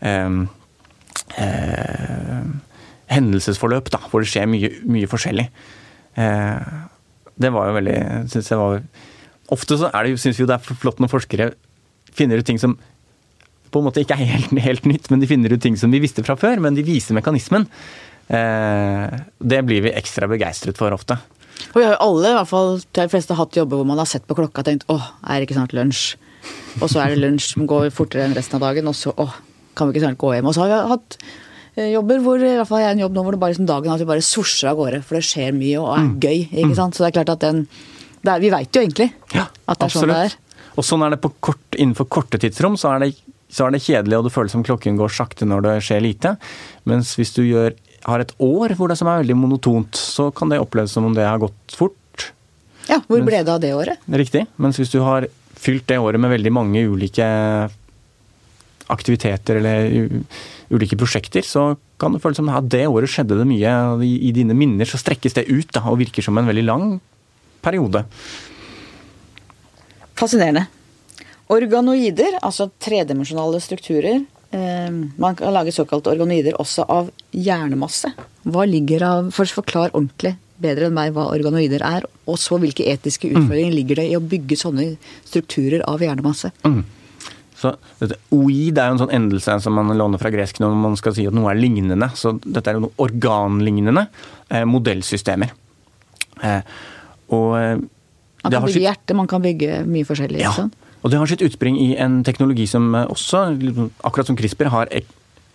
eh, 0.01 0.39
eh, 1.37 2.39
hendelsesforløp, 3.11 3.91
da, 3.93 4.01
hvor 4.09 4.23
det 4.23 4.31
skjer 4.31 4.49
mye, 4.49 4.71
mye 4.89 5.09
forskjellig. 5.11 5.47
Eh, 6.17 6.71
det 7.41 7.51
var 7.53 7.69
jo 7.69 7.77
veldig 7.79 7.97
synes 8.31 8.51
jeg 8.51 8.59
var 8.61 8.83
Ofte 9.51 9.75
så 9.75 9.89
syns 9.91 10.37
vi 10.37 10.45
jo 10.45 10.47
det 10.47 10.55
er 10.55 10.77
flott 10.79 11.01
når 11.03 11.09
forskere 11.11 11.45
finner 12.15 12.39
ut 12.39 12.45
ting 12.47 12.59
som 12.61 12.77
på 13.71 13.81
en 13.81 13.87
måte 13.87 14.03
ikke 14.03 14.17
er 14.17 14.29
helt, 14.35 14.53
helt, 14.65 14.87
nytt, 14.89 15.09
men 15.11 15.21
de 15.21 15.29
finner 15.29 15.53
ut 15.53 15.61
ting 15.63 15.77
som 15.79 15.91
vi 15.93 16.01
visste 16.03 16.23
fra 16.27 16.37
før, 16.39 16.61
men 16.63 16.77
de 16.77 16.85
viser 16.85 17.17
mekanismen. 17.17 17.67
Eh, 18.31 19.21
det 19.39 19.61
blir 19.67 19.85
vi 19.87 19.93
ekstra 19.95 20.29
begeistret 20.31 20.79
for 20.79 20.93
ofte. 20.95 21.17
Og 21.71 21.77
vi 21.77 21.85
har 21.85 21.95
jo 21.95 22.01
alle, 22.07 22.31
i 22.31 22.37
hvert 22.39 22.49
fall 22.49 22.73
de 22.81 23.05
fleste, 23.11 23.37
hatt 23.37 23.59
jobber 23.59 23.79
hvor 23.79 23.87
man 23.87 24.01
har 24.01 24.09
sett 24.09 24.25
på 24.27 24.37
klokka 24.37 24.63
og 24.63 24.67
tenkt 24.67 24.87
åh, 24.91 25.13
er 25.27 25.39
det 25.39 25.47
ikke 25.47 25.59
snart 25.59 25.75
lunsj? 25.77 26.03
Og 26.81 26.89
så 26.89 27.03
er 27.03 27.13
det 27.13 27.21
lunsj 27.21 27.53
som 27.53 27.69
går 27.69 27.91
fortere 27.93 28.25
enn 28.25 28.35
resten 28.37 28.57
av 28.57 28.65
dagen, 28.65 28.89
og 28.89 28.97
så 28.97 29.13
åh, 29.21 29.35
kan 29.77 29.87
vi 29.87 29.95
ikke 29.95 30.05
snart 30.07 30.21
gå 30.21 30.33
hjem? 30.35 30.49
Og 30.49 30.57
så 30.57 30.65
har 30.65 30.71
vi 30.71 30.93
hatt 30.93 31.17
eh, 31.77 31.89
jobber 31.93 32.23
hvor 32.25 32.43
i 32.43 32.53
hvert 32.57 32.69
fall 32.69 32.83
jeg 32.83 32.97
en 32.97 33.03
jobb 33.05 33.17
nå 33.17 33.25
hvor 33.25 33.37
det 33.37 33.41
bare 33.43 33.55
liksom 33.55 33.69
dagen 33.69 33.93
at 33.93 34.03
vi 34.03 34.09
bare 34.09 34.25
sorser 34.25 34.71
av 34.71 34.79
gårde, 34.79 35.01
for 35.05 35.19
det 35.19 35.25
skjer 35.27 35.57
mye 35.57 35.81
og 35.81 35.91
er 35.95 36.05
mm. 36.07 36.13
gøy. 36.23 36.39
ikke 36.49 36.71
mm. 36.73 36.77
sant? 36.79 36.97
Så 36.97 37.05
det 37.05 37.11
er 37.11 37.17
klart 37.19 37.35
at 37.35 37.43
den 37.45 37.65
er, 38.21 38.39
Vi 38.41 38.53
veit 38.53 38.75
jo 38.75 38.83
egentlig 38.83 39.11
at 39.33 39.77
det 39.79 39.87
er 39.87 39.93
sånn 39.93 40.11
det 40.13 40.23
er. 40.29 40.39
Og 40.79 40.87
sånn 40.87 41.03
er 41.03 41.13
det 41.13 41.19
kort, 41.43 41.63
innenfor 41.75 42.07
korte 42.11 42.39
tidsrom, 42.39 42.77
så 42.79 42.93
er, 42.93 43.03
det, 43.03 43.35
så 43.51 43.67
er 43.67 43.75
det 43.75 43.83
kjedelig 43.83 44.17
og 44.17 44.27
det 44.27 44.33
føles 44.33 44.53
som 44.55 44.63
klokken 44.65 44.99
går 44.99 45.11
sakte 45.13 45.47
når 45.47 45.65
det 45.65 45.73
skjer 45.85 46.03
lite. 46.03 46.35
Mens 46.87 47.13
hvis 47.19 47.33
du 47.35 47.43
gjør 47.43 47.75
har 48.07 48.23
et 48.23 48.33
år 48.41 48.73
hvor 48.77 48.89
det 48.89 48.97
som 48.97 49.09
er 49.11 49.21
veldig 49.21 49.37
monotont, 49.37 49.97
så 49.97 50.29
kan 50.33 50.49
det 50.49 50.61
oppleves 50.61 50.93
som 50.95 51.05
om 51.05 51.15
det 51.17 51.27
har 51.27 51.41
gått 51.41 51.75
fort. 51.77 52.31
Ja, 52.89 52.97
hvor 53.05 53.21
ble 53.23 53.43
det 53.43 53.53
av 53.53 53.61
det 53.61 53.75
året? 53.77 54.01
Riktig. 54.09 54.47
Mens 54.61 54.79
hvis 54.81 54.91
du 54.93 55.01
har 55.05 55.27
fylt 55.61 55.85
det 55.89 55.99
året 56.01 56.21
med 56.21 56.33
veldig 56.33 56.53
mange 56.55 56.81
ulike 56.89 57.27
aktiviteter 58.91 59.61
eller 59.61 59.93
ulike 60.73 60.97
prosjekter, 60.99 61.45
så 61.45 61.75
kan 62.01 62.15
det 62.15 62.23
føles 62.23 62.39
som 62.41 62.49
at 62.51 62.67
det 62.71 62.87
året 62.89 63.11
skjedde 63.11 63.37
det 63.37 63.47
mye. 63.47 63.75
og 63.93 64.03
I 64.03 64.33
dine 64.35 64.57
minner 64.57 64.89
så 64.89 64.99
strekkes 64.99 65.37
det 65.37 65.47
ut 65.51 65.69
da, 65.75 65.85
og 65.91 66.01
virker 66.01 66.25
som 66.25 66.39
en 66.41 66.49
veldig 66.49 66.65
lang 66.65 66.85
periode. 67.61 68.03
Fascinerende. 70.17 70.65
Organoider, 71.51 72.37
altså 72.41 72.69
tredimensjonale 72.79 73.59
strukturer, 73.63 74.21
Ehm, 74.51 75.11
man 75.15 75.35
kan 75.35 75.53
lage 75.53 75.71
såkalte 75.71 76.11
organoider 76.11 76.57
også 76.59 76.83
av 76.89 77.11
hjernemasse. 77.31 78.11
Hva 78.43 78.65
ligger 78.67 79.03
av, 79.07 79.29
For 79.31 79.47
å 79.47 79.61
forklare 79.61 79.93
ordentlig 79.93 80.35
bedre 80.61 80.89
enn 80.89 80.93
meg 80.93 81.13
hva 81.15 81.29
organoider 81.31 81.81
er, 81.81 82.03
og 82.27 82.37
så 82.37 82.59
hvilke 82.61 82.85
etiske 82.85 83.29
mm. 83.29 83.37
utfordringer 83.37 83.71
mm. 83.71 83.77
ligger 83.79 84.01
det 84.01 84.07
i 84.11 84.17
å 84.17 84.21
bygge 84.21 84.57
sånne 84.59 84.89
strukturer 85.25 85.85
av 85.89 86.03
hjernemasse? 86.03 86.51
Mm. 86.67 86.83
Så 87.61 87.71
dette, 88.01 88.17
Oid 88.35 88.77
er 88.77 88.89
jo 88.89 88.97
en 88.97 89.01
sånn 89.01 89.15
endelse 89.15 89.55
som 89.63 89.73
man 89.77 89.89
låner 89.97 90.21
fra 90.21 90.33
gresk 90.33 90.59
når 90.61 90.75
man 90.83 90.99
skal 90.99 91.15
si 91.15 91.25
at 91.29 91.37
noe 91.37 91.49
er 91.53 91.61
lignende. 91.61 92.11
Så 92.17 92.35
dette 92.43 92.69
er 92.69 92.77
jo 92.77 92.87
noe 92.87 92.97
organlignende 93.01 94.07
eh, 94.49 94.65
modellsystemer. 94.69 95.55
Eh, 96.41 96.61
og 97.31 97.49
eh, 97.57 97.75
Man 98.41 98.57
kan 98.57 98.65
bygge 98.67 98.85
hjerte, 98.85 99.17
man 99.17 99.29
kan 99.29 99.45
bygge 99.45 99.83
mye 99.87 100.05
forskjellig. 100.09 100.43
Ja. 100.43 100.53
Sånn. 100.57 100.73
Og 101.01 101.09
det 101.09 101.17
har 101.17 101.29
sitt 101.29 101.41
utspring 101.45 101.79
i 101.81 101.95
en 101.97 102.21
teknologi 102.25 102.67
som 102.69 102.93
også, 102.93 103.47
akkurat 104.05 104.29
som 104.29 104.37
CRISPR, 104.37 104.69
har 104.69 104.91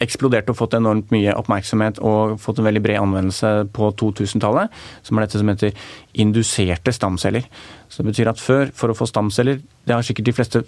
eksplodert 0.03 0.51
og 0.53 0.59
fått 0.59 0.75
enormt 0.77 1.13
mye 1.15 1.35
oppmerksomhet 1.39 2.01
og 2.05 2.37
fått 2.43 2.61
en 2.61 2.67
veldig 2.67 2.83
bred 2.85 3.01
anvendelse 3.01 3.53
på 3.77 3.89
2000-tallet, 4.01 4.73
som 5.07 5.17
er 5.17 5.25
dette 5.25 5.41
som 5.41 5.53
heter 5.53 5.87
induserte 6.21 6.93
stamceller. 6.93 7.47
Så 7.89 8.03
det 8.03 8.11
betyr 8.11 8.33
at 8.33 8.43
før, 8.43 8.73
for 8.77 8.93
å 8.93 8.99
få 8.99 9.09
stamceller 9.09 9.63
Det 9.87 9.95
har 9.95 10.05
sikkert 10.05 10.29
de 10.29 10.37
fleste 10.37 10.65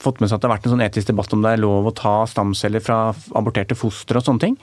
fått 0.00 0.18
med 0.20 0.28
seg 0.28 0.38
at 0.38 0.42
det 0.42 0.48
har 0.48 0.56
vært 0.56 0.66
en 0.66 0.74
sånn 0.74 0.84
etisk 0.84 1.10
debatt 1.12 1.34
om 1.36 1.44
det 1.44 1.52
er 1.54 1.62
lov 1.62 1.86
å 1.86 1.94
ta 1.94 2.14
stamceller 2.26 2.82
fra 2.82 3.14
aborterte 3.38 3.76
foster 3.78 4.18
og 4.18 4.24
sånne 4.26 4.42
ting. 4.42 4.56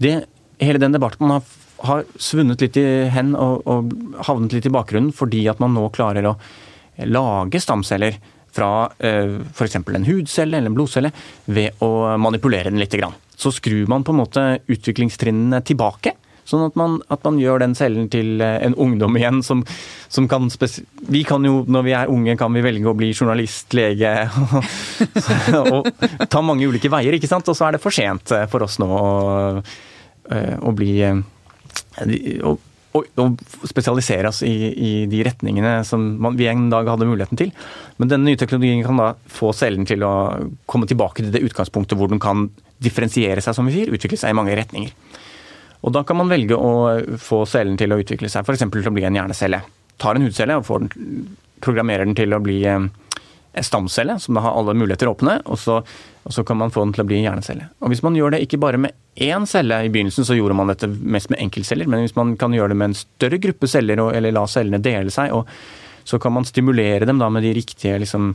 Det, 0.00 0.14
hele 0.62 0.80
den 0.80 0.94
debatten 0.96 1.28
har, 1.28 1.42
har 1.84 2.06
svunnet 2.16 2.62
litt 2.64 2.78
i 2.80 2.86
hen 3.12 3.34
og, 3.36 3.66
og 3.68 3.92
havnet 4.28 4.56
litt 4.56 4.68
i 4.70 4.72
bakgrunnen 4.72 5.12
fordi 5.16 5.44
at 5.52 5.60
man 5.60 5.76
nå 5.76 5.90
klarer 5.92 6.30
å 6.30 6.38
lage 7.08 7.60
stamceller 7.62 8.16
fra 8.52 8.70
eh, 8.98 9.38
f.eks. 9.52 9.78
en 9.80 10.08
hudcelle 10.08 10.58
eller 10.58 10.70
en 10.70 10.76
blodcelle 10.76 11.12
ved 11.46 11.82
å 11.84 12.16
manipulere 12.20 12.70
den 12.70 12.82
litt. 12.82 12.96
Så 13.36 13.52
skrur 13.54 13.88
man 13.90 14.04
på 14.04 14.12
en 14.12 14.20
måte 14.20 14.44
utviklingstrinnene 14.70 15.62
tilbake. 15.66 16.14
Sånn 16.48 16.64
at 16.66 16.74
man, 16.76 16.96
at 17.12 17.22
man, 17.22 17.38
gjør 17.38 17.62
den 17.62 17.76
cellen 17.78 18.08
til 18.12 18.42
eh, 18.42 18.58
en 18.66 18.74
ungdom 18.74 19.16
igjen 19.18 19.40
som, 19.46 19.62
som 20.10 20.26
kan 20.30 20.50
Vi 21.08 21.22
kan 21.24 21.44
jo, 21.46 21.62
når 21.70 21.86
vi 21.86 21.94
er 21.96 22.10
unge, 22.10 22.34
kan 22.38 22.52
vi 22.52 22.64
velge 22.64 22.90
å 22.90 22.96
bli 22.98 23.12
journalist, 23.14 23.70
lege 23.78 24.10
og 25.62 25.88
ta 26.28 26.42
mange 26.42 26.66
ulike 26.66 26.90
veier, 26.92 27.14
ikke 27.16 27.30
sant. 27.30 27.48
Og 27.48 27.56
så 27.56 27.68
er 27.68 27.76
det 27.76 27.82
for 27.84 27.94
sent 27.94 28.34
eh, 28.34 28.48
for 28.50 28.66
oss 28.66 28.80
nå 28.82 28.90
å, 28.90 29.62
å 30.32 30.74
bli 30.76 30.92
å, 31.08 32.56
og, 32.92 33.40
spesialisere 33.68 34.28
oss 34.28 34.42
i, 34.46 34.52
i, 34.72 34.92
de 35.10 35.22
retningene 35.24 35.78
som 35.88 36.02
man, 36.22 36.36
vi 36.36 36.48
en 36.50 36.68
dag 36.72 36.88
hadde 36.92 37.08
muligheten 37.08 37.40
til. 37.40 37.52
Men 37.96 38.10
denne 38.10 38.28
nye 38.28 38.40
teknologien 38.40 38.84
kan 38.84 39.00
da 39.00 39.12
få 39.32 39.52
cellen 39.56 39.88
til 39.88 40.04
å 40.04 40.12
komme 40.68 40.88
tilbake 40.90 41.24
til 41.24 41.32
det 41.34 41.44
utgangspunktet 41.46 41.98
hvor 41.98 42.12
den 42.12 42.22
kan 42.22 42.50
differensiere 42.82 43.44
seg, 43.44 43.56
som 43.56 43.68
vi 43.68 43.76
sier, 43.78 43.92
utvikle 43.94 44.20
seg 44.20 44.34
i 44.34 44.36
mange 44.36 44.56
retninger. 44.58 44.92
Og 45.82 45.94
da 45.94 46.04
kan 46.06 46.18
man 46.18 46.30
velge 46.30 46.58
å 46.58 46.72
få 47.18 47.42
cellen 47.48 47.78
til 47.80 47.94
å 47.94 47.98
utvikle 48.02 48.30
seg 48.30 48.46
f.eks. 48.46 48.66
til 48.70 48.90
å 48.90 48.94
bli 48.94 49.06
en 49.08 49.18
hjernecelle. 49.18 49.62
Tar 50.02 50.18
en 50.18 50.26
hudcelle 50.26 50.58
og 50.58 50.68
den, 50.84 51.24
programmerer 51.62 52.06
den 52.06 52.18
til 52.18 52.34
å 52.34 52.42
bli 52.42 52.60
en 52.66 52.90
stamcelle, 53.60 54.16
som 54.22 54.36
da 54.36 54.44
har 54.46 54.56
alle 54.56 54.74
muligheter 54.78 55.10
åpne, 55.10 55.40
og 55.44 55.58
så, 55.60 55.80
og 56.22 56.34
så, 56.34 56.44
kan 56.46 56.58
man 56.60 56.72
få 56.72 56.86
den 56.86 56.94
til 56.96 57.04
å 57.04 57.08
bli 57.08 57.18
en 57.20 57.26
hjernecelle. 57.28 57.68
Og 57.82 57.92
Hvis 57.92 58.02
man 58.04 58.16
gjør 58.16 58.34
det 58.34 58.44
ikke 58.46 58.60
bare 58.62 58.80
med 58.80 58.96
én 59.14 59.46
celle, 59.46 59.84
i 59.84 59.90
begynnelsen 59.92 60.24
så 60.24 60.34
gjorde 60.34 60.56
man 60.56 60.70
dette 60.72 60.88
mest 60.88 61.30
med 61.32 61.42
enkeltceller, 61.44 61.88
men 61.90 62.04
hvis 62.04 62.16
man 62.16 62.34
kan 62.40 62.54
gjøre 62.56 62.72
det 62.72 62.80
med 62.80 62.90
en 62.90 62.98
større 62.98 63.38
gruppe 63.42 63.68
celler, 63.68 64.00
eller 64.12 64.32
la 64.32 64.46
cellene 64.48 64.80
dele 64.82 65.12
seg, 65.12 65.34
og 65.36 65.48
så 66.04 66.18
kan 66.18 66.32
man 66.32 66.48
stimulere 66.48 67.06
dem 67.06 67.20
da 67.20 67.28
med 67.30 67.44
de 67.44 67.52
riktige 67.54 67.98
liksom, 68.02 68.32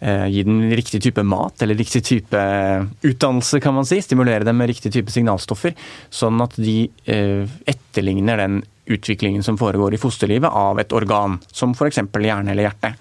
eh, 0.00 0.26
Gi 0.32 0.42
den 0.46 0.70
riktig 0.70 1.02
type 1.02 1.22
mat 1.22 1.62
eller 1.62 1.74
riktig 1.74 2.04
type 2.04 2.38
eh, 2.38 2.86
utdannelse, 3.02 3.60
kan 3.60 3.74
man 3.74 3.86
si. 3.88 4.00
Stimulere 4.02 4.46
dem 4.46 4.56
med 4.56 4.70
riktig 4.70 4.92
type 4.94 5.12
signalstoffer, 5.12 5.74
sånn 6.08 6.40
at 6.40 6.56
de 6.56 6.86
eh, 7.04 7.44
etterligner 7.66 8.40
den 8.40 8.62
utviklingen 8.86 9.42
som 9.42 9.58
foregår 9.58 9.94
i 9.94 10.00
fosterlivet 10.00 10.48
av 10.48 10.78
et 10.80 10.92
organ, 10.94 11.40
som 11.52 11.74
f.eks. 11.74 11.98
hjerne 11.98 12.54
eller 12.54 12.68
hjerte. 12.68 12.94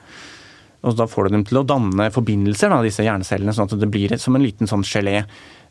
Og 0.86 0.98
da 0.98 1.08
får 1.10 1.28
du 1.28 1.36
dem 1.38 1.46
til 1.46 1.62
å 1.62 1.66
danne 1.66 2.10
forbindelser, 2.14 2.70
da, 2.70 2.82
disse 2.86 3.06
hjernecellene, 3.06 3.54
sånn 3.54 3.70
at 3.72 3.80
det 3.82 3.90
blir 3.90 4.18
som 4.22 4.38
en 4.38 4.44
liten 4.44 4.70
sånn 4.70 4.86
gelé 4.86 5.24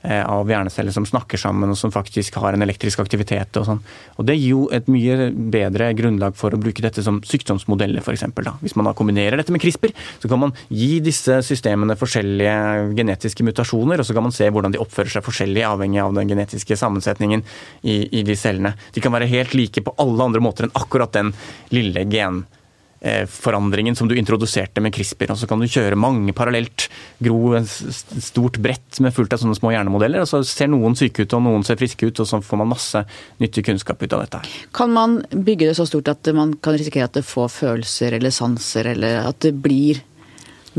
av 0.04 0.50
hjerneceller 0.50 0.92
som 0.92 1.06
snakker 1.08 1.40
sammen 1.40 1.72
og 1.72 1.78
som 1.80 1.92
faktisk 1.92 2.36
har 2.42 2.52
en 2.52 2.64
elektrisk 2.64 3.00
aktivitet. 3.00 3.56
Og 3.56 3.66
sånn. 3.68 3.82
Og 4.18 4.26
Det 4.28 4.36
gir 4.36 4.50
jo 4.50 4.62
et 4.74 4.88
mye 4.90 5.30
bedre 5.32 5.90
grunnlag 5.96 6.36
for 6.36 6.54
å 6.54 6.60
bruke 6.60 6.84
dette 6.84 7.02
som 7.04 7.22
sykdomsmodeller, 7.24 8.04
f.eks. 8.04 8.26
Hvis 8.60 8.76
man 8.76 8.88
da 8.88 8.94
kombinerer 8.96 9.40
dette 9.40 9.54
med 9.54 9.62
CRISPR, 9.64 9.94
så 10.22 10.30
kan 10.30 10.42
man 10.42 10.54
gi 10.68 10.98
disse 11.04 11.40
systemene 11.46 11.96
forskjellige 11.98 12.94
genetiske 12.98 13.46
mutasjoner, 13.46 14.00
og 14.00 14.08
så 14.08 14.16
kan 14.16 14.26
man 14.28 14.34
se 14.34 14.50
hvordan 14.50 14.74
de 14.74 14.82
oppfører 14.82 15.16
seg 15.16 15.24
forskjellig 15.26 15.64
avhengig 15.68 16.02
av 16.02 16.16
den 16.16 16.28
genetiske 16.34 16.78
sammensetningen 16.80 17.44
i, 17.82 17.96
i 18.20 18.26
de 18.26 18.36
cellene. 18.38 18.74
De 18.94 19.04
kan 19.04 19.14
være 19.14 19.30
helt 19.30 19.56
like 19.56 19.84
på 19.84 19.96
alle 20.02 20.28
andre 20.28 20.44
måter 20.44 20.68
enn 20.68 20.76
akkurat 20.78 21.14
den 21.16 21.32
lille 21.72 22.04
gen 22.10 22.44
Eh, 22.44 22.63
forandringen 23.28 23.96
som 23.96 24.08
du 24.08 24.14
introduserte 24.16 24.80
med 24.80 24.94
CRISPR. 24.94 25.34
Og 25.34 25.40
så 25.40 25.48
kan 25.50 25.60
du 25.60 25.68
kjøre 25.68 25.98
mange 26.00 26.32
parallelt, 26.36 26.88
gro 27.22 27.54
et 27.58 27.68
stort 27.68 28.56
brett 28.64 29.00
med 29.04 29.14
fullt 29.14 29.36
av 29.36 29.42
sånne 29.42 29.58
små 29.58 29.74
hjernemodeller. 29.74 30.24
og 30.24 30.30
Så 30.30 30.42
ser 30.48 30.70
noen 30.72 30.96
syke 30.98 31.24
ut 31.24 31.36
og 31.36 31.44
noen 31.44 31.66
ser 31.66 31.78
friske 31.80 32.08
ut, 32.08 32.22
og 32.22 32.30
så 32.30 32.40
får 32.44 32.62
man 32.62 32.72
masse 32.72 33.04
nyttig 33.42 33.66
kunnskap 33.68 34.02
ut 34.02 34.16
av 34.16 34.24
dette. 34.24 34.42
Kan 34.76 34.94
man 34.96 35.20
bygge 35.30 35.68
det 35.68 35.76
så 35.78 35.86
stort 35.88 36.08
at 36.12 36.32
man 36.36 36.56
kan 36.64 36.78
risikere 36.78 37.10
at 37.10 37.18
det 37.18 37.26
får 37.28 37.52
følelser 37.52 38.16
eller 38.18 38.34
sanser, 38.34 38.94
eller 38.94 39.28
at 39.28 39.40
det 39.44 39.54
blir 39.64 40.00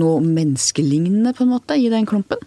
noe 0.02 0.20
menneskelignende 0.24 1.36
på 1.36 1.46
en 1.46 1.54
måte 1.56 1.78
i 1.80 1.90
den 1.94 2.10
klumpen? 2.10 2.42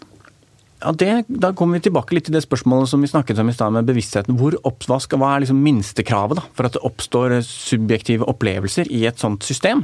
Ja, 0.79 0.93
det, 0.95 1.25
Da 1.27 1.51
kommer 1.51 1.77
vi 1.77 1.89
tilbake 1.89 2.15
litt 2.15 2.29
til 2.29 2.37
det 2.37 2.45
spørsmålet 2.45 2.91
som 2.91 3.03
vi 3.03 3.11
snakket 3.11 3.41
om 3.41 3.51
i 3.51 3.55
stad 3.55 3.75
med 3.75 3.89
bevisstheten. 3.89 4.37
Hvor 4.39 4.55
oppvask, 4.63 5.11
Hva 5.11 5.35
er 5.35 5.43
liksom 5.43 5.59
minstekravet 5.63 6.39
da, 6.39 6.45
for 6.55 6.69
at 6.69 6.77
det 6.77 6.85
oppstår 6.87 7.39
subjektive 7.43 8.27
opplevelser 8.27 8.87
i 8.91 9.05
et 9.09 9.19
sånt 9.19 9.43
system? 9.43 9.83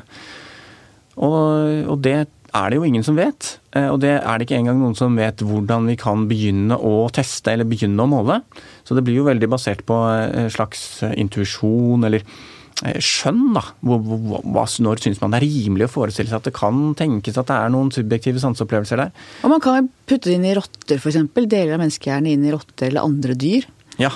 Og, 1.16 1.86
og, 1.88 2.00
det 2.04 2.28
er 2.56 2.72
det 2.72 2.80
jo 2.80 2.88
ingen 2.88 3.04
som 3.04 3.16
vet. 3.20 3.58
Eh, 3.76 3.88
og 3.92 4.00
det 4.04 4.18
er 4.18 4.38
det 4.38 4.48
ikke 4.48 4.60
engang 4.60 4.80
noen 4.80 4.96
som 4.96 5.16
vet 5.20 5.44
hvordan 5.44 5.88
vi 5.92 5.96
kan 6.00 6.28
begynne 6.32 6.76
å 6.76 7.08
teste 7.12 7.52
eller 7.52 7.68
begynne 7.68 8.04
å 8.04 8.12
måle. 8.12 8.42
Så 8.88 8.96
det 8.96 9.04
blir 9.04 9.20
jo 9.20 9.28
veldig 9.28 9.52
basert 9.52 9.84
på 9.88 9.96
en 9.96 10.52
slags 10.52 11.04
intuisjon 11.16 12.08
eller 12.08 12.24
Eh, 12.24 12.55
skjønn, 13.00 13.54
da. 13.56 13.62
Når 13.88 15.00
syns 15.04 15.22
man 15.22 15.32
det 15.32 15.40
er 15.40 15.46
rimelig 15.48 15.88
å 15.88 15.94
forestille 15.94 16.28
seg 16.28 16.42
at 16.42 16.50
det 16.50 16.56
kan 16.58 16.90
tenkes 17.00 17.38
at 17.40 17.48
det 17.48 17.56
er 17.56 17.72
noen 17.72 17.92
subjektive 17.96 18.42
sanseopplevelser 18.44 19.00
der? 19.00 19.14
Og 19.48 19.54
man 19.54 19.64
kan 19.64 19.88
putte 20.10 20.28
det 20.28 20.36
inn 20.40 20.48
i 20.50 20.56
rotter, 20.58 21.00
f.eks. 21.00 21.22
Deler 21.46 21.78
av 21.78 21.84
menneskehjernen 21.86 22.34
inn 22.36 22.48
i 22.50 22.52
rotter 22.56 22.90
eller 22.92 23.08
andre 23.08 23.38
dyr. 23.40 23.68
Ja, 24.02 24.12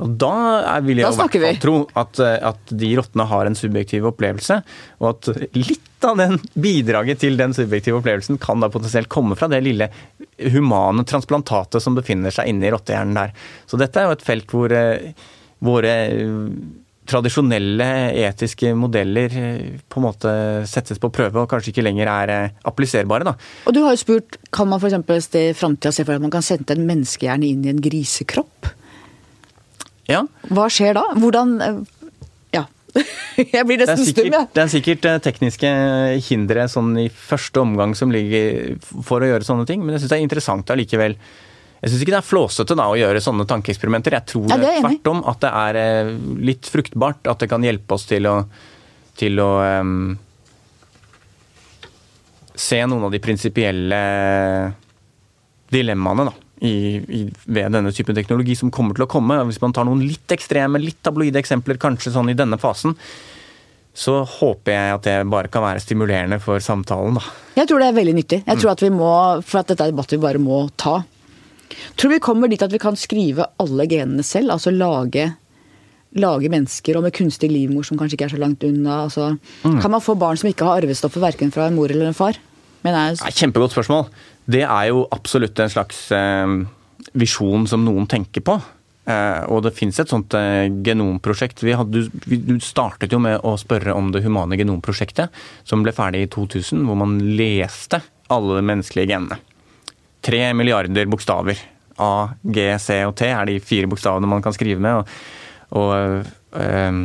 Og 0.00 0.14
da 0.16 0.30
er, 0.78 0.80
vil 0.86 0.96
jeg 1.02 1.04
Da 1.04 1.12
i 1.12 1.18
hvert 1.20 1.34
vi. 1.36 1.40
fall 1.44 1.60
tro 1.60 1.74
at, 2.00 2.20
eh, 2.24 2.38
at 2.48 2.72
de 2.72 2.88
rottene 2.96 3.26
har 3.28 3.44
en 3.50 3.58
subjektiv 3.58 4.06
opplevelse, 4.08 4.62
og 5.02 5.08
at 5.10 5.28
litt 5.60 6.06
av 6.08 6.16
den 6.16 6.38
bidraget 6.56 7.20
til 7.20 7.36
den 7.36 7.52
subjektive 7.52 7.98
opplevelsen 8.00 8.38
kan 8.40 8.62
da 8.64 8.70
potensielt 8.72 9.10
komme 9.12 9.36
fra 9.36 9.50
det 9.52 9.60
lille 9.66 9.90
humane 10.54 11.04
transplantatet 11.04 11.84
som 11.84 11.98
befinner 11.98 12.32
seg 12.32 12.48
inne 12.48 12.64
i 12.64 12.72
rottehjernen 12.72 13.18
der. 13.20 13.34
Så 13.68 13.76
dette 13.76 14.00
er 14.00 14.08
jo 14.08 14.16
et 14.16 14.24
felt 14.24 14.48
hvor 14.56 14.72
eh, 14.72 15.12
våre 15.60 15.92
eh, 16.08 16.48
tradisjonelle 17.08 17.86
etiske 18.26 18.72
modeller 18.76 19.32
eh, 19.40 19.78
på 19.90 20.00
en 20.00 20.04
måte 20.04 20.32
settes 20.68 21.00
på 21.02 21.10
prøve 21.14 21.42
og 21.42 21.48
kanskje 21.50 21.72
ikke 21.72 21.84
lenger 21.86 22.10
er 22.12 22.32
eh, 22.34 22.58
appliserbare. 22.68 23.24
da. 23.30 23.34
Og 23.66 23.74
du 23.74 23.80
har 23.84 23.96
jo 23.96 24.02
spurt, 24.02 24.36
kan 24.54 24.68
man 24.70 24.80
f.eks. 24.82 25.30
i 25.34 25.46
framtida 25.56 25.92
se 25.94 26.04
for 26.04 26.18
at 26.18 26.22
man 26.22 26.30
kan 26.34 26.44
sende 26.44 26.76
en 26.76 26.84
menneskehjerne 26.86 27.48
inn 27.48 27.64
i 27.66 27.72
en 27.72 27.80
grisekropp? 27.82 28.70
Ja, 30.10 30.24
Hva 30.50 30.66
skjer 30.72 30.96
da? 30.98 31.06
Hvordan 31.18 31.56
eh, 31.64 31.80
Ja. 32.56 32.64
Jeg 33.54 33.62
blir 33.68 33.78
nesten 33.78 34.02
stum, 34.04 34.32
jeg. 34.34 34.48
det 34.54 34.62
er 34.64 34.70
sikkert 34.72 35.04
tekniske 35.24 35.68
hindre 36.26 36.64
sånn 36.68 36.92
i 36.98 37.06
første 37.08 37.62
omgang 37.62 37.94
som 37.98 38.10
ligger 38.12 38.74
for 39.06 39.22
å 39.22 39.28
gjøre 39.30 39.46
sånne 39.46 39.66
ting, 39.68 39.84
men 39.84 39.94
jeg 39.94 40.02
syns 40.02 40.10
det 40.12 40.18
er 40.18 40.24
interessant 40.26 40.72
allikevel. 40.74 41.14
Jeg 41.80 41.92
syns 41.92 42.02
ikke 42.04 42.12
det 42.12 42.18
er 42.20 42.28
flåsete 42.28 42.76
da 42.76 42.88
å 42.92 42.96
gjøre 42.98 43.22
sånne 43.24 43.46
tankeeksperimenter. 43.48 44.18
Jeg 44.18 44.28
tror 44.34 44.50
Ja, 44.52 44.58
er 44.58 44.82
tvert 44.84 45.08
om 45.14 45.22
at 45.30 45.40
det 45.40 45.52
er 45.62 45.78
eh, 45.80 46.10
litt 46.50 46.68
fruktbart. 46.68 47.24
At 47.30 47.40
det 47.40 47.48
kan 47.52 47.64
hjelpe 47.64 47.96
oss 47.96 48.04
til 48.10 48.28
å, 48.28 48.34
til 49.16 49.40
å 49.40 49.48
um, 49.80 50.12
se 52.52 52.82
noen 52.84 53.08
av 53.08 53.14
de 53.14 53.22
prinsipielle 53.24 54.00
dilemmaene 55.72 56.26
da, 56.28 56.34
i, 56.66 56.74
i, 57.00 57.20
ved 57.46 57.72
denne 57.72 57.92
typen 57.96 58.16
teknologi 58.18 58.58
som 58.58 58.72
kommer 58.74 58.98
til 58.98 59.06
å 59.06 59.10
komme. 59.10 59.38
Hvis 59.48 59.60
man 59.62 59.72
tar 59.72 59.88
noen 59.88 60.02
litt 60.04 60.34
ekstreme, 60.34 60.82
litt 60.82 61.00
tabloide 61.06 61.40
eksempler, 61.40 61.80
kanskje 61.80 62.12
sånn 62.12 62.32
i 62.32 62.36
denne 62.36 62.58
fasen, 62.60 62.96
så 63.96 64.20
håper 64.28 64.74
jeg 64.74 64.98
at 64.98 65.06
det 65.06 65.14
bare 65.32 65.50
kan 65.52 65.64
være 65.64 65.80
stimulerende 65.82 66.38
for 66.42 66.60
samtalen. 66.62 67.16
da. 67.16 67.24
Jeg 67.56 67.70
tror 67.70 67.80
det 67.82 67.88
er 67.88 67.96
veldig 67.96 68.14
nyttig. 68.18 68.42
Jeg 68.44 68.60
tror 68.60 68.74
at 68.74 68.84
vi 68.84 68.92
må, 68.94 69.08
For 69.46 69.62
at 69.62 69.72
dette 69.72 69.88
er 69.88 69.94
debatt 69.94 70.12
vi 70.12 70.20
bare 70.20 70.42
må 70.42 70.66
ta. 70.76 71.00
Tror 71.96 72.14
vi 72.14 72.20
kommer 72.22 72.50
dit 72.50 72.62
at 72.62 72.72
vi 72.72 72.80
kan 72.82 72.98
skrive 72.98 73.46
alle 73.62 73.86
genene 73.90 74.24
selv? 74.26 74.54
Altså 74.56 74.72
lage, 74.74 75.28
lage 76.18 76.50
mennesker, 76.52 76.98
og 76.98 77.06
med 77.06 77.14
kunstig 77.16 77.50
livmor 77.52 77.86
som 77.86 78.00
kanskje 78.00 78.18
ikke 78.18 78.28
er 78.30 78.34
så 78.34 78.42
langt 78.42 78.66
unna. 78.66 79.04
Altså, 79.06 79.32
Kan 79.62 79.90
man 79.90 80.04
få 80.04 80.16
barn 80.18 80.40
som 80.40 80.50
ikke 80.50 80.66
har 80.66 80.82
arvestoffet 80.82 81.22
verken 81.22 81.54
fra 81.54 81.68
en 81.68 81.78
mor 81.78 81.90
eller 81.90 82.10
en 82.10 82.16
far? 82.16 82.38
Men 82.82 82.96
er, 82.96 83.16
Ja, 83.20 83.30
kjempegodt 83.30 83.76
spørsmål. 83.76 84.08
Det 84.50 84.64
er 84.64 84.90
jo 84.90 85.06
absolutt 85.12 85.58
en 85.60 85.70
slags 85.70 86.10
eh, 86.16 86.60
visjon 87.12 87.66
som 87.70 87.84
noen 87.84 88.08
tenker 88.10 88.44
på. 88.44 88.56
Eh, 89.10 89.42
og 89.50 89.62
det 89.64 89.74
fins 89.76 89.98
et 90.00 90.10
sånt 90.10 90.34
eh, 90.36 90.68
genomprosjekt. 90.84 91.62
Vi 91.64 91.76
hadde, 91.76 92.06
vi, 92.26 92.40
du 92.44 92.56
startet 92.62 93.12
jo 93.14 93.20
med 93.22 93.40
å 93.46 93.56
spørre 93.60 93.94
om 93.96 94.10
det 94.14 94.24
humane 94.24 94.58
genomprosjektet, 94.60 95.32
som 95.64 95.84
ble 95.84 95.94
ferdig 95.96 96.26
i 96.26 96.30
2000, 96.32 96.84
hvor 96.88 96.98
man 97.00 97.18
leste 97.38 98.02
alle 98.30 98.60
de 98.60 98.66
menneskelige 98.66 99.10
genene. 99.10 99.40
Tre 100.20 100.42
milliarder 100.56 101.08
bokstaver. 101.10 101.60
A, 102.00 102.28
G, 102.42 102.66
C 102.80 103.02
og 103.04 103.16
T 103.18 103.28
er 103.28 103.48
de 103.48 103.58
fire 103.64 103.88
bokstavene 103.90 104.28
man 104.28 104.44
kan 104.44 104.54
skrive 104.56 104.80
med. 104.80 105.00
og, 105.00 105.80
og 105.80 106.60
eh, 106.60 107.02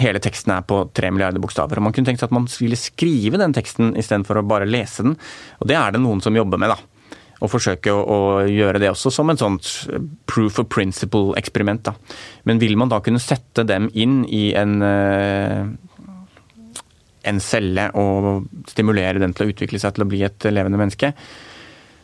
Hele 0.00 0.22
teksten 0.24 0.54
er 0.54 0.64
på 0.64 0.78
tre 0.96 1.10
milliarder 1.12 1.42
bokstaver. 1.42 1.76
og 1.76 1.84
Man 1.84 1.92
kunne 1.92 2.08
tenkt 2.08 2.22
seg 2.22 2.30
at 2.30 2.36
man 2.36 2.48
ville 2.48 2.78
skrive 2.80 3.40
den 3.40 3.52
teksten 3.52 3.92
istedenfor 4.00 4.40
å 4.40 4.46
bare 4.48 4.68
lese 4.68 5.04
den. 5.04 5.18
Og 5.60 5.68
det 5.68 5.76
er 5.76 5.92
det 5.92 6.00
noen 6.00 6.22
som 6.24 6.36
jobber 6.36 6.60
med, 6.60 6.72
da. 6.72 6.78
Og 7.42 7.50
forsøke 7.50 7.92
å, 7.92 8.00
å 8.00 8.18
gjøre 8.46 8.80
det 8.80 8.92
også 8.92 9.10
som 9.12 9.28
en 9.28 9.40
sånt 9.40 9.68
proof 10.30 10.62
of 10.62 10.70
principle-eksperiment. 10.72 11.90
da. 11.90 11.96
Men 12.48 12.62
vil 12.62 12.78
man 12.80 12.92
da 12.92 13.02
kunne 13.04 13.20
sette 13.20 13.66
dem 13.68 13.90
inn 13.92 14.22
i 14.30 14.46
en 14.56 14.78
eh, 14.86 15.64
en 17.22 17.38
celle 17.42 17.88
og 17.98 18.48
stimulere 18.70 19.20
den 19.22 19.34
til 19.36 19.46
å 19.46 19.52
utvikle 19.52 19.78
seg 19.78 19.94
til 19.94 20.04
å 20.04 20.10
bli 20.10 20.22
et 20.26 20.48
levende 20.50 20.80
menneske? 20.80 21.12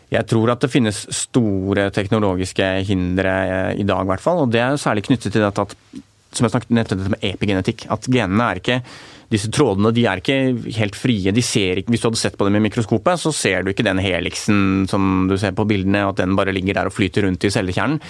Jeg 0.09 0.25
tror 0.31 0.55
at 0.55 0.63
det 0.65 0.73
finnes 0.73 1.03
store 1.13 1.91
teknologiske 1.95 2.69
hindre 2.89 3.35
eh, 3.45 3.73
i 3.83 3.87
dag, 3.89 4.05
i 4.05 4.11
hvert 4.13 4.25
fall. 4.25 4.45
Og 4.45 4.53
det 4.53 4.63
er 4.65 4.81
særlig 4.81 5.05
knyttet 5.09 5.35
til 5.35 5.45
dette 5.45 5.67
at 5.69 5.77
som 6.37 6.45
jeg 6.45 6.53
snakket 6.53 6.75
dette 6.77 7.13
med 7.13 7.25
epigenetikk. 7.25 7.87
At 7.93 8.09
genene 8.09 8.51
er 8.51 8.61
ikke 8.61 8.83
disse 9.33 9.51
trådene 9.53 9.93
de 9.93 10.07
er 10.09 10.23
ikke 10.23 10.39
helt 10.79 10.97
frie. 10.97 11.33
de 11.33 11.43
ser 11.45 11.81
ikke, 11.81 11.93
Hvis 11.93 12.01
du 12.01 12.09
hadde 12.09 12.21
sett 12.21 12.39
på 12.39 12.47
dem 12.49 12.57
i 12.57 12.65
mikroskopet, 12.65 13.21
så 13.21 13.33
ser 13.33 13.63
du 13.63 13.71
ikke 13.71 13.85
den 13.85 14.01
heliksen 14.01 14.89
som 14.89 15.29
du 15.29 15.37
ser 15.37 15.53
på 15.53 15.67
bildene, 15.69 16.09
at 16.09 16.17
den 16.17 16.37
bare 16.37 16.53
ligger 16.53 16.75
der 16.75 16.87
og 16.89 16.97
flyter 16.97 17.27
rundt 17.27 17.45
i 17.45 17.51
cellekjernen. 17.51 18.01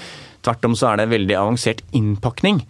Tvert 0.42 0.64
om 0.64 0.76
så 0.78 0.92
er 0.92 0.96
det 1.02 1.10
veldig 1.10 1.34
avansert 1.34 1.82
innpakning. 1.92 2.62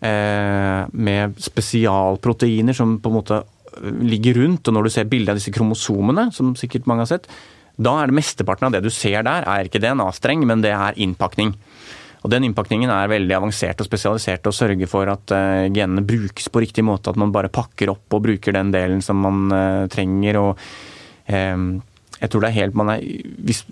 Eh, 0.00 0.88
med 0.92 1.36
spesialproteiner 1.36 2.72
som 2.72 2.98
på 2.98 3.10
en 3.10 3.18
måte 3.20 3.42
ligger 4.00 4.40
rundt. 4.40 4.66
Og 4.66 4.74
når 4.74 4.82
du 4.84 4.90
ser 4.90 5.04
bildet 5.04 5.34
av 5.34 5.36
disse 5.36 5.52
kromosomene, 5.52 6.32
som 6.32 6.56
sikkert 6.56 6.88
mange 6.88 7.04
har 7.04 7.12
sett, 7.18 7.28
da 7.80 7.94
er 7.96 8.10
det 8.10 8.18
mesteparten 8.18 8.68
av 8.68 8.74
det 8.74 8.82
du 8.84 8.90
ser 8.92 9.24
der, 9.24 9.46
er 9.48 9.68
ikke 9.68 9.80
DNA-streng, 9.80 10.44
men 10.48 10.60
det 10.64 10.74
er 10.76 10.98
innpakning. 11.00 11.54
Og 12.20 12.32
Den 12.32 12.44
innpakningen 12.44 12.90
er 12.92 13.08
veldig 13.08 13.36
avansert 13.38 13.80
og 13.80 13.88
spesialisert 13.88 14.48
og 14.48 14.56
sørger 14.56 14.90
for 14.90 15.08
at 15.08 15.32
uh, 15.32 15.68
genene 15.72 16.04
brukes 16.04 16.50
på 16.52 16.60
riktig 16.60 16.84
måte. 16.84 17.12
At 17.12 17.20
man 17.20 17.32
bare 17.32 17.52
pakker 17.52 17.94
opp 17.94 18.16
og 18.16 18.26
bruker 18.26 18.56
den 18.56 18.72
delen 18.74 19.00
som 19.04 19.22
man 19.24 19.46
uh, 19.54 19.86
trenger. 19.92 20.36
og 20.42 20.50
um, 21.32 21.70
jeg 22.18 22.28
tror 22.28 22.44
det 22.44 22.50
er 22.50 22.58
helt, 22.58 22.76
man 22.76 22.92
er, 22.92 23.06
hvis, 23.40 23.62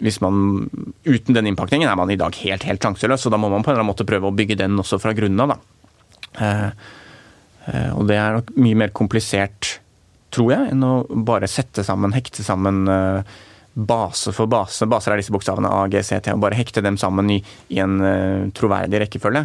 hvis 0.00 0.20
man, 0.24 0.64
Uten 1.04 1.36
den 1.36 1.50
innpakningen 1.50 1.90
er 1.90 1.98
man 2.00 2.12
i 2.12 2.16
dag 2.20 2.32
helt 2.40 2.64
helt 2.64 2.80
sjanseløs, 2.80 3.28
og 3.28 3.36
da 3.36 3.42
må 3.42 3.52
man 3.52 3.66
på 3.66 3.68
en 3.68 3.76
eller 3.76 3.84
annen 3.84 3.92
måte 3.92 4.08
prøve 4.08 4.30
å 4.30 4.36
bygge 4.36 4.56
den 4.62 4.80
også 4.80 5.00
fra 5.02 5.12
grunnen 5.16 5.44
av. 5.44 5.60
Uh, 6.40 6.72
og 7.92 8.08
det 8.08 8.16
er 8.16 8.38
nok 8.38 8.48
mye 8.56 8.80
mer 8.80 8.96
komplisert, 8.96 9.76
tror 10.32 10.54
jeg, 10.54 10.72
enn 10.72 10.86
å 10.86 11.04
bare 11.28 11.50
sette 11.50 11.84
sammen, 11.84 12.16
hekte 12.16 12.42
sammen 12.46 12.88
base 13.86 14.32
for 14.36 14.50
base. 14.50 14.88
Baser 14.90 15.14
er 15.14 15.22
disse 15.22 15.34
bokstavene 15.34 15.70
A, 15.70 15.84
G, 15.90 16.02
C, 16.06 16.18
T. 16.20 16.34
Og 16.34 16.42
bare 16.44 16.58
hekte 16.58 16.82
dem 16.84 16.98
sammen 17.00 17.30
i, 17.32 17.40
i 17.72 17.80
en 17.82 17.98
uh, 18.02 18.48
troverdig 18.56 19.02
rekkefølge. 19.04 19.44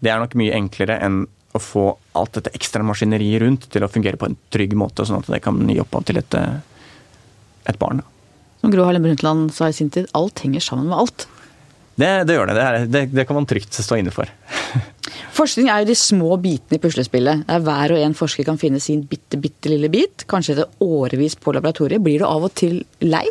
Det 0.00 0.12
er 0.12 0.20
nok 0.20 0.36
mye 0.38 0.56
enklere 0.56 0.98
enn 1.04 1.24
å 1.56 1.62
få 1.62 1.86
alt 2.18 2.36
dette 2.36 2.52
ekstra 2.56 2.84
maskineriet 2.84 3.40
rundt 3.42 3.68
til 3.72 3.84
å 3.84 3.90
fungere 3.90 4.20
på 4.20 4.28
en 4.28 4.36
trygg 4.52 4.76
måte, 4.78 5.06
sånn 5.08 5.22
at 5.22 5.30
det 5.32 5.40
kan 5.44 5.62
gi 5.70 5.78
opphav 5.80 6.04
til 6.08 6.20
et, 6.20 6.36
et 7.64 7.78
barn. 7.80 8.02
Som 8.60 8.72
Gro 8.74 8.84
Harlem 8.84 9.06
Brundtland 9.06 9.54
sa 9.56 9.70
i 9.70 9.76
sin 9.76 9.92
tid, 9.92 10.08
alt 10.16 10.42
henger 10.44 10.64
sammen 10.64 10.90
med 10.90 11.00
alt. 11.00 11.26
Det, 11.96 12.10
det 12.28 12.36
gjør 12.36 12.50
det. 12.50 12.56
Det, 12.58 12.64
er, 12.66 12.86
det. 12.92 13.02
det, 13.16 13.24
kan 13.24 13.38
man 13.38 13.48
trygt 13.48 13.76
stå 13.80 13.96
inne 14.00 14.12
for. 14.12 14.28
Forskning 15.38 15.70
er 15.72 15.82
jo 15.82 15.90
de 15.90 15.96
små 15.96 16.36
bitene 16.40 16.76
i 16.76 16.82
puslespillet. 16.82 17.46
Der 17.48 17.62
hver 17.64 17.94
og 17.96 18.02
en 18.04 18.16
forsker 18.16 18.44
kan 18.48 18.60
finne 18.60 18.80
sin 18.84 19.06
bitte, 19.08 19.40
bitte 19.40 19.72
lille 19.72 19.88
bit. 19.92 20.26
Kanskje 20.28 20.58
etter 20.58 20.84
årevis 20.84 21.38
på 21.40 21.56
laboratoriet. 21.56 22.04
Blir 22.04 22.20
du 22.20 22.28
av 22.28 22.44
og 22.48 22.52
til 22.58 22.82
lei? 23.04 23.24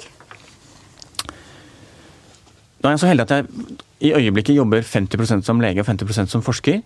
Nå 2.86 2.92
er 2.92 3.00
jeg 3.00 3.02
så 3.02 3.08
heldig 3.10 3.24
at 3.26 3.32
jeg 3.34 3.78
i 4.06 4.12
øyeblikket 4.14 4.54
jobber 4.54 4.84
50% 4.86 5.42
som 5.48 5.62
lege 5.64 5.82
og 5.82 5.88
50% 5.88 6.30
som 6.30 6.44
forsker. 6.46 6.84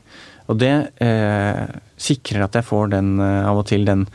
Og 0.47 0.55
det 0.61 0.71
eh, 1.03 1.63
sikrer 1.99 2.45
at 2.45 2.53
jeg 2.55 2.63
får 2.63 2.93
den, 2.93 3.17
eh, 3.19 3.47
av 3.49 3.59
og 3.59 3.65
til 3.67 3.83
den 3.83 4.05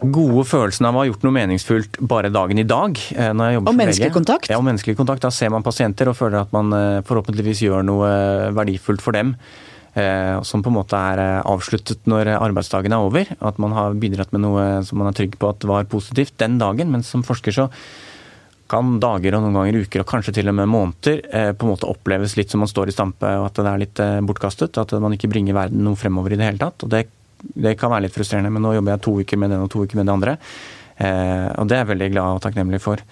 gode 0.00 0.44
følelsen 0.46 0.86
av 0.86 0.94
å 0.94 1.02
ha 1.02 1.08
gjort 1.08 1.24
noe 1.26 1.34
meningsfullt 1.34 1.98
bare 2.12 2.30
dagen 2.30 2.62
i 2.62 2.66
dag. 2.68 2.94
Eh, 3.10 3.32
når 3.34 3.50
jeg 3.50 3.56
jobber 3.58 3.66
og 3.66 3.74
som 3.74 3.80
menneskelig 3.82 4.06
lege. 4.06 4.16
kontakt? 4.20 4.52
Ja, 4.52 4.60
og 4.60 4.68
menneskelig 4.68 5.00
kontakt. 5.00 5.24
Da 5.26 5.32
ser 5.34 5.50
man 5.50 5.66
pasienter 5.66 6.12
og 6.12 6.16
føler 6.20 6.44
at 6.44 6.54
man 6.54 6.70
eh, 6.76 7.00
forhåpentligvis 7.08 7.64
gjør 7.66 7.82
noe 7.90 8.12
eh, 8.12 8.52
verdifullt 8.60 9.02
for 9.02 9.18
dem. 9.18 9.34
Eh, 9.98 10.36
som 10.46 10.62
på 10.62 10.70
en 10.70 10.78
måte 10.78 10.94
er 10.94 11.42
avsluttet 11.42 12.06
når 12.06 12.36
arbeidsdagen 12.36 12.94
er 12.94 13.08
over. 13.08 13.34
At 13.42 13.58
man 13.58 13.74
har 13.74 13.98
bidratt 13.98 14.30
med 14.30 14.46
noe 14.46 14.68
som 14.86 15.02
man 15.02 15.10
er 15.10 15.18
trygg 15.18 15.34
på 15.42 15.50
at 15.50 15.66
var 15.66 15.90
positivt 15.90 16.38
den 16.38 16.60
dagen. 16.62 16.94
Men 16.94 17.02
som 17.02 17.26
forsker 17.26 17.58
så 17.58 17.66
kan 18.70 18.98
dager 19.02 19.36
og 19.36 19.44
noen 19.44 19.56
ganger 19.58 19.84
uker 19.84 20.02
og 20.02 20.08
kanskje 20.08 20.36
til 20.38 20.50
og 20.50 20.56
med 20.56 20.70
måneder 20.70 21.22
eh, 21.26 21.52
på 21.52 21.66
en 21.66 21.72
måte 21.72 21.88
oppleves 21.90 22.36
litt 22.38 22.52
som 22.52 22.62
man 22.62 22.70
står 22.70 22.90
i 22.90 22.94
stampe 22.94 23.30
og 23.40 23.48
at 23.48 23.58
det 23.58 23.70
er 23.70 23.82
litt 23.82 24.02
eh, 24.02 24.18
bortkastet. 24.26 24.78
At 24.78 24.94
man 25.02 25.16
ikke 25.16 25.30
bringer 25.32 25.56
verden 25.56 25.82
noe 25.86 25.98
fremover 25.98 26.34
i 26.34 26.38
det 26.40 26.46
hele 26.46 26.62
tatt. 26.62 26.86
og 26.86 26.92
det, 26.92 27.06
det, 27.40 27.76
kan 27.80 27.92
være 27.92 28.06
litt 28.06 28.16
frustrerende, 28.16 28.52
men 28.54 28.64
nå 28.64 28.76
jobber 28.76 28.96
jeg 28.96 29.04
to 29.06 29.16
uker 29.20 29.40
med 29.42 29.54
den 29.54 29.64
og 29.64 29.72
to 29.72 29.84
uker 29.84 30.00
med 30.00 30.06
det 30.06 30.16
andre. 30.16 30.36
Eh, 31.00 31.48
og 31.56 31.70
det 31.70 31.76
er 31.76 31.84
jeg 31.84 31.92
veldig 31.94 32.10
glad 32.14 32.36
og 32.36 32.44
takknemlig 32.46 32.82
for. 32.84 33.02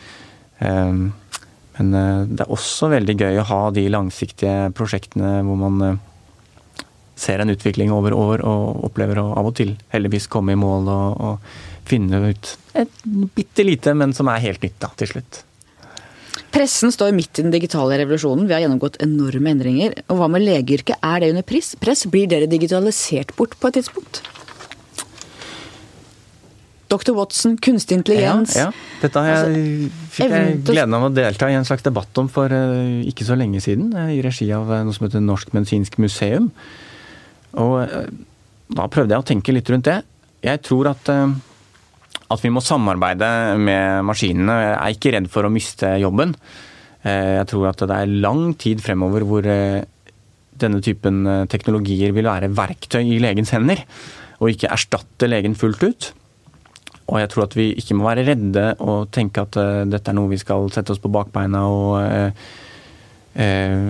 Men 0.59 1.93
det 1.95 2.43
er 2.43 2.51
også 2.51 2.89
veldig 2.91 3.15
gøy 3.15 3.37
å 3.39 3.47
ha 3.47 3.59
de 3.71 3.85
langsiktige 3.87 4.73
prosjektene 4.75 5.37
hvor 5.47 5.61
man 5.61 6.01
ser 7.19 7.39
en 7.39 7.53
utvikling 7.53 7.93
over 7.95 8.15
år 8.15 8.43
og 8.47 8.89
opplever 8.89 9.21
å 9.23 9.29
av 9.39 9.51
og 9.51 9.55
til 9.59 9.77
heldigvis 9.95 10.27
komme 10.33 10.55
i 10.55 10.59
mål 10.59 10.91
og, 10.91 11.23
og 11.29 11.87
finne 11.89 12.21
ut 12.31 12.55
et 12.79 13.05
bitte 13.35 13.65
lite, 13.67 13.95
men 13.95 14.15
som 14.15 14.31
er 14.31 14.45
helt 14.45 14.65
nytt 14.65 14.79
da, 14.83 14.91
til 14.99 15.15
slutt. 15.15 15.43
Pressen 16.55 16.93
står 16.95 17.13
midt 17.13 17.39
i 17.39 17.45
den 17.45 17.53
digitale 17.53 17.99
revolusjonen. 18.01 18.47
Vi 18.49 18.57
har 18.57 18.63
gjennomgått 18.65 18.97
enorme 19.05 19.53
endringer. 19.53 19.99
Og 20.09 20.21
hva 20.21 20.31
med 20.33 20.47
legeyrket? 20.47 20.97
Er 21.05 21.21
det 21.23 21.33
under 21.35 21.47
press? 21.47 21.75
press? 21.81 22.07
Blir 22.09 22.29
dere 22.31 22.49
digitalisert 22.49 23.35
bort 23.37 23.57
på 23.61 23.69
et 23.69 23.81
tidspunkt? 23.81 24.23
Dr. 26.89 27.13
Watson, 27.13 27.59
kunstig 27.61 27.99
intelligens. 27.99 28.55
Ja, 28.57 28.71
ja. 28.71 29.01
Dette 29.03 29.21
har 29.21 29.29
jeg, 29.29 29.41
Altså, 29.45 30.05
fikk 30.15 30.33
jeg 30.33 30.55
gleden 30.71 30.97
av 30.97 31.05
å 31.05 31.11
delta 31.13 31.51
i 31.53 31.57
en 31.59 31.67
slags 31.69 31.85
debatt 31.85 32.21
om 32.21 32.31
for 32.33 32.53
eh, 32.55 33.03
ikke 33.11 33.27
så 33.29 33.37
lenge 33.37 33.61
siden, 33.61 33.91
eh, 33.93 34.15
i 34.17 34.23
regi 34.25 34.49
av 34.57 34.73
eh, 34.73 34.87
noe 34.87 34.97
som 34.97 35.05
heter 35.05 35.21
Norsk 35.21 35.53
medisinsk 35.53 35.99
museum. 36.01 36.49
Og 37.61 37.77
da 38.73 38.89
prøvde 38.93 39.13
jeg 39.13 39.25
å 39.25 39.29
tenke 39.29 39.53
litt 39.53 39.69
rundt 39.73 39.89
det. 39.89 40.01
Jeg 40.45 40.63
tror 40.65 40.91
at, 40.95 41.13
at 42.29 42.43
vi 42.45 42.51
må 42.53 42.61
samarbeide 42.65 43.29
med 43.61 44.05
maskinene. 44.09 44.57
Jeg 44.63 44.75
er 44.77 44.97
ikke 44.97 45.13
redd 45.17 45.29
for 45.33 45.49
å 45.49 45.53
miste 45.53 45.95
jobben. 46.03 46.35
Eh, 47.03 47.39
Jeg 47.39 47.49
tror 47.53 47.71
at 47.71 47.85
det 47.89 47.97
er 47.97 48.13
lang 48.27 48.53
tid 48.61 48.83
fremover 48.85 49.25
hvor 49.25 49.49
eh, 49.49 49.85
denne 50.59 50.83
typen 50.85 51.25
eh, 51.27 51.47
teknologier 51.49 52.13
vil 52.13 52.29
være 52.29 52.53
verktøy 52.53 53.03
i 53.05 53.21
legens 53.23 53.55
hender, 53.57 53.81
og 54.39 54.53
ikke 54.53 54.73
erstatte 54.75 55.31
legen 55.31 55.57
fullt 55.59 55.83
ut. 55.89 56.13
Og 57.09 57.23
jeg 57.23 57.31
tror 57.33 57.47
at 57.47 57.57
vi 57.57 57.71
ikke 57.81 57.97
må 57.97 58.05
være 58.11 58.27
redde 58.29 58.65
og 58.85 59.09
tenke 59.15 59.41
at 59.41 59.57
dette 59.89 60.11
er 60.13 60.17
noe 60.19 60.29
vi 60.29 60.37
skal 60.37 60.69
sette 60.75 60.93
oss 60.93 61.01
på 61.01 61.09
bakbeina 61.09 61.63
og 61.73 61.95
eh, 62.03 62.49
eh, 63.41 63.89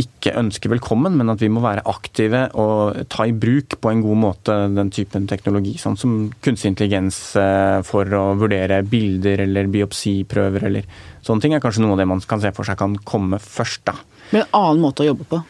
ikke 0.00 0.34
ønske 0.40 0.70
velkommen, 0.72 1.16
men 1.18 1.32
at 1.32 1.42
vi 1.42 1.50
må 1.52 1.62
være 1.64 1.84
aktive 1.90 2.46
og 2.60 2.98
ta 3.12 3.26
i 3.28 3.34
bruk 3.36 3.76
på 3.80 3.90
en 3.90 4.02
god 4.04 4.20
måte 4.20 4.56
den 4.74 4.92
typen 4.94 5.28
teknologi. 5.30 5.76
Sånn 5.80 5.98
som 6.00 6.16
kunstig 6.44 6.72
intelligens 6.72 7.18
eh, 7.40 7.80
for 7.86 8.08
å 8.18 8.24
vurdere 8.40 8.82
bilder 8.88 9.44
eller 9.46 9.70
biopsiprøver 9.72 10.68
eller 10.70 10.88
sånne 11.24 11.44
ting 11.44 11.56
er 11.56 11.64
kanskje 11.64 11.84
noe 11.84 11.96
av 11.96 12.02
det 12.02 12.08
man 12.10 12.22
kan 12.28 12.42
se 12.42 12.52
for 12.56 12.68
seg 12.68 12.78
kan 12.80 12.98
komme 13.06 13.40
først. 13.42 13.86
da. 13.90 13.96
Men 14.32 14.44
en 14.44 14.60
annen 14.60 14.84
måte 14.84 15.04
å 15.04 15.10
jobbe 15.12 15.28
på. 15.30 15.40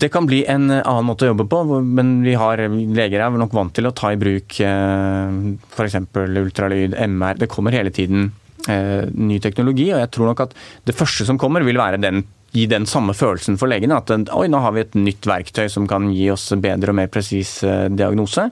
Det 0.00 0.08
kan 0.12 0.28
bli 0.28 0.42
en 0.48 0.70
eh, 0.72 0.84
annen 0.84 1.08
måte 1.10 1.28
å 1.28 1.32
jobbe 1.32 1.48
på, 1.50 1.62
men 1.84 2.20
vi 2.26 2.36
har, 2.40 2.64
leger 2.68 3.24
er 3.24 3.40
nok 3.40 3.56
vant 3.56 3.74
til 3.76 3.90
å 3.90 3.94
ta 3.96 4.12
i 4.14 4.20
bruk 4.20 4.60
f.eks. 4.60 5.98
ultralyd, 6.16 6.96
MR. 7.06 7.40
Det 7.40 7.50
kommer 7.52 7.76
hele 7.76 7.92
tiden 7.94 8.30
eh, 8.68 9.06
ny 9.12 9.38
teknologi, 9.42 9.90
og 9.94 10.00
jeg 10.02 10.12
tror 10.14 10.30
nok 10.30 10.44
at 10.46 10.54
det 10.88 10.96
første 10.96 11.26
som 11.28 11.38
kommer, 11.40 11.64
vil 11.66 11.80
være 11.80 12.00
den, 12.02 12.24
gi 12.52 12.66
den 12.70 12.86
samme 12.88 13.14
følelsen 13.14 13.58
for 13.60 13.70
legene. 13.70 13.98
At 14.00 14.10
oi, 14.34 14.46
nå 14.50 14.60
har 14.62 14.74
vi 14.74 14.84
et 14.84 14.96
nytt 14.98 15.26
verktøy 15.28 15.68
som 15.70 15.86
kan 15.90 16.10
gi 16.14 16.30
oss 16.32 16.48
bedre 16.58 16.92
og 16.92 16.98
mer 16.98 17.10
presis 17.12 17.60
eh, 17.66 17.86
diagnose. 17.92 18.48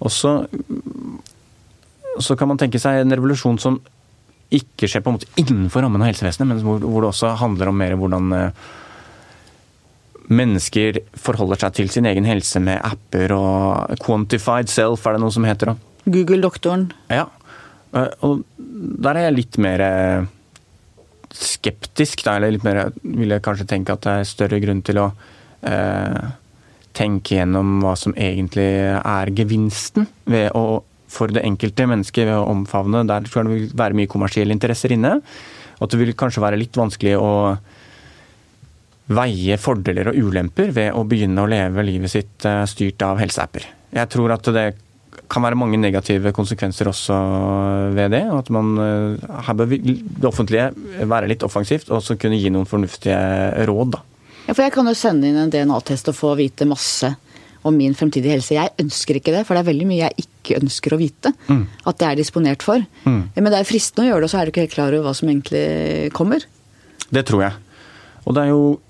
Og 0.00 0.12
så, 0.14 0.36
så 2.22 2.36
kan 2.38 2.50
man 2.50 2.60
tenke 2.60 2.80
seg 2.80 3.02
en 3.02 3.16
revolusjon 3.16 3.58
som 3.60 3.80
ikke 4.50 4.88
skjer 4.90 5.02
på 5.04 5.12
en 5.12 5.18
måte 5.18 5.30
innenfor 5.38 5.84
rammen 5.84 6.02
av 6.02 6.10
helsevesenet, 6.10 6.48
men 6.48 6.62
hvor, 6.66 6.80
hvor 6.82 7.04
det 7.04 7.12
også 7.12 7.34
handler 7.38 7.70
om 7.70 7.76
mer 7.78 7.94
hvordan 7.98 8.32
eh, 8.36 8.64
mennesker 10.30 11.02
forholder 11.18 11.64
seg 11.64 11.76
til 11.76 11.92
sin 11.92 12.08
egen 12.10 12.26
helse 12.26 12.62
med 12.62 12.82
apper 12.86 13.34
og 13.34 13.94
quantified 14.02 14.70
self, 14.70 15.06
er 15.06 15.16
det 15.16 15.22
noe 15.22 15.34
som 15.34 15.46
heter. 15.46 15.72
da. 15.72 16.10
Google-doktoren. 16.10 16.90
Ja, 17.12 17.28
eh, 17.94 18.10
og 18.26 18.44
der 18.58 19.18
er 19.18 19.28
jeg 19.28 19.38
litt 19.42 19.60
mer 19.62 19.86
skeptisk, 21.34 22.24
da, 22.26 22.36
eller 22.36 22.54
litt 22.54 22.66
mer 22.66 22.90
vil 23.02 23.34
jeg 23.34 23.44
kanskje 23.44 23.68
tenke 23.70 23.94
at 23.94 24.04
det 24.06 24.14
er 24.18 24.28
større 24.28 24.60
grunn 24.62 24.82
til 24.86 25.00
å 25.02 25.08
eh, 25.66 26.30
tenke 26.96 27.36
gjennom 27.38 27.78
hva 27.84 27.94
som 27.98 28.14
egentlig 28.18 28.68
er 28.98 29.32
gevinsten 29.36 30.08
ved 30.30 30.50
å, 30.58 30.82
for 31.10 31.32
det 31.32 31.44
enkelte 31.46 31.86
mennesket 31.90 32.26
ved 32.26 32.36
å 32.38 32.48
omfavne. 32.50 33.04
Der 33.08 33.26
tror 33.26 33.42
jeg 33.42 33.48
det 33.48 33.56
vil 33.56 33.76
være 33.82 33.98
mye 34.00 34.10
kommersielle 34.10 34.56
interesser 34.56 34.94
inne. 34.96 35.18
Og 35.78 35.86
at 35.86 35.94
det 35.94 36.02
vil 36.02 36.16
kanskje 36.18 36.42
være 36.44 36.58
litt 36.60 36.76
vanskelig 36.76 37.14
å 37.18 37.30
veie 39.10 39.56
fordeler 39.58 40.12
og 40.12 40.18
ulemper 40.28 40.70
ved 40.74 40.94
å 40.94 41.02
begynne 41.08 41.42
å 41.42 41.50
leve 41.50 41.82
livet 41.86 42.12
sitt 42.12 42.46
eh, 42.46 42.62
styrt 42.70 43.02
av 43.06 43.18
helseapper. 43.22 43.66
Jeg 43.90 44.10
tror 44.12 44.36
at 44.36 44.50
det 44.54 44.66
kan 45.30 45.44
være 45.44 45.58
mange 45.58 45.78
negative 45.80 46.32
konsekvenser 46.34 46.90
også 46.90 47.16
ved 47.94 48.10
det. 48.16 48.24
at 48.34 48.50
man, 48.50 48.76
eh, 48.78 49.42
Her 49.46 49.54
bør 49.54 49.66
det 49.70 50.24
offentlige 50.24 50.70
være 51.06 51.28
litt 51.30 51.42
offensivt 51.46 51.90
og 51.90 52.00
også 52.00 52.18
kunne 52.18 52.38
gi 52.40 52.50
noen 52.50 52.66
fornuftige 52.66 53.66
råd. 53.66 53.90
da. 53.92 54.02
Ja, 54.48 54.52
for 54.54 54.62
jeg 54.62 54.72
kan 54.72 54.86
jo 54.86 54.94
sende 54.94 55.28
inn 55.28 55.36
en 55.36 55.50
DNA-test 55.50 56.08
og 56.08 56.14
få 56.18 56.36
vite 56.36 56.66
masse 56.66 57.14
om 57.62 57.76
min 57.76 57.94
fremtidige 57.94 58.32
helse. 58.32 58.54
Jeg 58.56 58.72
ønsker 58.80 59.20
ikke 59.20 59.32
det, 59.34 59.46
for 59.46 59.54
det 59.54 59.60
er 59.62 59.72
veldig 59.72 59.86
mye 59.86 60.08
jeg 60.08 60.24
ikke 60.24 60.60
ønsker 60.62 60.94
å 60.96 60.98
vite. 60.98 61.32
At 61.86 61.98
det 62.00 62.06
er 62.08 62.16
disponert 62.16 62.62
for. 62.64 62.80
Men 63.04 63.50
det 63.52 63.58
er 63.58 63.68
fristende 63.68 64.08
å 64.08 64.14
gjøre 64.14 64.24
det, 64.24 64.24
og 64.24 64.32
så 64.32 64.38
er 64.40 64.44
du 64.48 64.50
ikke 64.54 64.64
helt 64.64 64.74
klar 64.74 64.94
over 64.96 65.10
hva 65.10 65.14
som 65.14 65.28
egentlig 65.28 66.10
kommer. 66.16 66.46
Det 67.12 67.26
tror 67.28 67.42
jeg. 67.42 67.52
Og 68.24 68.34
det 68.34 68.42
er 68.42 68.48
jo 68.54 68.80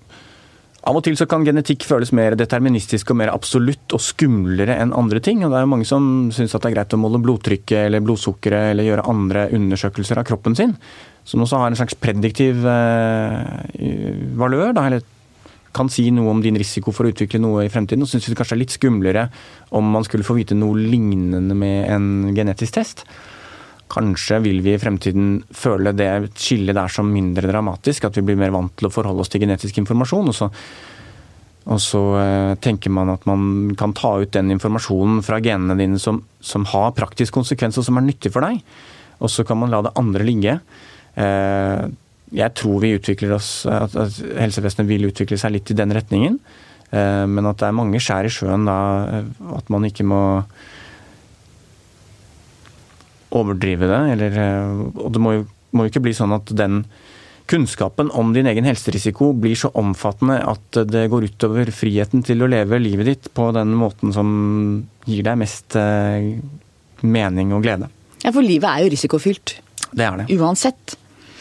Av 0.88 0.96
og 0.96 1.04
til 1.04 1.16
så 1.18 1.26
kan 1.28 1.44
genetikk 1.44 1.84
føles 1.84 2.12
mer 2.16 2.32
deterministisk 2.40 3.10
og 3.12 3.18
mer 3.20 3.32
absolutt 3.34 3.92
og 3.92 4.00
skumlere 4.00 4.78
enn 4.80 4.94
andre 4.96 5.20
ting. 5.20 5.42
Og 5.44 5.52
det 5.52 5.58
er 5.58 5.66
jo 5.66 5.72
mange 5.74 5.88
som 5.88 6.04
syns 6.32 6.54
det 6.56 6.70
er 6.70 6.76
greit 6.78 6.96
å 6.96 7.00
måle 7.00 7.20
blodtrykket 7.20 7.84
eller 7.84 8.04
blodsukkeret 8.04 8.72
eller 8.72 8.88
gjøre 8.88 9.04
andre 9.12 9.46
undersøkelser 9.58 10.22
av 10.22 10.28
kroppen 10.30 10.56
sin. 10.56 10.72
Som 11.28 11.44
også 11.44 11.60
har 11.60 11.68
en 11.68 11.76
slags 11.76 11.98
prediktiv 12.00 12.64
eh, 12.64 14.30
valør. 14.40 14.72
Da, 14.76 14.86
eller 14.88 15.04
kan 15.76 15.90
si 15.92 16.06
noe 16.14 16.32
om 16.32 16.40
din 16.42 16.56
risiko 16.58 16.94
for 16.96 17.06
å 17.06 17.12
utvikle 17.12 17.42
noe 17.44 17.66
i 17.66 17.72
fremtiden. 17.72 18.06
Og 18.06 18.10
syns 18.10 18.30
det 18.30 18.38
kanskje 18.38 18.56
er 18.56 18.62
litt 18.62 18.74
skumlere 18.74 19.28
om 19.76 19.92
man 19.92 20.08
skulle 20.08 20.26
få 20.26 20.38
vite 20.40 20.56
noe 20.56 20.80
lignende 20.80 21.56
med 21.60 21.92
en 21.92 22.08
genetisk 22.36 22.80
test. 22.80 23.04
Kanskje 23.90 24.38
vil 24.44 24.60
vi 24.62 24.76
i 24.76 24.80
fremtiden 24.80 25.40
føle 25.50 25.92
det 25.96 26.10
skillet 26.38 26.76
der 26.78 26.92
som 26.92 27.10
mindre 27.10 27.50
dramatisk. 27.50 28.06
At 28.06 28.18
vi 28.18 28.24
blir 28.28 28.38
mer 28.38 28.54
vant 28.54 28.72
til 28.78 28.86
å 28.86 28.92
forholde 28.94 29.24
oss 29.24 29.32
til 29.32 29.42
genetisk 29.42 29.80
informasjon. 29.82 30.30
Og 30.30 30.36
så, 30.36 30.50
og 31.66 31.80
så 31.82 32.02
eh, 32.20 32.52
tenker 32.62 32.94
man 32.94 33.10
at 33.10 33.26
man 33.26 33.74
kan 33.78 33.94
ta 33.96 34.14
ut 34.22 34.30
den 34.36 34.52
informasjonen 34.54 35.24
fra 35.26 35.40
genene 35.42 35.78
dine 35.80 35.98
som, 36.02 36.22
som 36.38 36.68
har 36.70 36.94
praktisk 36.98 37.34
konsekvens 37.40 37.80
og 37.80 37.88
som 37.88 37.98
er 37.98 38.06
nyttig 38.06 38.32
for 38.34 38.46
deg. 38.46 38.62
Og 39.20 39.32
så 39.32 39.44
kan 39.44 39.58
man 39.60 39.74
la 39.74 39.82
det 39.84 39.96
andre 39.98 40.26
ligge. 40.28 40.56
Eh, 41.18 41.84
jeg 42.30 42.54
tror 42.54 42.82
vi 42.84 42.94
utvikler 42.94 43.34
oss, 43.34 43.66
at 43.66 43.96
at 43.98 44.18
helsevesenet 44.38 44.86
vil 44.86 45.08
utvikle 45.10 45.38
seg 45.40 45.56
litt 45.56 45.72
i 45.74 45.78
den 45.78 45.92
retningen. 45.96 46.38
Eh, 46.94 47.26
Men 47.26 47.50
at 47.50 47.58
det 47.58 47.68
er 47.68 47.76
mange 47.76 47.98
skjær 48.02 48.28
i 48.28 48.32
sjøen 48.32 48.70
da. 48.70 48.78
At 49.58 49.70
man 49.72 49.86
ikke 49.88 50.06
må 50.06 50.22
overdrive 53.36 53.88
det. 53.90 54.00
Eller, 54.16 54.36
eh, 54.42 54.84
og 55.04 55.12
det 55.14 55.22
må 55.22 55.34
jo, 55.38 55.46
må 55.72 55.86
jo 55.86 55.92
ikke 55.92 56.02
bli 56.08 56.14
sånn 56.16 56.34
at 56.36 56.50
den 56.56 56.84
kunnskapen 57.50 58.12
om 58.14 58.30
din 58.32 58.46
egen 58.46 58.66
helserisiko 58.68 59.32
blir 59.34 59.56
så 59.58 59.72
omfattende 59.74 60.36
at 60.46 60.76
det 60.86 61.08
går 61.10 61.26
utover 61.32 61.72
friheten 61.74 62.22
til 62.26 62.44
å 62.44 62.48
leve 62.50 62.78
livet 62.78 63.08
ditt 63.10 63.30
på 63.34 63.48
den 63.56 63.72
måten 63.74 64.12
som 64.14 64.28
gir 65.08 65.24
deg 65.26 65.40
mest 65.40 65.74
eh, 65.78 66.36
mening 67.02 67.50
og 67.56 67.64
glede. 67.66 67.88
Ja, 68.22 68.30
For 68.30 68.44
livet 68.44 68.68
er 68.70 68.84
jo 68.84 68.92
risikofylt. 68.94 69.56
Det 69.90 70.06
er 70.06 70.20
det. 70.22 70.28
Uansett. 70.38 70.94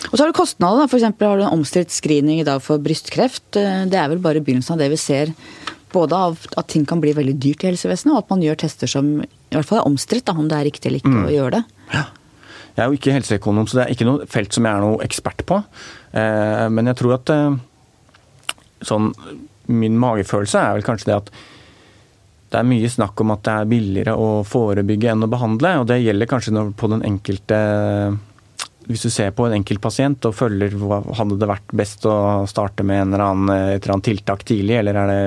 Og 0.09 0.13
så 0.15 0.23
har 0.23 0.31
du 0.31 0.37
kostnader. 0.37 0.87
F.eks. 0.87 1.03
Har 1.19 1.37
du 1.37 1.43
en 1.45 1.57
omstridt 1.59 1.91
screening 1.93 2.39
i 2.41 2.47
dag 2.47 2.61
for 2.63 2.81
brystkreft. 2.81 3.51
Eh, 3.59 3.83
Det 3.91 3.99
er 3.99 4.09
vel 4.09 4.21
bare 4.23 4.41
begynnelsen 4.41 4.77
av 4.77 4.81
det 4.81 4.89
vi 4.93 4.97
ser. 4.97 5.33
Både 5.93 6.15
av 6.15 6.39
at 6.57 6.69
ting 6.71 6.85
kan 6.89 7.01
bli 7.01 7.13
veldig 7.17 7.35
dyrt 7.41 7.65
i 7.65 7.69
helsevesenet, 7.71 8.13
og 8.13 8.23
at 8.23 8.29
man 8.33 8.41
gjør 8.45 8.59
tester 8.61 8.89
som 8.89 9.19
i 9.21 9.27
hvert 9.55 9.65
fall 9.65 9.81
er 9.81 9.87
omstridt, 9.89 10.29
om 10.29 10.47
det 10.47 10.57
er 10.57 10.67
riktig 10.69 10.89
eller 10.89 11.01
ikke 11.01 11.23
å 11.25 11.33
gjøre 11.33 11.53
det. 11.57 11.63
Jeg 11.93 12.85
er 12.85 12.93
jo 12.93 12.95
ikke 12.95 13.11
helseøkonom, 13.17 13.67
så 13.67 13.79
det 13.79 13.83
er 13.83 13.93
ikke 13.95 14.07
noe 14.07 14.25
felt 14.31 14.55
som 14.55 14.63
jeg 14.63 14.77
er 14.77 14.83
noe 14.85 15.03
ekspert 15.03 15.43
på. 15.47 15.57
Eh, 16.15 16.65
Men 16.71 16.87
jeg 16.87 16.99
tror 17.01 17.17
at 17.17 17.31
eh, 17.35 17.57
sånn 18.87 19.13
Min 19.69 19.99
magefølelse 20.01 20.61
er 20.63 20.77
vel 20.77 20.85
kanskje 20.87 21.11
det 21.11 21.17
at 21.19 21.27
det 22.49 22.57
er 22.57 22.65
mye 22.65 22.89
snakk 22.89 23.19
om 23.21 23.29
at 23.35 23.43
det 23.45 23.53
er 23.53 23.67
billigere 23.69 24.13
å 24.17 24.29
forebygge 24.47 25.11
enn 25.11 25.21
å 25.21 25.29
behandle. 25.29 25.75
Og 25.77 25.85
det 25.91 25.99
gjelder 26.01 26.29
kanskje 26.31 26.63
på 26.73 26.89
den 26.89 27.03
enkelte 27.05 27.59
Hvis 28.87 29.05
du 29.05 29.11
ser 29.13 29.35
på 29.37 29.45
en 29.45 29.53
enkelt 29.59 29.83
pasient 29.83 30.25
og 30.25 30.33
følger 30.33 30.73
hva 30.81 31.03
hadde 31.19 31.37
det 31.37 31.51
vært 31.51 31.75
best 31.77 32.07
å 32.09 32.47
starte 32.49 32.81
med 32.81 33.03
eller 33.03 33.21
annen, 33.21 33.51
et 33.53 33.83
eller 33.83 33.99
annet 33.99 34.07
tiltak 34.09 34.41
tidlig, 34.49 34.79
eller 34.79 34.97
er 34.97 35.11
det, 35.11 35.19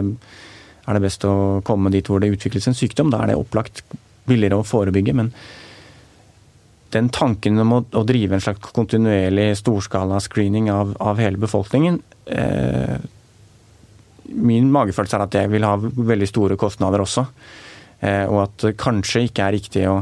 er 0.83 0.99
det 0.99 1.05
best 1.05 1.29
å 1.29 1.35
komme 1.63 1.93
dit 1.95 2.11
hvor 2.11 2.19
det 2.19 2.33
utvikles 2.35 2.67
en 2.67 2.75
sykdom? 2.75 3.13
Da 3.15 3.23
er 3.23 3.31
det 3.31 3.39
opplagt 3.39 3.85
billigere 4.27 4.59
å 4.59 4.67
forebygge. 4.67 5.15
men 5.15 5.31
den 6.93 7.09
tanken 7.13 7.59
om 7.63 7.75
å, 7.79 7.81
å 7.99 8.05
drive 8.07 8.37
en 8.37 8.45
slags 8.45 8.73
kontinuerlig 8.77 9.53
storskala 9.61 10.21
screening 10.23 10.71
av, 10.73 10.95
av 11.01 11.21
hele 11.23 11.41
befolkningen 11.41 11.99
eh, 12.27 12.97
Min 14.33 14.71
magefølelse 14.73 15.19
er 15.19 15.25
at 15.27 15.35
det 15.35 15.43
vil 15.53 15.67
ha 15.67 15.75
veldig 15.77 16.29
store 16.31 16.57
kostnader 16.61 17.03
også. 17.05 17.27
Eh, 18.03 18.25
og 18.27 18.39
at 18.47 18.65
det 18.65 18.79
kanskje 18.81 19.27
ikke 19.29 19.45
er 19.47 19.55
riktig 19.55 19.85
å 19.91 20.01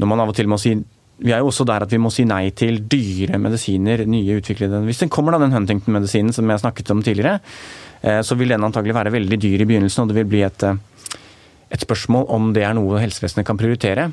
Når 0.00 0.08
man 0.10 0.22
av 0.22 0.32
og 0.32 0.38
til 0.38 0.48
må 0.50 0.56
si 0.58 0.72
Vi 1.20 1.30
er 1.30 1.42
jo 1.42 1.50
også 1.50 1.66
der 1.68 1.84
at 1.84 1.92
vi 1.92 2.00
må 2.02 2.10
si 2.10 2.24
nei 2.26 2.48
til 2.56 2.80
dyre 2.90 3.38
medisiner, 3.38 4.02
nye 4.08 4.38
utviklede 4.40 4.80
Hvis 4.86 5.04
den 5.04 5.12
kommer, 5.12 5.36
da, 5.36 5.44
den 5.44 5.54
Huntington-medisinen 5.54 6.34
som 6.34 6.50
jeg 6.50 6.62
snakket 6.62 6.90
om 6.94 7.04
tidligere, 7.06 7.38
eh, 8.02 8.22
så 8.26 8.38
vil 8.40 8.54
den 8.54 8.64
antagelig 8.66 8.96
være 8.96 9.12
veldig 9.14 9.38
dyr 9.38 9.62
i 9.62 9.68
begynnelsen, 9.68 10.02
og 10.02 10.10
det 10.10 10.16
vil 10.22 10.30
bli 10.32 10.40
et, 10.46 10.64
eh, 10.64 10.80
et 11.70 11.84
spørsmål 11.84 12.24
om 12.32 12.50
det 12.56 12.64
er 12.64 12.74
noe 12.74 13.02
helsevesenet 13.02 13.46
kan 13.46 13.60
prioritere. 13.60 14.08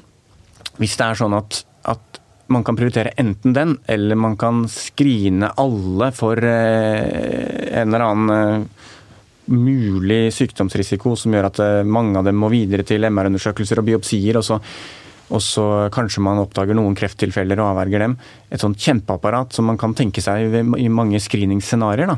Hvis 0.78 0.98
det 1.00 1.08
er 1.08 1.18
sånn 1.18 1.38
at, 1.38 1.64
at 1.92 2.20
man 2.48 2.64
kan 2.64 2.78
prioritere 2.80 3.16
enten 3.20 3.54
den, 3.54 3.78
eller 3.86 4.16
man 4.16 4.38
kan 4.40 4.66
skrine 4.72 5.52
alle 5.60 6.12
for 6.16 6.40
eh, 6.40 7.82
en 7.82 7.90
eller 7.90 8.06
annen 8.06 8.36
eh, 8.36 8.86
mulig 9.52 10.22
sykdomsrisiko 10.36 11.16
som 11.20 11.36
gjør 11.36 11.50
at 11.50 11.60
eh, 11.64 11.82
mange 11.84 12.20
av 12.20 12.28
dem 12.28 12.40
må 12.40 12.52
videre 12.52 12.88
til 12.88 13.08
MR-undersøkelser 13.10 13.82
og 13.82 13.92
biopsier, 13.92 14.40
og 14.40 14.48
så 14.48 14.62
og 15.28 15.42
så 15.44 15.64
kanskje 15.92 16.22
man 16.24 16.40
oppdager 16.40 16.78
noen 16.78 16.94
krefttilfeller 16.96 17.60
og 17.60 17.74
avverger 17.74 18.00
dem. 18.00 18.14
Et 18.48 18.62
sånt 18.64 18.80
kjempeapparat 18.80 19.52
som 19.52 19.66
man 19.68 19.76
kan 19.76 19.92
tenke 19.92 20.24
seg 20.24 20.54
i 20.80 20.86
mange 20.88 21.20
screeningsscenarioer. 21.20 22.14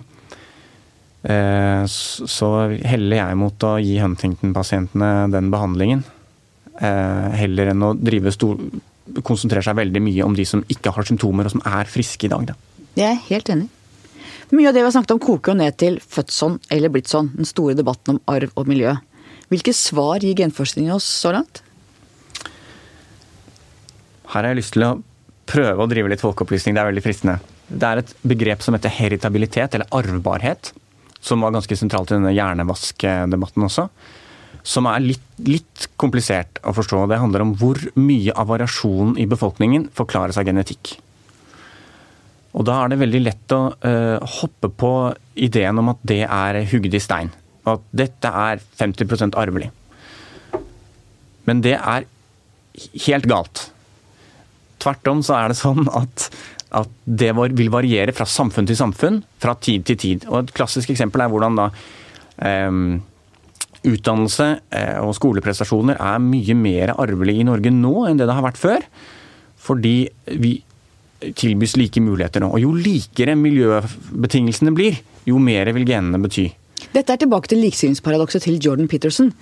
Så 1.90 2.50
heller 2.86 3.18
jeg 3.18 3.40
mot 3.42 3.66
å 3.66 3.72
gi 3.82 3.98
Huntington-pasientene 3.98 5.10
den 5.34 5.50
behandlingen. 5.50 6.06
Eh, 6.80 7.32
heller 7.36 7.74
enn 7.74 7.84
å 7.84 7.92
drive 7.98 8.32
stor, 8.32 8.60
konsentrere 9.26 9.66
seg 9.66 9.78
veldig 9.80 10.02
mye 10.06 10.26
om 10.26 10.36
de 10.38 10.46
som 10.48 10.64
ikke 10.72 10.94
har 10.96 11.08
symptomer 11.08 11.48
og 11.48 11.56
som 11.56 11.64
er 11.68 11.90
friske 11.90 12.28
i 12.28 12.32
dag. 12.32 12.52
Da. 12.52 12.58
Jeg 13.00 13.10
er 13.12 13.22
helt 13.30 13.52
enig. 13.54 13.70
Mye 14.50 14.70
av 14.70 14.74
det 14.74 14.82
vi 14.82 14.88
har 14.88 14.94
snakket 14.96 15.14
om 15.14 15.22
koker 15.22 15.54
jo 15.54 15.60
ned 15.60 15.78
til 15.78 16.00
født 16.02 16.34
sånn 16.34 16.58
eller 16.74 16.90
blitt 16.94 17.10
sånn, 17.12 17.30
den 17.38 17.48
store 17.48 17.76
debatten 17.78 18.16
om 18.16 18.22
arv 18.34 18.56
og 18.58 18.70
miljø. 18.70 18.96
Hvilke 19.50 19.74
svar 19.78 20.24
gir 20.26 20.38
genforskningen 20.38 20.96
oss 20.96 21.06
så 21.06 21.34
langt? 21.36 21.62
Her 24.30 24.44
har 24.44 24.52
jeg 24.52 24.60
lyst 24.62 24.76
til 24.76 24.86
å 24.86 24.96
prøve 25.50 25.86
å 25.86 25.90
drive 25.90 26.10
litt 26.12 26.22
folkeopplysning. 26.22 26.76
Det 26.78 26.82
er 26.82 26.90
veldig 26.90 27.06
fristende. 27.06 27.40
Det 27.70 27.86
er 27.86 28.02
et 28.02 28.14
begrep 28.26 28.66
som 28.66 28.74
heter 28.74 28.94
heritabilitet, 28.94 29.78
eller 29.78 29.90
arvbarhet, 29.94 30.72
som 31.22 31.42
var 31.46 31.54
ganske 31.54 31.78
sentralt 31.78 32.10
i 32.12 32.18
denne 32.18 32.34
hjernevaskdebatten 32.34 33.66
også. 33.66 33.88
Som 34.68 34.88
er 34.92 35.04
litt, 35.04 35.28
litt 35.46 35.88
komplisert 36.00 36.60
å 36.68 36.74
forstå. 36.76 37.06
Det 37.10 37.20
handler 37.22 37.46
om 37.46 37.54
hvor 37.60 37.80
mye 38.00 38.34
av 38.36 38.50
variasjonen 38.52 39.16
i 39.22 39.28
befolkningen 39.30 39.88
forklares 39.96 40.40
av 40.40 40.48
genetikk. 40.50 40.98
Og 42.58 42.66
da 42.66 42.80
er 42.82 42.92
det 42.92 43.02
veldig 43.02 43.22
lett 43.22 43.54
å 43.56 43.62
uh, 43.72 44.38
hoppe 44.42 44.72
på 44.74 44.94
ideen 45.40 45.80
om 45.82 45.92
at 45.94 46.00
det 46.10 46.24
er 46.26 46.64
hugd 46.72 46.96
i 46.96 47.02
stein. 47.04 47.30
Og 47.66 47.76
at 47.78 47.90
dette 48.04 48.32
er 48.46 48.64
50% 48.80 49.38
arvelig. 49.40 49.70
Men 51.48 51.62
det 51.66 51.76
er 51.78 52.08
helt 53.06 53.28
galt. 53.30 53.70
Tvert 54.82 55.12
om 55.12 55.22
så 55.26 55.36
er 55.38 55.52
det 55.52 55.60
sånn 55.60 55.88
at, 55.92 56.30
at 56.78 56.92
det 57.06 57.32
vil 57.36 57.72
variere 57.74 58.16
fra 58.16 58.28
samfunn 58.30 58.70
til 58.70 58.80
samfunn, 58.80 59.22
fra 59.42 59.56
tid 59.60 59.86
til 59.90 60.00
tid. 60.00 60.28
Og 60.30 60.44
Et 60.44 60.54
klassisk 60.56 60.94
eksempel 60.94 61.26
er 61.26 61.32
hvordan 61.32 61.60
da 61.60 61.70
um, 62.70 63.00
utdannelse 63.88 64.48
eh, 64.76 64.98
og 65.04 65.14
skoleprestasjoner 65.18 66.00
er 66.02 66.24
mye 66.24 66.56
mer 66.58 66.94
arvelig 66.98 67.40
i 67.40 67.48
Norge 67.48 67.72
nå 67.74 67.94
enn 68.10 68.20
det 68.20 68.28
det 68.30 68.36
har 68.36 68.46
vært 68.46 68.60
før. 68.60 68.88
Fordi 69.60 69.96
vi 70.40 70.58
tilbys 71.20 71.76
like 71.80 72.02
muligheter 72.04 72.44
nå. 72.44 72.52
Og 72.56 72.64
jo 72.64 72.74
likere 72.76 73.36
miljøbetingelsene 73.40 74.74
blir, 74.76 75.00
jo 75.28 75.40
mer 75.44 75.72
vil 75.76 75.88
genene 75.88 76.22
bety. 76.24 76.48
Dette 76.94 77.14
er 77.14 77.20
tilbake 77.22 77.52
til 77.52 77.60
likestillingsparadokset 77.62 78.46
til 78.48 78.58
Jordan 78.64 78.88
Peterson. 78.90 79.34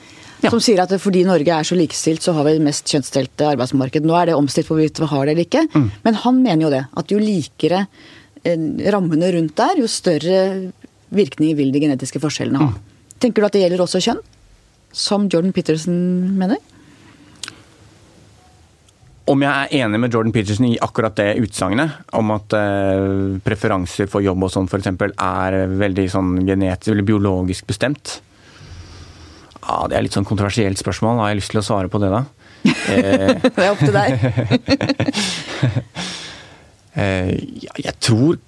Ja. 0.41 0.51
Som 0.51 0.61
sier 0.61 0.81
at 0.83 0.91
fordi 1.01 1.23
Norge 1.25 1.53
er 1.53 1.65
så 1.65 1.77
likestilt, 1.77 2.25
så 2.25 2.33
har 2.35 2.45
vi 2.45 2.57
det 2.57 2.65
mest 2.65 2.89
kjønnsdelte 2.89 3.51
arbeidsmarked. 3.53 4.05
Nå 4.05 4.17
er 4.19 4.29
det 4.29 4.37
omstilt 4.37 4.69
hvorvidt 4.69 5.01
vi 5.01 5.09
har 5.09 5.25
det 5.25 5.33
eller 5.33 5.47
ikke, 5.47 5.63
mm. 5.73 5.87
men 6.03 6.19
han 6.25 6.41
mener 6.43 6.67
jo 6.67 6.73
det. 6.73 6.83
At 7.01 7.13
jo 7.13 7.21
likere 7.21 7.85
eh, 8.43 8.67
rammene 8.93 9.31
rundt 9.37 9.55
der, 9.57 9.81
jo 9.81 9.89
større 9.89 10.43
virkninger 11.15 11.57
vil 11.57 11.71
de 11.73 11.81
genetiske 11.85 12.21
forskjellene 12.21 12.61
ha. 12.61 12.73
Mm. 12.73 12.96
Tenker 13.21 13.41
du 13.41 13.45
at 13.47 13.55
det 13.55 13.61
gjelder 13.63 13.83
også 13.83 13.99
kjønn? 14.03 14.19
Som 14.95 15.27
Jordan 15.31 15.53
Peterson 15.55 15.95
mener? 16.37 16.59
Om 19.27 19.41
jeg 19.43 19.51
er 19.51 19.83
enig 19.83 19.99
med 19.99 20.13
Jordan 20.13 20.31
Peterson 20.31 20.69
i 20.69 20.77
akkurat 20.79 21.17
det 21.19 21.35
utsagnet, 21.43 21.91
om 22.15 22.29
at 22.31 22.53
uh, 22.55 23.35
preferanser 23.43 24.07
for 24.07 24.23
jobb 24.23 24.43
og 24.47 24.51
sånn 24.53 24.69
f.eks. 24.71 24.87
er 24.87 25.67
veldig 25.67 26.07
sånn 26.13 26.29
genetisk 26.47 26.93
eller 26.93 27.03
biologisk 27.07 27.67
bestemt. 27.67 28.21
Ja, 29.59 29.87
Det 29.89 29.95
er 29.97 30.03
litt 30.05 30.15
sånn 30.15 30.27
kontroversielt 30.27 30.79
spørsmål. 30.79 31.19
Har 31.19 31.29
jeg 31.33 31.39
lyst 31.41 31.51
til 31.51 31.59
å 31.59 31.67
svare 31.67 31.89
på 31.91 31.99
det, 31.99 32.07
da? 32.13 32.23
det 33.51 33.51
er 33.51 33.71
opp 33.73 33.83
til 33.83 33.95
deg. 33.97 34.09
uh, 37.01 37.31
jeg, 37.83 37.95
tror, 37.99 38.39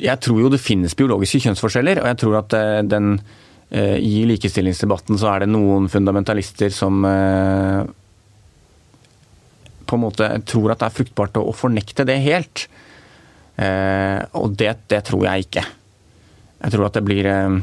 jeg 0.00 0.16
tror 0.24 0.38
jo 0.46 0.52
det 0.54 0.62
finnes 0.64 0.96
biologiske 0.96 1.44
kjønnsforskjeller, 1.44 2.00
og 2.00 2.08
jeg 2.14 2.18
tror 2.24 2.34
at 2.40 2.50
den 2.88 3.20
i 3.66 4.20
likestillingsdebatten 4.30 5.18
så 5.18 5.26
er 5.32 5.42
det 5.42 5.48
noen 5.50 5.88
fundamentalister 5.90 6.70
som 6.70 7.02
på 9.86 9.96
en 9.96 10.02
måte 10.02 10.28
tror 10.48 10.72
at 10.72 10.82
det 10.82 10.88
er 10.88 10.96
fruktbart 10.98 11.38
å, 11.40 11.54
fornekte 11.54 12.06
det 12.08 12.18
helt. 12.24 12.66
Eh, 13.56 14.20
og 14.36 14.56
det, 14.58 14.72
det, 14.90 15.02
tror 15.08 15.26
jeg 15.28 15.46
ikke. 15.46 15.64
Jeg 16.64 16.74
tror 16.74 16.88
at 16.88 16.98
det 16.98 17.04
blir, 17.06 17.28
eh, 17.30 17.54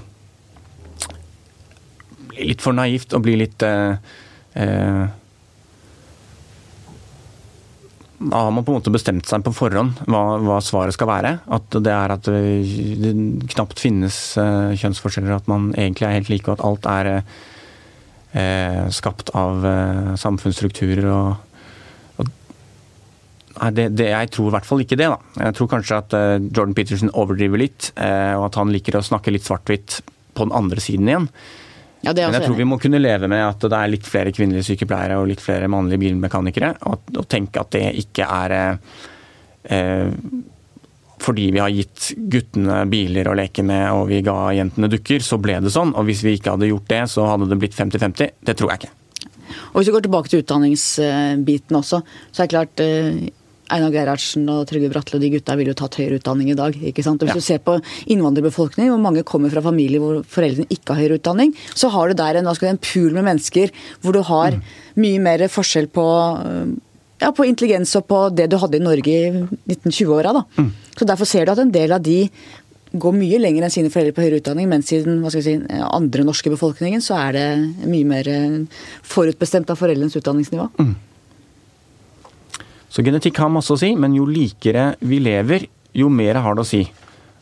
litt 2.40 2.64
for 2.64 2.74
naivt 2.78 3.14
og 3.14 3.26
blir 3.26 3.42
litt 3.44 3.66
eh, 3.68 3.94
eh, 4.60 5.04
Da 8.32 8.46
har 8.46 8.52
man 8.56 8.64
på 8.64 8.72
en 8.72 8.80
måte 8.80 8.94
bestemt 8.94 9.28
seg 9.28 9.44
på 9.46 9.54
forhånd 9.56 10.04
hva, 10.08 10.22
hva 10.44 10.60
svaret 10.64 10.96
skal 10.96 11.10
være. 11.10 11.32
At 11.56 11.76
det 11.76 11.94
er 11.94 12.14
at 12.16 12.28
det 12.28 13.14
knapt 13.54 13.82
finnes 13.84 14.20
eh, 14.40 14.76
kjønnsforskjeller, 14.80 15.36
at 15.36 15.50
man 15.52 15.72
egentlig 15.74 16.08
er 16.08 16.16
helt 16.20 16.32
like, 16.32 16.48
og 16.48 16.60
at 16.60 16.68
alt 16.68 16.90
er 16.92 17.10
eh, 17.14 18.84
skapt 18.96 19.34
av 19.38 19.66
samfunnsstrukturer 20.20 21.10
og 21.14 21.50
Nei, 23.54 23.68
det, 23.78 23.84
det, 23.94 24.08
jeg 24.10 24.32
tror 24.34 24.48
i 24.50 24.52
hvert 24.56 24.66
fall 24.66 24.80
ikke 24.82 24.98
det. 24.98 25.06
da. 25.12 25.44
Jeg 25.46 25.54
tror 25.54 25.68
kanskje 25.70 25.98
at 26.02 26.14
uh, 26.18 26.40
Jordan 26.42 26.74
Peterson 26.74 27.12
overdriver 27.14 27.62
litt, 27.62 27.92
og 27.94 28.48
at 28.48 28.58
han 28.58 28.72
liker 28.74 28.98
å 28.98 29.04
snakke 29.06 29.30
litt 29.30 29.46
svart-hvitt 29.46 30.00
på 30.34 30.48
den 30.48 30.56
andre 30.58 30.82
siden 30.82 31.12
igjen. 31.12 31.28
Ja, 32.04 32.12
Men 32.12 32.36
jeg 32.36 32.48
tror 32.50 32.58
vi 32.58 32.68
må 32.68 32.78
kunne 32.84 33.00
leve 33.00 33.30
med 33.32 33.42
at 33.46 33.64
det 33.64 33.78
er 33.78 33.92
litt 33.94 34.08
flere 34.08 34.34
kvinnelige 34.36 34.74
sykepleiere 34.74 35.22
og 35.22 35.30
litt 35.30 35.44
flere 35.44 35.70
mannlige 35.72 36.02
bilmekanikere, 36.02 36.74
og, 36.90 37.14
og 37.16 37.28
tenke 37.32 37.62
at 37.64 37.72
det 37.72 37.86
ikke 38.02 38.28
er 38.28 38.56
eh, 38.60 40.10
fordi 41.24 41.46
vi 41.56 41.62
har 41.64 41.72
gitt 41.72 42.10
guttene 42.18 42.82
biler 42.92 43.30
å 43.32 43.38
leke 43.38 43.64
med 43.64 43.86
og 43.96 44.10
vi 44.10 44.20
ga 44.26 44.52
jentene 44.58 44.90
dukker, 44.92 45.24
så 45.24 45.40
ble 45.40 45.62
det 45.64 45.72
sånn. 45.72 45.94
Og 45.96 46.10
hvis 46.10 46.26
vi 46.26 46.36
ikke 46.36 46.58
hadde 46.58 46.68
gjort 46.68 46.90
det, 46.92 47.04
så 47.14 47.30
hadde 47.30 47.48
det 47.48 47.60
blitt 47.62 47.78
50-50. 47.78 48.34
Det 48.44 48.58
tror 48.60 48.74
jeg 48.74 48.84
ikke. 48.84 48.92
Og 49.72 49.80
Hvis 49.80 49.88
vi 49.88 49.96
går 49.96 50.04
tilbake 50.08 50.32
til 50.32 50.44
utdanningsbiten 50.44 51.80
også, 51.80 52.02
så 52.04 52.44
er 52.44 52.50
det 52.50 52.54
klart 52.54 52.84
Einar 53.74 53.94
Gerhardsen 53.94 54.46
og 54.52 54.66
Trygve 54.70 54.92
Bratle 54.94 55.18
og 55.18 55.24
de 55.24 55.32
gutta 55.34 55.58
ville 55.60 55.74
jo 55.74 55.80
tatt 55.80 55.98
høyere 56.00 56.20
utdanning 56.22 56.52
i 56.54 56.58
dag. 56.58 56.78
ikke 56.92 57.06
sant? 57.06 57.22
Og 57.22 57.30
hvis 57.30 57.38
ja. 57.38 57.42
du 57.42 57.48
ser 57.48 57.62
på 57.66 57.78
innvandrerbefolkningen, 58.14 58.94
hvor 58.94 59.04
mange 59.04 59.26
kommer 59.28 59.54
fra 59.54 59.64
familier 59.66 60.04
hvor 60.04 60.24
foreldrene 60.30 60.70
ikke 60.74 60.94
har 60.94 61.04
høyere 61.04 61.20
utdanning, 61.22 61.54
så 61.74 61.92
har 61.94 62.10
du 62.10 62.18
der 62.20 62.40
en, 62.40 62.50
en 62.50 62.82
pool 62.82 63.14
med 63.18 63.28
mennesker 63.30 63.74
hvor 64.02 64.16
du 64.16 64.24
har 64.28 64.58
mm. 64.58 64.66
mye 65.04 65.22
mer 65.24 65.46
forskjell 65.52 65.90
på, 65.94 66.08
ja, 67.24 67.32
på 67.32 67.48
intelligens 67.50 67.94
og 68.00 68.08
på 68.10 68.26
det 68.36 68.50
du 68.52 68.60
hadde 68.62 68.80
i 68.80 68.84
Norge 68.84 69.14
i 69.14 69.32
1920-åra. 69.76 70.44
Mm. 70.58 70.74
Så 70.98 71.08
Derfor 71.10 71.30
ser 71.30 71.46
du 71.46 71.56
at 71.56 71.64
en 71.64 71.74
del 71.74 71.96
av 71.96 72.04
de 72.04 72.28
går 72.94 73.16
mye 73.18 73.40
lenger 73.42 73.66
enn 73.66 73.74
sine 73.74 73.90
foreldre 73.90 74.14
på 74.14 74.22
høyere 74.22 74.42
utdanning, 74.42 74.68
mens 74.70 74.92
i 74.94 75.02
den 75.02 75.24
si, 75.34 75.56
andre 75.82 76.26
norske 76.28 76.52
befolkningen 76.54 77.02
så 77.02 77.18
er 77.18 77.34
det 77.34 77.48
mye 77.90 78.06
mer 78.06 78.30
forutbestemt 79.16 79.72
av 79.74 79.82
foreldrenes 79.82 80.20
utdanningsnivå. 80.20 80.70
Mm. 80.78 80.94
Så 82.94 83.02
genetikk 83.02 83.40
har 83.42 83.50
masse 83.50 83.74
å 83.74 83.80
si, 83.80 83.96
men 83.98 84.14
jo 84.14 84.28
likere 84.30 84.92
vi 85.02 85.18
lever, 85.24 85.66
jo 85.98 86.12
mer 86.14 86.38
har 86.46 86.54
det 86.54 86.62
å 86.62 86.70
si. 86.70 86.84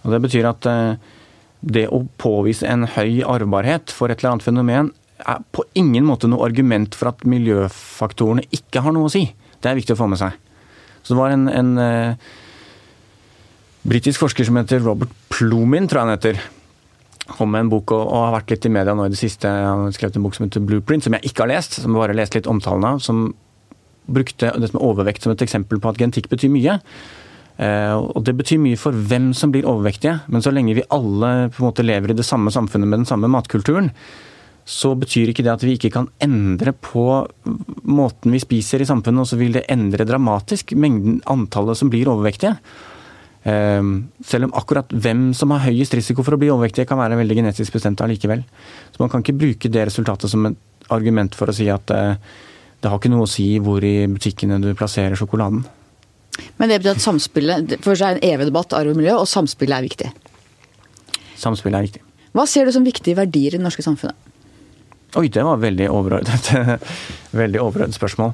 Og 0.06 0.14
Det 0.14 0.20
betyr 0.24 0.47
at 0.47 0.68
eh, 0.70 0.93
det 1.62 1.89
å 1.91 2.06
påvise 2.22 2.68
en 2.72 2.88
høy 2.95 3.20
arvbarhet 3.28 3.91
for 3.93 4.10
et 4.10 4.22
eller 4.22 4.34
annet 4.36 4.47
fenomen 4.47 4.93
er 5.22 5.43
på 5.54 5.66
ingen 5.78 6.08
måte 6.08 6.30
noe 6.32 6.47
argument 6.47 6.95
for 6.97 7.12
at 7.12 7.26
miljøfaktorene 7.28 8.47
ikke 8.56 8.82
har 8.86 8.95
noe 8.95 9.10
å 9.10 9.14
si. 9.14 9.28
Det 9.62 9.70
er 9.70 9.78
viktig 9.78 9.93
å 9.93 9.99
få 9.99 10.08
med 10.10 10.22
seg. 10.22 10.39
Så 11.04 11.14
det 11.14 11.20
var 11.20 11.36
en, 11.36 11.45
en 11.52 11.76
uh, 11.78 12.32
britisk 13.86 14.24
forsker 14.24 14.47
som 14.47 14.58
heter 14.58 14.82
Robert 14.82 15.14
Plumin, 15.30 15.86
tror 15.89 16.02
jeg 16.02 16.08
han 16.08 16.16
heter. 16.16 16.41
Kom 17.36 17.54
med 17.54 17.68
en 17.68 17.72
bok 17.76 17.93
og, 17.93 18.02
og, 18.02 18.18
har 18.26 18.36
vært 18.39 18.56
litt 18.56 18.66
i 18.66 18.74
media 18.74 18.95
nå 18.97 19.06
i 19.06 19.14
det 19.14 19.20
siste. 19.22 19.52
Han 19.52 19.86
har 19.86 19.95
skrevet 19.95 20.18
en 20.18 20.26
bok 20.26 20.38
som 20.38 20.47
heter 20.47 20.66
Blueprint, 20.66 21.06
som 21.06 21.20
jeg 21.20 21.30
ikke 21.30 21.45
har 21.45 21.54
lest, 21.54 21.78
som 21.84 21.93
bare 21.93 22.16
har 22.16 22.22
lest 22.24 22.39
litt 22.39 22.49
omtalen 22.49 22.88
av. 22.95 23.04
som 23.04 23.28
brukte 24.14 24.53
det 24.53 24.72
med 24.74 24.84
overvekt 24.84 25.26
som 25.26 25.34
et 25.34 25.43
eksempel 25.43 25.82
på 25.82 25.91
at 25.91 25.99
genetikk 26.01 26.30
betyr 26.32 26.51
mye. 26.53 26.80
Eh, 27.62 27.93
og 27.93 28.24
Det 28.26 28.36
betyr 28.38 28.62
mye 28.62 28.80
for 28.80 28.95
hvem 28.95 29.32
som 29.38 29.51
blir 29.53 29.68
overvektige, 29.68 30.22
men 30.28 30.41
så 30.41 30.53
lenge 30.53 30.76
vi 30.78 30.88
alle 30.89 31.49
på 31.51 31.62
en 31.62 31.70
måte 31.70 31.86
lever 31.86 32.12
i 32.12 32.18
det 32.18 32.26
samme 32.26 32.51
samfunnet 32.53 32.88
med 32.88 33.03
den 33.03 33.09
samme 33.09 33.30
matkulturen, 33.30 33.91
så 34.66 34.93
betyr 34.95 35.32
ikke 35.32 35.43
det 35.43 35.51
at 35.51 35.64
vi 35.66 35.76
ikke 35.76 35.91
kan 35.91 36.07
endre 36.22 36.72
på 36.74 37.26
måten 37.89 38.32
vi 38.32 38.39
spiser 38.39 38.82
i 38.82 38.88
samfunnet, 38.88 39.24
og 39.24 39.30
så 39.30 39.39
vil 39.39 39.57
det 39.57 39.68
endre 39.74 40.07
dramatisk 40.07 40.74
mengden 40.78 41.20
antallet 41.30 41.78
som 41.78 41.89
blir 41.89 42.09
overvektige. 42.09 42.55
Eh, 43.43 43.82
selv 44.26 44.47
om 44.47 44.55
akkurat 44.57 44.89
hvem 44.93 45.32
som 45.38 45.53
har 45.53 45.66
høyest 45.66 45.97
risiko 45.97 46.26
for 46.26 46.38
å 46.38 46.41
bli 46.41 46.49
overvektige, 46.53 46.88
kan 46.89 47.01
være 47.01 47.20
veldig 47.20 47.41
genetisk 47.41 47.78
bestemt 47.78 48.01
allikevel. 48.01 48.45
Så 48.93 49.03
man 49.03 49.09
kan 49.09 49.26
ikke 49.26 49.38
bruke 49.38 49.70
det 49.70 49.89
resultatet 49.89 50.32
som 50.32 50.49
et 50.49 50.57
argument 50.89 51.36
for 51.38 51.49
å 51.49 51.55
si 51.55 51.70
at 51.72 51.93
eh, 51.93 52.16
det 52.82 52.90
har 52.90 52.98
ikke 52.98 53.12
noe 53.14 53.28
å 53.28 53.30
si 53.30 53.48
hvor 53.62 53.84
i 53.86 54.08
butikkene 54.10 54.58
du 54.62 54.72
plasserer 54.78 55.18
sjokoladen. 55.20 55.62
Men 56.58 56.72
det 56.72 56.80
betyr 56.80 56.96
at 56.96 57.04
samspillet 57.04 57.74
For 57.84 57.98
seg 57.98 58.16
er 58.16 58.18
en 58.18 58.24
evig 58.34 58.48
debatt, 58.48 58.74
arv 58.74 58.94
og 58.94 58.98
miljø, 58.98 59.18
og 59.22 59.30
samspillet 59.30 59.78
er 59.78 59.86
viktig? 59.86 60.10
Samspillet 61.42 61.78
er 61.78 61.88
viktig. 61.90 62.02
Hva 62.38 62.48
ser 62.48 62.66
du 62.66 62.74
som 62.74 62.86
viktige 62.88 63.18
verdier 63.20 63.54
i 63.54 63.60
det 63.60 63.66
norske 63.66 63.84
samfunnet? 63.86 64.18
Oi, 65.20 65.28
det 65.28 65.44
var 65.44 65.60
veldig 65.60 65.90
overordnet, 65.92 66.52
veldig 67.42 67.60
overordnet 67.60 67.98
spørsmål. 67.98 68.32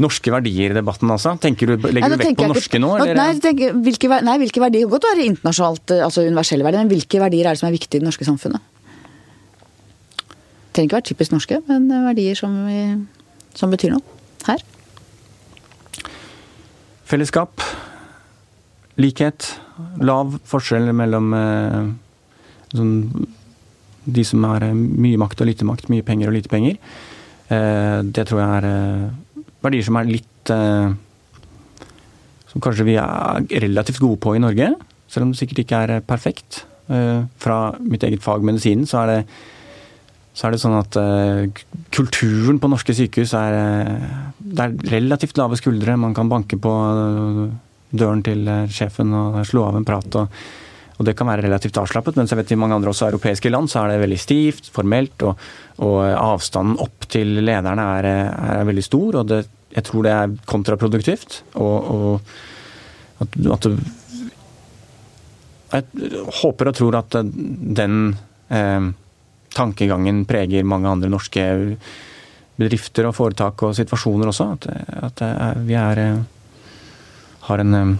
norske 0.00 0.32
verdier 0.32 0.72
i 0.72 0.76
debatten 0.76 1.12
altså? 1.12 1.34
Tenker 1.40 1.68
du, 1.68 1.74
legger 1.76 2.08
Nei, 2.08 2.16
du 2.16 2.22
vekt 2.22 2.40
på 2.40 2.48
norske 2.50 2.80
nå? 2.80 2.94
Eller? 2.96 3.18
Nei, 3.18 3.28
tenker, 3.44 3.76
hvilke, 3.84 4.08
nei, 4.24 4.38
hvilke 4.40 4.62
verdier 4.64 4.88
Godt 4.92 5.06
være 5.08 5.28
internasjonalt, 5.28 5.92
eh, 5.92 6.04
altså 6.04 6.24
universelle 6.24 6.64
verdier, 6.64 6.84
men 6.84 6.92
hvilke 6.92 7.20
verdier 7.20 7.48
er 7.48 7.56
det 7.56 7.60
som 7.60 7.68
er 7.68 7.76
viktige 7.76 8.00
i 8.00 8.04
det 8.04 8.08
norske 8.08 8.28
samfunnet? 8.28 8.72
Det 10.16 10.72
trenger 10.72 10.88
ikke 10.88 10.98
være 10.98 11.08
typisk 11.12 11.36
norske, 11.36 11.60
men 11.68 11.86
verdier 12.08 12.36
som, 12.36 12.56
vi, 12.68 12.80
som 13.56 13.72
betyr 13.72 13.94
noe 13.94 14.04
her. 14.46 14.62
Fellesskap. 17.06 17.62
Likhet. 19.00 19.52
Lav 20.00 20.38
forskjell 20.48 20.92
mellom 20.96 21.34
eh, 21.36 21.82
sånn, 22.72 22.94
de 24.06 24.24
som 24.26 24.44
har 24.46 24.64
mye 24.72 25.18
makt 25.20 25.42
og 25.42 25.50
lite 25.50 25.66
makt, 25.68 25.90
mye 25.92 26.06
penger 26.06 26.30
og 26.30 26.36
lite 26.38 26.52
penger. 26.52 26.78
Eh, 27.46 27.98
det 28.02 28.26
tror 28.26 28.42
jeg 28.42 28.60
er 28.60 28.68
eh, 28.70 29.42
verdier 29.62 29.86
som 29.86 29.98
er 30.00 30.08
litt 30.10 30.50
eh, 30.50 30.94
Som 32.50 32.62
kanskje 32.64 32.86
vi 32.88 32.96
er 32.98 33.46
relativt 33.62 34.00
gode 34.02 34.18
på 34.22 34.34
i 34.34 34.42
Norge, 34.42 34.72
selv 35.10 35.26
om 35.26 35.34
det 35.34 35.38
sikkert 35.42 35.62
ikke 35.64 35.82
er 35.84 36.00
perfekt. 36.00 36.64
Fra 36.86 37.56
mitt 37.82 38.04
eget 38.06 38.22
fag, 38.22 38.44
medisinen, 38.46 38.86
så 38.86 39.00
er 39.00 39.08
det, 39.10 39.16
så 40.36 40.46
er 40.46 40.52
det 40.52 40.60
sånn 40.60 40.76
at 40.76 40.96
kulturen 41.96 42.58
på 42.60 42.68
norske 42.68 42.92
sykehus 42.92 43.32
er, 43.38 43.54
det 44.36 44.66
er 44.66 44.74
relativt 44.92 45.38
lave 45.40 45.56
skuldre. 45.56 45.94
Man 45.96 46.12
kan 46.16 46.28
banke 46.28 46.58
på 46.60 46.72
døren 47.96 48.20
til 48.26 48.44
sjefen 48.68 49.16
og 49.16 49.40
slå 49.48 49.64
av 49.70 49.78
en 49.80 49.88
prat. 49.88 50.20
og 50.20 50.40
og 50.96 51.04
det 51.04 51.12
kan 51.16 51.28
være 51.28 51.44
relativt 51.44 51.76
avslappet, 51.80 52.16
mens 52.16 52.32
jeg 52.32 52.40
vet 52.40 52.54
i 52.54 52.58
mange 52.58 52.76
andre 52.78 52.92
også 52.92 53.10
europeiske 53.10 53.52
land 53.52 53.68
så 53.68 53.82
er 53.82 53.92
det 53.92 54.02
veldig 54.04 54.18
stivt, 54.20 54.70
formelt, 54.72 55.24
og, 55.28 55.42
og 55.84 55.98
avstanden 56.08 56.78
opp 56.80 57.08
til 57.12 57.36
lederne 57.44 57.84
er, 57.98 58.08
er 58.56 58.68
veldig 58.68 58.84
stor. 58.84 59.20
Og 59.20 59.28
det, 59.28 59.42
jeg 59.76 59.84
tror 59.90 60.06
det 60.06 60.14
er 60.14 60.36
kontraproduktivt. 60.48 61.42
Og, 61.60 61.90
og 61.92 63.26
at, 63.26 63.36
at, 63.58 63.68
Jeg 65.76 66.22
håper 66.40 66.70
og 66.70 66.78
tror 66.78 66.96
at 67.02 67.18
den 67.20 68.16
eh, 68.48 68.88
tankegangen 69.56 70.24
preger 70.28 70.66
mange 70.68 70.90
andre 70.90 71.10
norske 71.12 71.46
bedrifter 72.56 73.08
og 73.08 73.16
foretak 73.16 73.64
og 73.66 73.76
situasjoner 73.76 74.30
også. 74.30 74.50
At, 74.56 74.68
at 75.10 75.24
vi 75.66 75.76
er, 75.80 76.02
har 77.48 77.64
en 77.64 77.96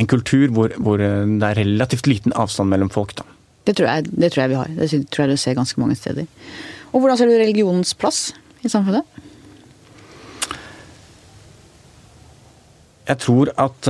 en 0.00 0.08
kultur 0.08 0.48
hvor, 0.54 0.72
hvor, 0.80 1.00
det 1.00 1.46
er 1.46 1.58
relativt 1.60 2.08
liten 2.08 2.34
avstand 2.38 2.70
mellom 2.72 2.90
folk. 2.92 3.14
Da. 3.18 3.26
Det 3.68 3.76
tror, 3.76 3.88
jeg, 3.90 4.10
det 4.10 4.32
tror 4.32 4.42
jeg 4.44 4.52
vi 4.52 4.60
har. 4.60 4.68
Det 4.78 4.88
tror 5.12 5.24
jeg 5.24 5.32
du 5.32 5.40
ser 5.40 5.58
ganske 5.58 5.80
mange 5.82 5.98
steder. 5.98 6.28
Og 6.90 7.00
Hvordan 7.00 7.18
ser 7.18 7.30
du 7.30 7.36
religionens 7.38 7.94
plass 7.94 8.30
i 8.64 8.68
samfunnet? 8.72 9.04
Jeg 13.10 13.18
tror 13.18 13.50
at 13.58 13.88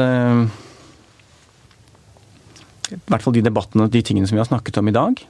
I 2.91 2.99
hvert 3.07 3.23
fall 3.23 3.37
de 3.37 3.45
debattene 3.45 3.85
og 3.87 3.93
de 3.93 4.03
tingene 4.03 4.27
som 4.29 4.37
vi 4.39 4.43
har 4.43 4.49
snakket 4.49 4.81
om 4.81 4.89
i 4.89 4.97
dag, 4.97 5.21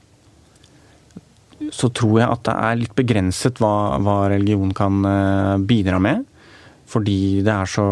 så 1.68 1.90
tror 1.92 2.20
jeg 2.22 2.32
at 2.32 2.42
det 2.48 2.56
er 2.56 2.80
litt 2.80 2.96
begrenset 2.96 3.61
hva, 3.61 4.00
hva 4.00 4.16
religion 4.32 4.72
kan 4.76 5.04
uh, 5.04 5.56
bidra 5.61 6.00
med. 6.02 6.24
Fordi 6.90 7.44
det 7.46 7.52
er 7.52 7.68
så 7.70 7.86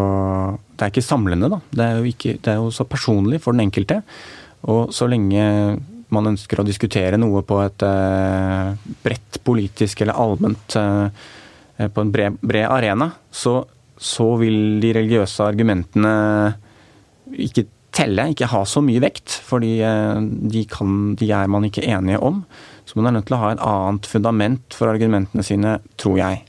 Det 0.73 0.85
er 0.85 0.91
ikke 0.91 1.05
samlende, 1.05 1.49
da. 1.51 1.59
Det 1.71 1.85
er, 1.85 2.05
ikke, 2.07 2.37
det 2.39 2.51
er 2.51 2.59
jo 2.59 2.71
så 2.71 2.85
personlig 2.87 3.41
for 3.43 3.55
den 3.55 3.67
enkelte. 3.67 4.01
Og 4.67 4.93
så 4.95 5.07
lenge 5.11 5.43
man 6.09 6.31
ønsker 6.31 6.59
å 6.59 6.65
diskutere 6.65 7.19
noe 7.19 7.43
på 7.45 7.59
et 7.61 7.85
uh, 7.85 8.73
bredt 9.03 9.41
politisk 9.45 10.01
eller 10.01 10.17
allment 10.19 10.77
uh, 10.79 11.11
På 11.93 12.03
en 12.03 12.11
bred, 12.11 12.39
bred 12.41 12.65
arena, 12.67 13.11
så, 13.31 13.61
så, 13.95 14.33
vil 14.41 14.79
de 14.83 14.95
religiøse 14.97 15.45
argumentene 15.45 16.15
ikke 17.39 17.67
telle, 17.95 18.25
ikke 18.33 18.49
ha 18.51 18.65
så 18.67 18.81
mye 18.83 18.99
vekt. 19.03 19.37
Fordi 19.47 19.77
de, 19.79 20.65
kan, 20.67 21.13
de 21.15 21.29
er 21.31 21.47
man 21.47 21.69
ikke 21.69 21.85
enige 21.87 22.19
om. 22.19 22.41
Så 22.89 22.97
man 22.97 23.05
er 23.11 23.19
nødt 23.19 23.27
til 23.29 23.37
å 23.37 23.41
ha 23.43 23.51
et 23.53 23.61
annet 23.61 24.07
fundament 24.09 24.73
for 24.73 24.89
argumentene 24.89 25.45
sine, 25.45 25.75
tror 26.01 26.17
jeg. 26.17 26.41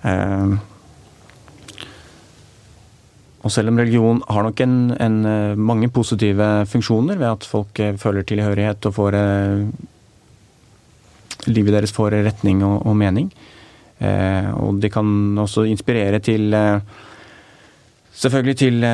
Uh, 0.00 0.56
og 3.44 3.52
selv 3.52 3.68
om 3.68 3.78
religion 3.78 4.22
har 4.24 4.46
nok 4.46 4.60
en, 4.64 4.76
en, 4.96 5.16
eh, 5.28 5.56
mange 5.60 5.90
positive 5.92 6.64
funksjoner 6.64 7.18
ved 7.20 7.28
at 7.28 7.44
folk 7.44 7.80
eh, 7.80 7.96
føler 8.00 8.24
tilhørighet 8.24 8.88
og 8.88 8.96
får 8.96 9.18
eh, 9.20 9.66
Livet 11.44 11.74
deres 11.74 11.92
får 11.92 12.14
retning 12.24 12.62
og, 12.64 12.86
og 12.88 12.94
mening. 12.96 13.26
Eh, 14.00 14.46
og 14.56 14.78
det 14.80 14.88
kan 14.94 15.04
også 15.42 15.66
inspirere 15.68 16.22
til 16.24 16.54
eh, 16.56 16.80
Selvfølgelig 18.14 18.56
til 18.56 18.84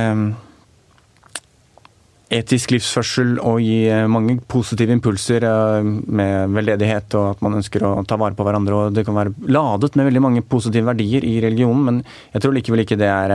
etisk 2.30 2.76
livsførsel 2.76 3.34
og 3.42 3.58
gi 3.64 3.88
mange 4.06 4.36
positive 4.46 4.94
impulser 4.94 5.42
med 5.82 6.54
veldedighet 6.54 7.16
og 7.18 7.32
at 7.32 7.42
man 7.42 7.58
ønsker 7.58 7.82
å 7.82 7.96
ta 8.06 8.18
vare 8.20 8.38
på 8.38 8.46
hverandre. 8.46 8.76
og 8.76 8.94
Det 8.94 9.02
kan 9.06 9.18
være 9.18 9.34
ladet 9.50 9.96
med 9.98 10.06
veldig 10.06 10.22
mange 10.22 10.44
positive 10.46 10.86
verdier 10.92 11.26
i 11.26 11.40
religionen, 11.42 11.82
men 11.88 12.00
jeg 12.30 12.44
tror 12.44 12.54
likevel 12.54 12.84
ikke 12.84 13.00
det 13.00 13.10
er 13.10 13.34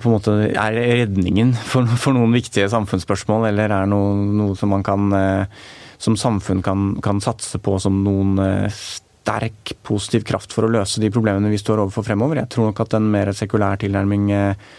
på 0.00 0.10
en 0.10 0.16
måte 0.16 0.34
er 0.50 0.74
redningen 0.74 1.54
for, 1.54 1.86
for, 2.00 2.16
noen 2.16 2.34
viktige 2.34 2.68
samfunnsspørsmål, 2.72 3.48
eller 3.50 3.72
er 3.74 3.88
noe, 3.90 4.14
noe 4.40 4.58
som 4.58 4.72
man 4.74 4.84
kan 4.86 5.14
eh, 5.14 5.64
som 6.02 6.18
samfunn 6.18 6.62
kan, 6.64 6.94
kan, 7.04 7.22
satse 7.22 7.60
på 7.62 7.76
som 7.82 8.02
noen 8.04 8.38
eh, 8.42 8.66
sterk 8.74 9.76
positiv 9.86 10.26
kraft 10.28 10.52
for 10.52 10.66
å 10.66 10.72
løse 10.72 11.00
de 11.00 11.12
problemene 11.14 11.52
vi 11.52 11.60
står 11.60 11.84
overfor 11.84 12.06
fremover. 12.06 12.42
Jeg 12.42 12.52
tror 12.52 12.70
nok 12.70 12.82
at 12.84 12.98
en 12.98 13.06
mer 13.12 13.30
sekulær 13.36 13.80
tilnærming 13.80 14.26
eh, 14.34 14.72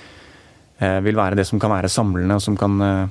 vil 0.79 1.15
være 1.15 1.35
det 1.39 1.45
som 1.47 1.59
kan 1.61 1.71
være 1.71 1.89
samlende, 1.89 2.35
og 2.35 2.41
som 2.43 2.57
kan 2.59 2.81
eh, 2.83 3.07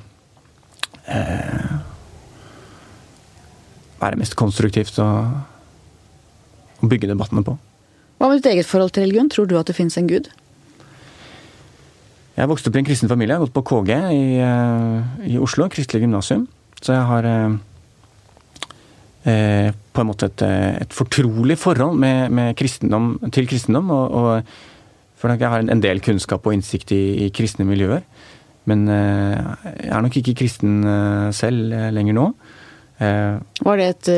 være 4.01 4.19
mest 4.21 4.35
konstruktivt 4.37 4.99
å, 5.01 5.09
å 6.81 6.89
bygge 6.89 7.09
debattene 7.09 7.43
på. 7.45 7.55
Hva 8.19 8.29
med 8.29 8.39
ditt 8.39 8.51
eget 8.53 8.69
forhold 8.69 8.93
til 8.95 9.07
religion? 9.07 9.29
Tror 9.31 9.47
du 9.49 9.57
at 9.59 9.69
det 9.69 9.77
finnes 9.77 9.97
en 9.99 10.09
gud? 10.09 10.29
Jeg 12.35 12.51
vokste 12.51 12.69
opp 12.69 12.75
i 12.75 12.81
en 12.81 12.87
kristen 12.87 13.11
familie. 13.11 13.33
Jeg 13.33 13.39
har 13.39 13.47
gått 13.47 13.55
på 13.55 13.67
KG 13.69 13.91
i, 14.11 14.25
eh, 14.43 14.97
i 15.31 15.39
Oslo, 15.39 15.69
Kristelig 15.71 16.03
gymnasium. 16.03 16.43
Så 16.81 16.95
jeg 16.95 17.05
har 17.07 17.27
eh, 17.29 17.55
eh, 19.31 19.69
på 19.71 20.03
en 20.03 20.09
måte 20.09 20.27
et, 20.27 20.43
et 20.83 20.95
fortrolig 20.95 21.57
forhold 21.57 21.95
med, 21.99 22.33
med 22.35 22.55
kristendom, 22.59 23.15
til 23.31 23.47
kristendom. 23.47 23.91
Og, 23.95 24.05
og, 24.11 24.31
for 25.15 25.31
jeg 25.33 25.49
har 25.49 25.63
en 25.63 25.83
del 25.83 26.01
kunnskap 26.03 26.45
og 26.45 26.53
innsikt 26.57 26.91
i, 26.95 27.03
i 27.25 27.31
kristne 27.33 27.65
miljøer. 27.67 28.03
Men 28.65 28.87
eh, 28.89 29.39
jeg 29.85 29.91
er 29.93 30.05
nok 30.05 30.15
ikke 30.21 30.35
kristen 30.41 30.79
eh, 30.89 31.31
selv 31.37 31.73
lenger 31.95 32.17
nå. 32.17 32.27
Eh, 32.99 33.35
Var 33.67 33.81
det 33.81 33.89
et 33.91 34.09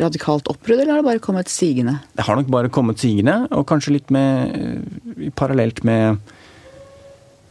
radikalt 0.00 0.48
oppbrudd, 0.52 0.80
eller 0.80 0.94
har 0.94 1.02
det 1.02 1.08
bare 1.10 1.24
kommet 1.24 1.50
sigende? 1.52 1.98
Det 2.16 2.24
har 2.26 2.38
nok 2.38 2.50
bare 2.52 2.70
kommet 2.72 3.02
sigende, 3.02 3.42
og 3.50 3.66
kanskje 3.68 3.98
litt 3.98 4.12
med, 4.14 4.86
parallelt 5.38 5.82
med 5.88 6.22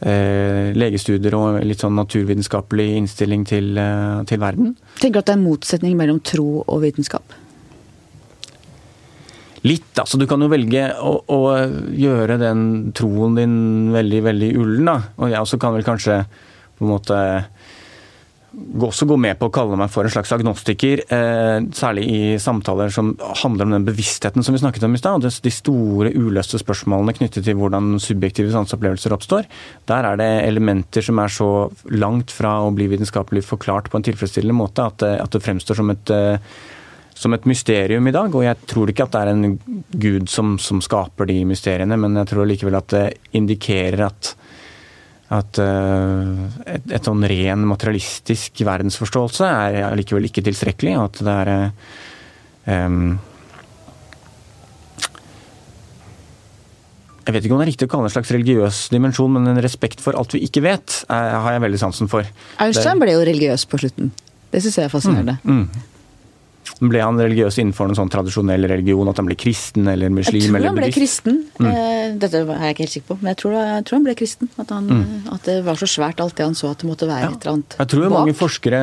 eh, 0.02 0.72
legestudier 0.76 1.36
og 1.38 1.60
litt 1.66 1.82
sånn 1.82 1.96
naturvitenskapelig 1.98 2.88
innstilling 2.98 3.44
til, 3.48 3.76
eh, 3.78 4.22
til 4.28 4.42
verden. 4.42 4.74
Tenker 5.00 5.20
du 5.20 5.22
at 5.22 5.30
det 5.30 5.36
er 5.36 5.40
en 5.40 5.46
motsetning 5.46 5.96
mellom 5.98 6.20
tro 6.24 6.64
og 6.66 6.82
vitenskap? 6.84 7.36
Litt, 9.62 9.92
altså. 9.94 10.18
Du 10.18 10.26
kan 10.30 10.42
jo 10.42 10.50
velge 10.50 10.88
å, 10.98 11.12
å 11.30 11.40
gjøre 11.94 12.38
den 12.40 12.92
troen 12.98 13.36
din 13.38 13.56
veldig, 13.94 14.22
veldig 14.26 14.50
ullen, 14.58 14.88
da. 14.90 14.96
Og 15.20 15.30
jeg 15.30 15.44
også 15.44 15.60
kan 15.62 15.76
vel 15.76 15.86
kanskje 15.86 16.22
på 16.78 16.86
en 16.86 16.94
måte 16.96 17.18
også 18.52 19.06
gå 19.08 19.16
med 19.16 19.38
på 19.40 19.48
å 19.48 19.52
kalle 19.52 19.76
meg 19.80 19.90
for 19.92 20.04
en 20.04 20.12
slags 20.12 20.32
agnostiker, 20.34 21.02
eh, 21.08 21.58
særlig 21.72 22.04
i 22.04 22.20
samtaler 22.42 22.92
som 22.92 23.14
handler 23.42 23.64
om 23.64 23.72
den 23.76 23.86
bevisstheten 23.86 24.44
som 24.44 24.54
vi 24.54 24.60
snakket 24.60 24.84
om 24.84 24.94
i 24.94 25.00
stad. 25.00 25.22
De 25.22 25.50
store 25.50 26.12
uløste 26.12 26.60
spørsmålene 26.60 27.16
knyttet 27.16 27.46
til 27.46 27.56
hvordan 27.56 27.96
subjektive 28.02 28.52
sanseopplevelser 28.52 29.16
oppstår. 29.16 29.48
Der 29.88 30.04
er 30.04 30.16
det 30.20 30.30
elementer 30.44 31.02
som 31.02 31.18
er 31.18 31.32
så 31.32 31.70
langt 31.90 32.30
fra 32.30 32.60
å 32.60 32.74
bli 32.74 32.90
vitenskapelig 32.92 33.44
forklart 33.44 33.90
på 33.90 33.96
en 33.96 34.06
tilfredsstillende 34.10 34.58
måte 34.58 34.84
at 34.84 35.00
det, 35.00 35.14
at 35.22 35.32
det 35.32 35.42
fremstår 35.42 35.80
som 35.80 35.90
et, 35.90 36.10
eh, 36.10 36.38
som 37.22 37.34
et 37.36 37.46
mysterium 37.48 38.06
i 38.08 38.14
dag. 38.14 38.34
Og 38.34 38.44
jeg 38.46 38.68
tror 38.70 38.90
ikke 38.92 39.06
at 39.06 39.14
det 39.14 39.22
er 39.22 39.32
en 39.32 39.56
gud 40.02 40.28
som, 40.30 40.56
som 40.62 40.82
skaper 40.84 41.30
de 41.30 41.40
mysteriene, 41.48 41.98
men 42.00 42.18
jeg 42.20 42.32
tror 42.32 42.48
likevel 42.48 42.78
at 42.80 42.94
det 42.94 43.06
indikerer 43.38 44.06
at 44.10 44.36
at 45.32 45.58
uh, 45.64 46.40
et, 46.68 46.90
et, 46.92 47.06
sånn 47.06 47.24
ren 47.24 47.62
materialistisk 47.64 48.60
verdensforståelse 48.68 49.48
er 49.48 49.96
likevel 49.96 50.28
ikke 50.28 50.44
tilstrekkelig. 50.44 50.96
At 51.00 51.20
det 51.24 51.36
er 51.40 51.52
um, 52.68 53.14
Jeg 57.22 57.36
vet 57.36 57.46
ikke 57.46 57.54
om 57.54 57.60
det 57.62 57.66
er 57.68 57.70
riktig 57.70 57.86
å 57.86 57.90
kalle 57.92 58.08
det 58.08 58.10
en 58.10 58.16
slags 58.16 58.32
religiøs 58.34 58.78
dimensjon, 58.90 59.30
men 59.30 59.46
en 59.52 59.62
respekt 59.62 60.02
for 60.02 60.18
alt 60.18 60.34
vi 60.34 60.42
ikke 60.42 60.64
vet, 60.64 60.96
er, 61.06 61.36
har 61.44 61.54
jeg 61.54 61.62
veldig 61.64 61.78
sansen 61.80 62.10
for. 62.10 62.26
Einstein 62.60 62.98
ble 63.00 63.14
jo 63.14 63.22
religiøs 63.28 63.64
på 63.70 63.78
slutten. 63.78 64.10
Det 64.50 64.60
syns 64.64 64.80
jeg 64.80 64.88
er 64.88 64.92
fascinerende. 64.92 65.36
Mm, 65.46 65.62
mm. 65.62 65.91
Ble 66.82 66.98
han 66.98 67.14
religiøs 67.20 67.60
innenfor 67.62 67.86
en 67.92 67.94
sånn 67.94 68.10
tradisjonell 68.10 68.64
religion, 68.66 69.06
at 69.06 69.20
han 69.20 69.28
ble 69.28 69.36
kristen 69.38 69.86
eller 69.86 70.10
muslim 70.10 70.40
Jeg 70.40 70.48
tror 70.50 70.56
eller 70.58 70.68
han 70.72 70.78
ble 70.80 70.88
buddhist? 70.88 71.22
kristen. 71.22 71.36
Mm. 71.62 72.18
Dette 72.18 72.40
er 72.42 72.48
jeg 72.66 72.74
ikke 72.74 72.82
helt 72.82 72.94
sikker 72.96 73.08
på, 73.12 73.16
men 73.20 73.30
jeg 73.30 73.38
tror, 73.42 73.54
jeg 73.60 73.84
tror 73.86 73.96
han 74.00 74.06
ble 74.08 74.14
kristen. 74.18 74.50
At, 74.58 74.72
han, 74.74 74.88
at 75.36 75.46
det 75.46 75.56
var 75.68 75.78
så 75.78 75.86
svært 75.86 76.20
alt 76.24 76.34
det 76.40 76.48
han 76.48 76.58
så 76.58 76.72
at 76.74 76.82
det 76.82 76.88
måtte 76.90 77.06
være 77.06 77.28
et 77.30 77.46
eller 77.46 77.52
annet 77.52 77.76
Jeg 77.78 77.92
tror 77.94 78.08
bak. 78.08 78.16
mange 78.18 78.34
forskere, 78.34 78.82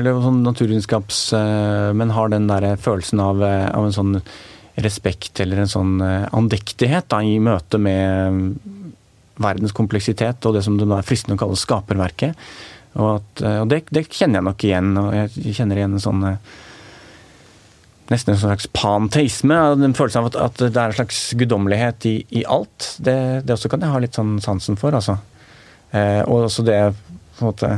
eller 0.00 0.22
sånn 0.24 0.40
naturvitenskapsmenn, 0.46 2.14
har 2.16 2.28
den 2.32 2.46
der 2.48 2.68
følelsen 2.80 3.20
av, 3.20 3.42
eh, 3.44 3.68
av 3.74 3.84
en 3.88 3.96
sånn 3.96 4.16
respekt 4.80 5.38
eller 5.44 5.62
en 5.62 5.70
sånn 5.70 6.00
eh, 6.02 6.28
andektighet 6.34 7.08
da, 7.12 7.20
i 7.22 7.36
møte 7.38 7.78
med 7.78 8.56
verdens 9.42 9.74
kompleksitet 9.74 10.46
og 10.46 10.54
det 10.56 10.64
som 10.66 10.76
det 10.78 10.86
er 10.86 11.06
fristende 11.06 11.36
å 11.38 11.42
kalle 11.44 11.58
skaperverket. 11.58 12.34
Og, 12.94 13.16
at, 13.18 13.42
eh, 13.42 13.60
og 13.62 13.70
det, 13.70 13.84
det 13.94 14.06
kjenner 14.10 14.40
jeg 14.40 14.48
nok 14.48 14.64
igjen. 14.68 14.92
og 14.98 15.14
Jeg 15.14 15.56
kjenner 15.58 15.80
igjen 15.80 15.96
en 15.98 16.02
sånn 16.04 16.24
eh, 16.30 16.54
Nesten 18.12 18.34
en 18.34 18.40
slags 18.40 18.66
panteisme. 18.76 19.56
Den 19.80 19.96
følelsen 19.96 20.20
av 20.20 20.26
at, 20.32 20.36
at 20.36 20.60
det 20.60 20.76
er 20.76 20.92
en 20.92 20.98
slags 20.98 21.20
guddommelighet 21.40 22.04
i, 22.10 22.14
i 22.40 22.44
alt. 22.44 22.94
Det, 23.00 23.16
det 23.46 23.56
også 23.56 23.70
kan 23.72 23.84
jeg 23.84 23.94
ha 23.94 24.02
litt 24.02 24.18
sånn 24.18 24.36
sansen 24.44 24.76
for, 24.80 24.96
altså. 24.96 25.16
Eh, 25.94 26.20
og 26.26 26.50
også 26.50 26.66
det 26.66 26.78
på 27.38 27.42
en 27.42 27.48
måte 27.48 27.70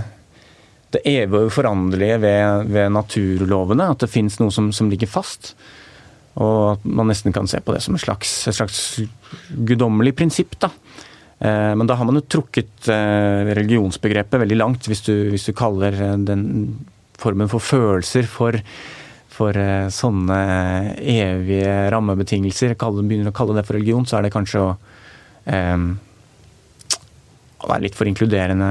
det 0.95 1.03
evige 1.07 1.45
og 1.45 1.51
uforanderlige 1.51 2.18
ved, 2.22 2.72
ved 2.74 2.93
naturlovene. 2.95 3.91
At 3.95 4.03
det 4.03 4.11
fins 4.11 4.41
noe 4.43 4.55
som, 4.55 4.72
som 4.74 4.91
ligger 4.91 5.11
fast. 5.11 5.55
Og 6.37 6.74
at 6.74 6.85
man 6.85 7.09
nesten 7.11 7.35
kan 7.35 7.49
se 7.49 7.62
på 7.64 7.74
det 7.74 7.85
som 7.85 7.97
et 7.97 8.03
slags, 8.03 8.35
et 8.51 8.59
slags 8.59 8.83
guddommelig 9.68 10.16
prinsipp. 10.18 10.59
da. 10.62 10.72
Eh, 11.39 11.72
Men 11.79 11.87
da 11.87 11.97
har 11.97 12.09
man 12.09 12.18
jo 12.18 12.27
trukket 12.27 12.91
eh, 12.93 13.47
religionsbegrepet 13.55 14.43
veldig 14.43 14.59
langt, 14.59 14.91
hvis 14.91 15.07
du, 15.07 15.14
hvis 15.31 15.47
du 15.49 15.55
kaller 15.57 15.97
den 16.27 16.45
formen 17.16 17.49
for 17.49 17.62
følelser 17.62 18.27
for, 18.29 18.59
for 19.37 19.57
eh, 19.61 19.91
sånne 19.93 20.41
evige 20.97 21.76
rammebetingelser. 21.93 22.74
Begynner 22.80 23.30
å 23.32 23.37
kalle 23.37 23.59
det 23.59 23.66
for 23.68 23.78
religion, 23.78 24.09
så 24.09 24.18
er 24.18 24.26
det 24.26 24.34
kanskje 24.34 24.64
å 24.64 24.72
eh, 25.53 25.87
være 27.66 27.87
litt 27.87 27.97
for 27.97 28.09
inkluderende 28.09 28.68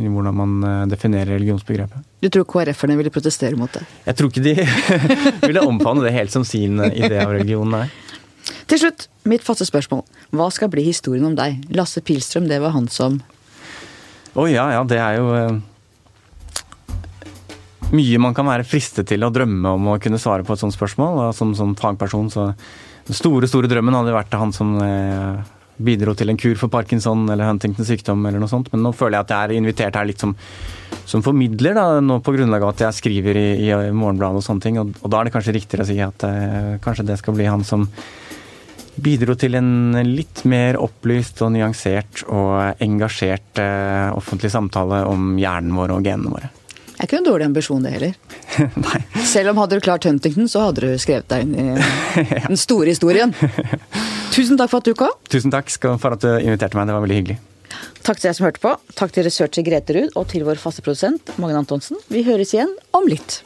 i 0.00 0.08
hvordan 0.08 0.36
man 0.36 0.54
eh, 0.68 0.80
definerer 0.90 1.34
religionsbegrepet. 1.34 2.06
Du 2.22 2.30
tror 2.32 2.46
KrF-erne 2.48 2.96
ville 2.98 3.12
protestere 3.12 3.58
mot 3.58 3.72
det? 3.74 3.84
Jeg 4.06 4.18
tror 4.18 4.30
ikke 4.30 4.44
de 4.44 4.54
ville 5.48 5.64
omfavne 5.66 6.06
det 6.06 6.14
helt 6.16 6.34
som 6.34 6.46
sin 6.48 6.80
eh, 6.80 6.94
idé 7.04 7.20
av 7.24 7.34
religion, 7.34 7.68
nei. 7.74 7.88
Til 8.70 8.80
slutt, 8.80 9.06
mitt 9.28 9.44
faste 9.44 9.66
spørsmål. 9.68 10.04
Hva 10.36 10.48
skal 10.52 10.70
bli 10.72 10.86
historien 10.86 11.26
om 11.28 11.36
deg? 11.36 11.62
Lasse 11.76 12.02
Pilstrøm, 12.04 12.48
det 12.48 12.60
var 12.64 12.74
han 12.76 12.88
som 12.92 13.20
Å 14.34 14.46
ja, 14.50 14.66
ja, 14.74 14.82
det 14.88 15.00
er 15.00 15.18
jo 15.20 15.30
eh, 15.36 15.62
mye 17.94 18.20
man 18.22 18.34
kan 18.36 18.48
være 18.48 18.66
fristet 18.68 19.08
til 19.10 19.24
å 19.24 19.32
drømme 19.32 19.74
om 19.76 19.92
å 19.92 19.98
kunne 20.02 20.20
svare 20.20 20.46
på 20.46 20.54
et 20.54 20.62
sånt 20.62 20.76
spørsmål. 20.76 21.28
Og 21.28 21.36
som, 21.36 21.54
som 21.58 21.76
fagperson, 21.78 22.30
så 22.32 22.52
Den 23.04 23.16
store, 23.18 23.44
store 23.44 23.68
drømmen 23.68 23.92
hadde 23.92 24.14
vært 24.14 24.32
han 24.40 24.52
som 24.56 24.78
eh, 24.80 25.42
bidro 25.76 26.14
til 26.16 26.30
en 26.32 26.38
kur 26.40 26.54
for 26.56 26.72
parkinson 26.72 27.26
eller 27.28 27.50
Huntingtons 27.50 27.90
sykdom 27.90 28.22
eller 28.24 28.40
noe 28.40 28.48
sånt. 28.48 28.70
Men 28.72 28.84
nå 28.86 28.94
føler 28.96 29.18
jeg 29.18 29.26
at 29.26 29.34
jeg 29.34 29.44
er 29.44 29.58
invitert 29.58 29.98
her 29.98 30.08
litt 30.08 30.22
som, 30.22 30.32
som 31.04 31.24
formidler, 31.24 31.76
da, 31.76 32.00
nå 32.00 32.20
på 32.24 32.32
grunnlag 32.36 32.64
av 32.64 32.72
at 32.72 32.86
jeg 32.86 33.00
skriver 33.02 33.36
i, 33.36 33.48
i 33.68 33.92
Morgenbladet 33.92 34.40
og 34.40 34.46
sånne 34.46 34.64
ting. 34.64 34.80
Og, 34.80 34.94
og 35.02 35.12
da 35.12 35.20
er 35.20 35.28
det 35.28 35.34
kanskje 35.36 35.56
riktigere 35.58 35.84
å 35.84 35.90
si 35.90 35.98
at 36.04 36.26
eh, 36.28 36.70
kanskje 36.84 37.08
det 37.10 37.18
skal 37.20 37.36
bli 37.36 37.50
han 37.50 37.66
som 37.66 37.88
bidro 38.94 39.34
til 39.34 39.58
en 39.58 39.98
litt 40.06 40.44
mer 40.46 40.78
opplyst 40.78 41.42
og 41.42 41.52
nyansert 41.56 42.24
og 42.30 42.82
engasjert 42.84 43.62
eh, 43.62 44.10
offentlig 44.14 44.52
samtale 44.54 45.02
om 45.10 45.34
hjernen 45.40 45.74
vår 45.76 45.96
og 45.96 46.06
genene 46.06 46.36
våre. 46.36 46.52
Det 46.94 47.02
er 47.02 47.08
ikke 47.08 47.18
noen 47.18 47.26
dårlig 47.26 47.46
ambisjon, 47.50 47.82
det 47.84 47.92
heller. 47.96 48.12
Nei. 48.86 49.00
Selv 49.26 49.50
om 49.52 49.58
hadde 49.62 49.78
du 49.80 49.84
klart 49.84 50.06
Huntington, 50.06 50.46
så 50.50 50.68
hadde 50.68 50.84
du 50.84 51.00
skrevet 51.02 51.26
deg 51.32 51.42
inn 51.42 51.56
i 51.58 51.64
den 52.50 52.60
store 52.60 52.92
historien. 52.94 53.34
Tusen 54.34 54.58
takk 54.60 54.70
for 54.70 54.78
at 54.80 54.86
du 54.88 54.94
kom. 54.98 55.16
Tusen 55.30 55.52
takk 55.54 55.72
for 55.74 56.14
at 56.14 56.22
du 56.22 56.30
inviterte 56.38 56.78
meg, 56.78 56.86
det 56.88 56.96
var 56.96 57.04
veldig 57.04 57.18
hyggelig. 57.18 57.40
Takk 58.04 58.20
til 58.20 58.28
deg 58.28 58.36
som 58.38 58.46
hørte 58.46 58.62
på. 58.62 58.74
Takk 58.98 59.14
til 59.16 59.26
researcher 59.26 59.66
Grete 59.66 59.96
Ruud 59.96 60.14
og 60.20 60.28
til 60.30 60.44
vår 60.46 60.60
faste 60.60 60.84
produsent 60.84 61.34
Magne 61.42 61.62
Antonsen. 61.64 61.98
Vi 62.12 62.22
høres 62.26 62.54
igjen 62.54 62.70
om 62.94 63.08
litt. 63.10 63.40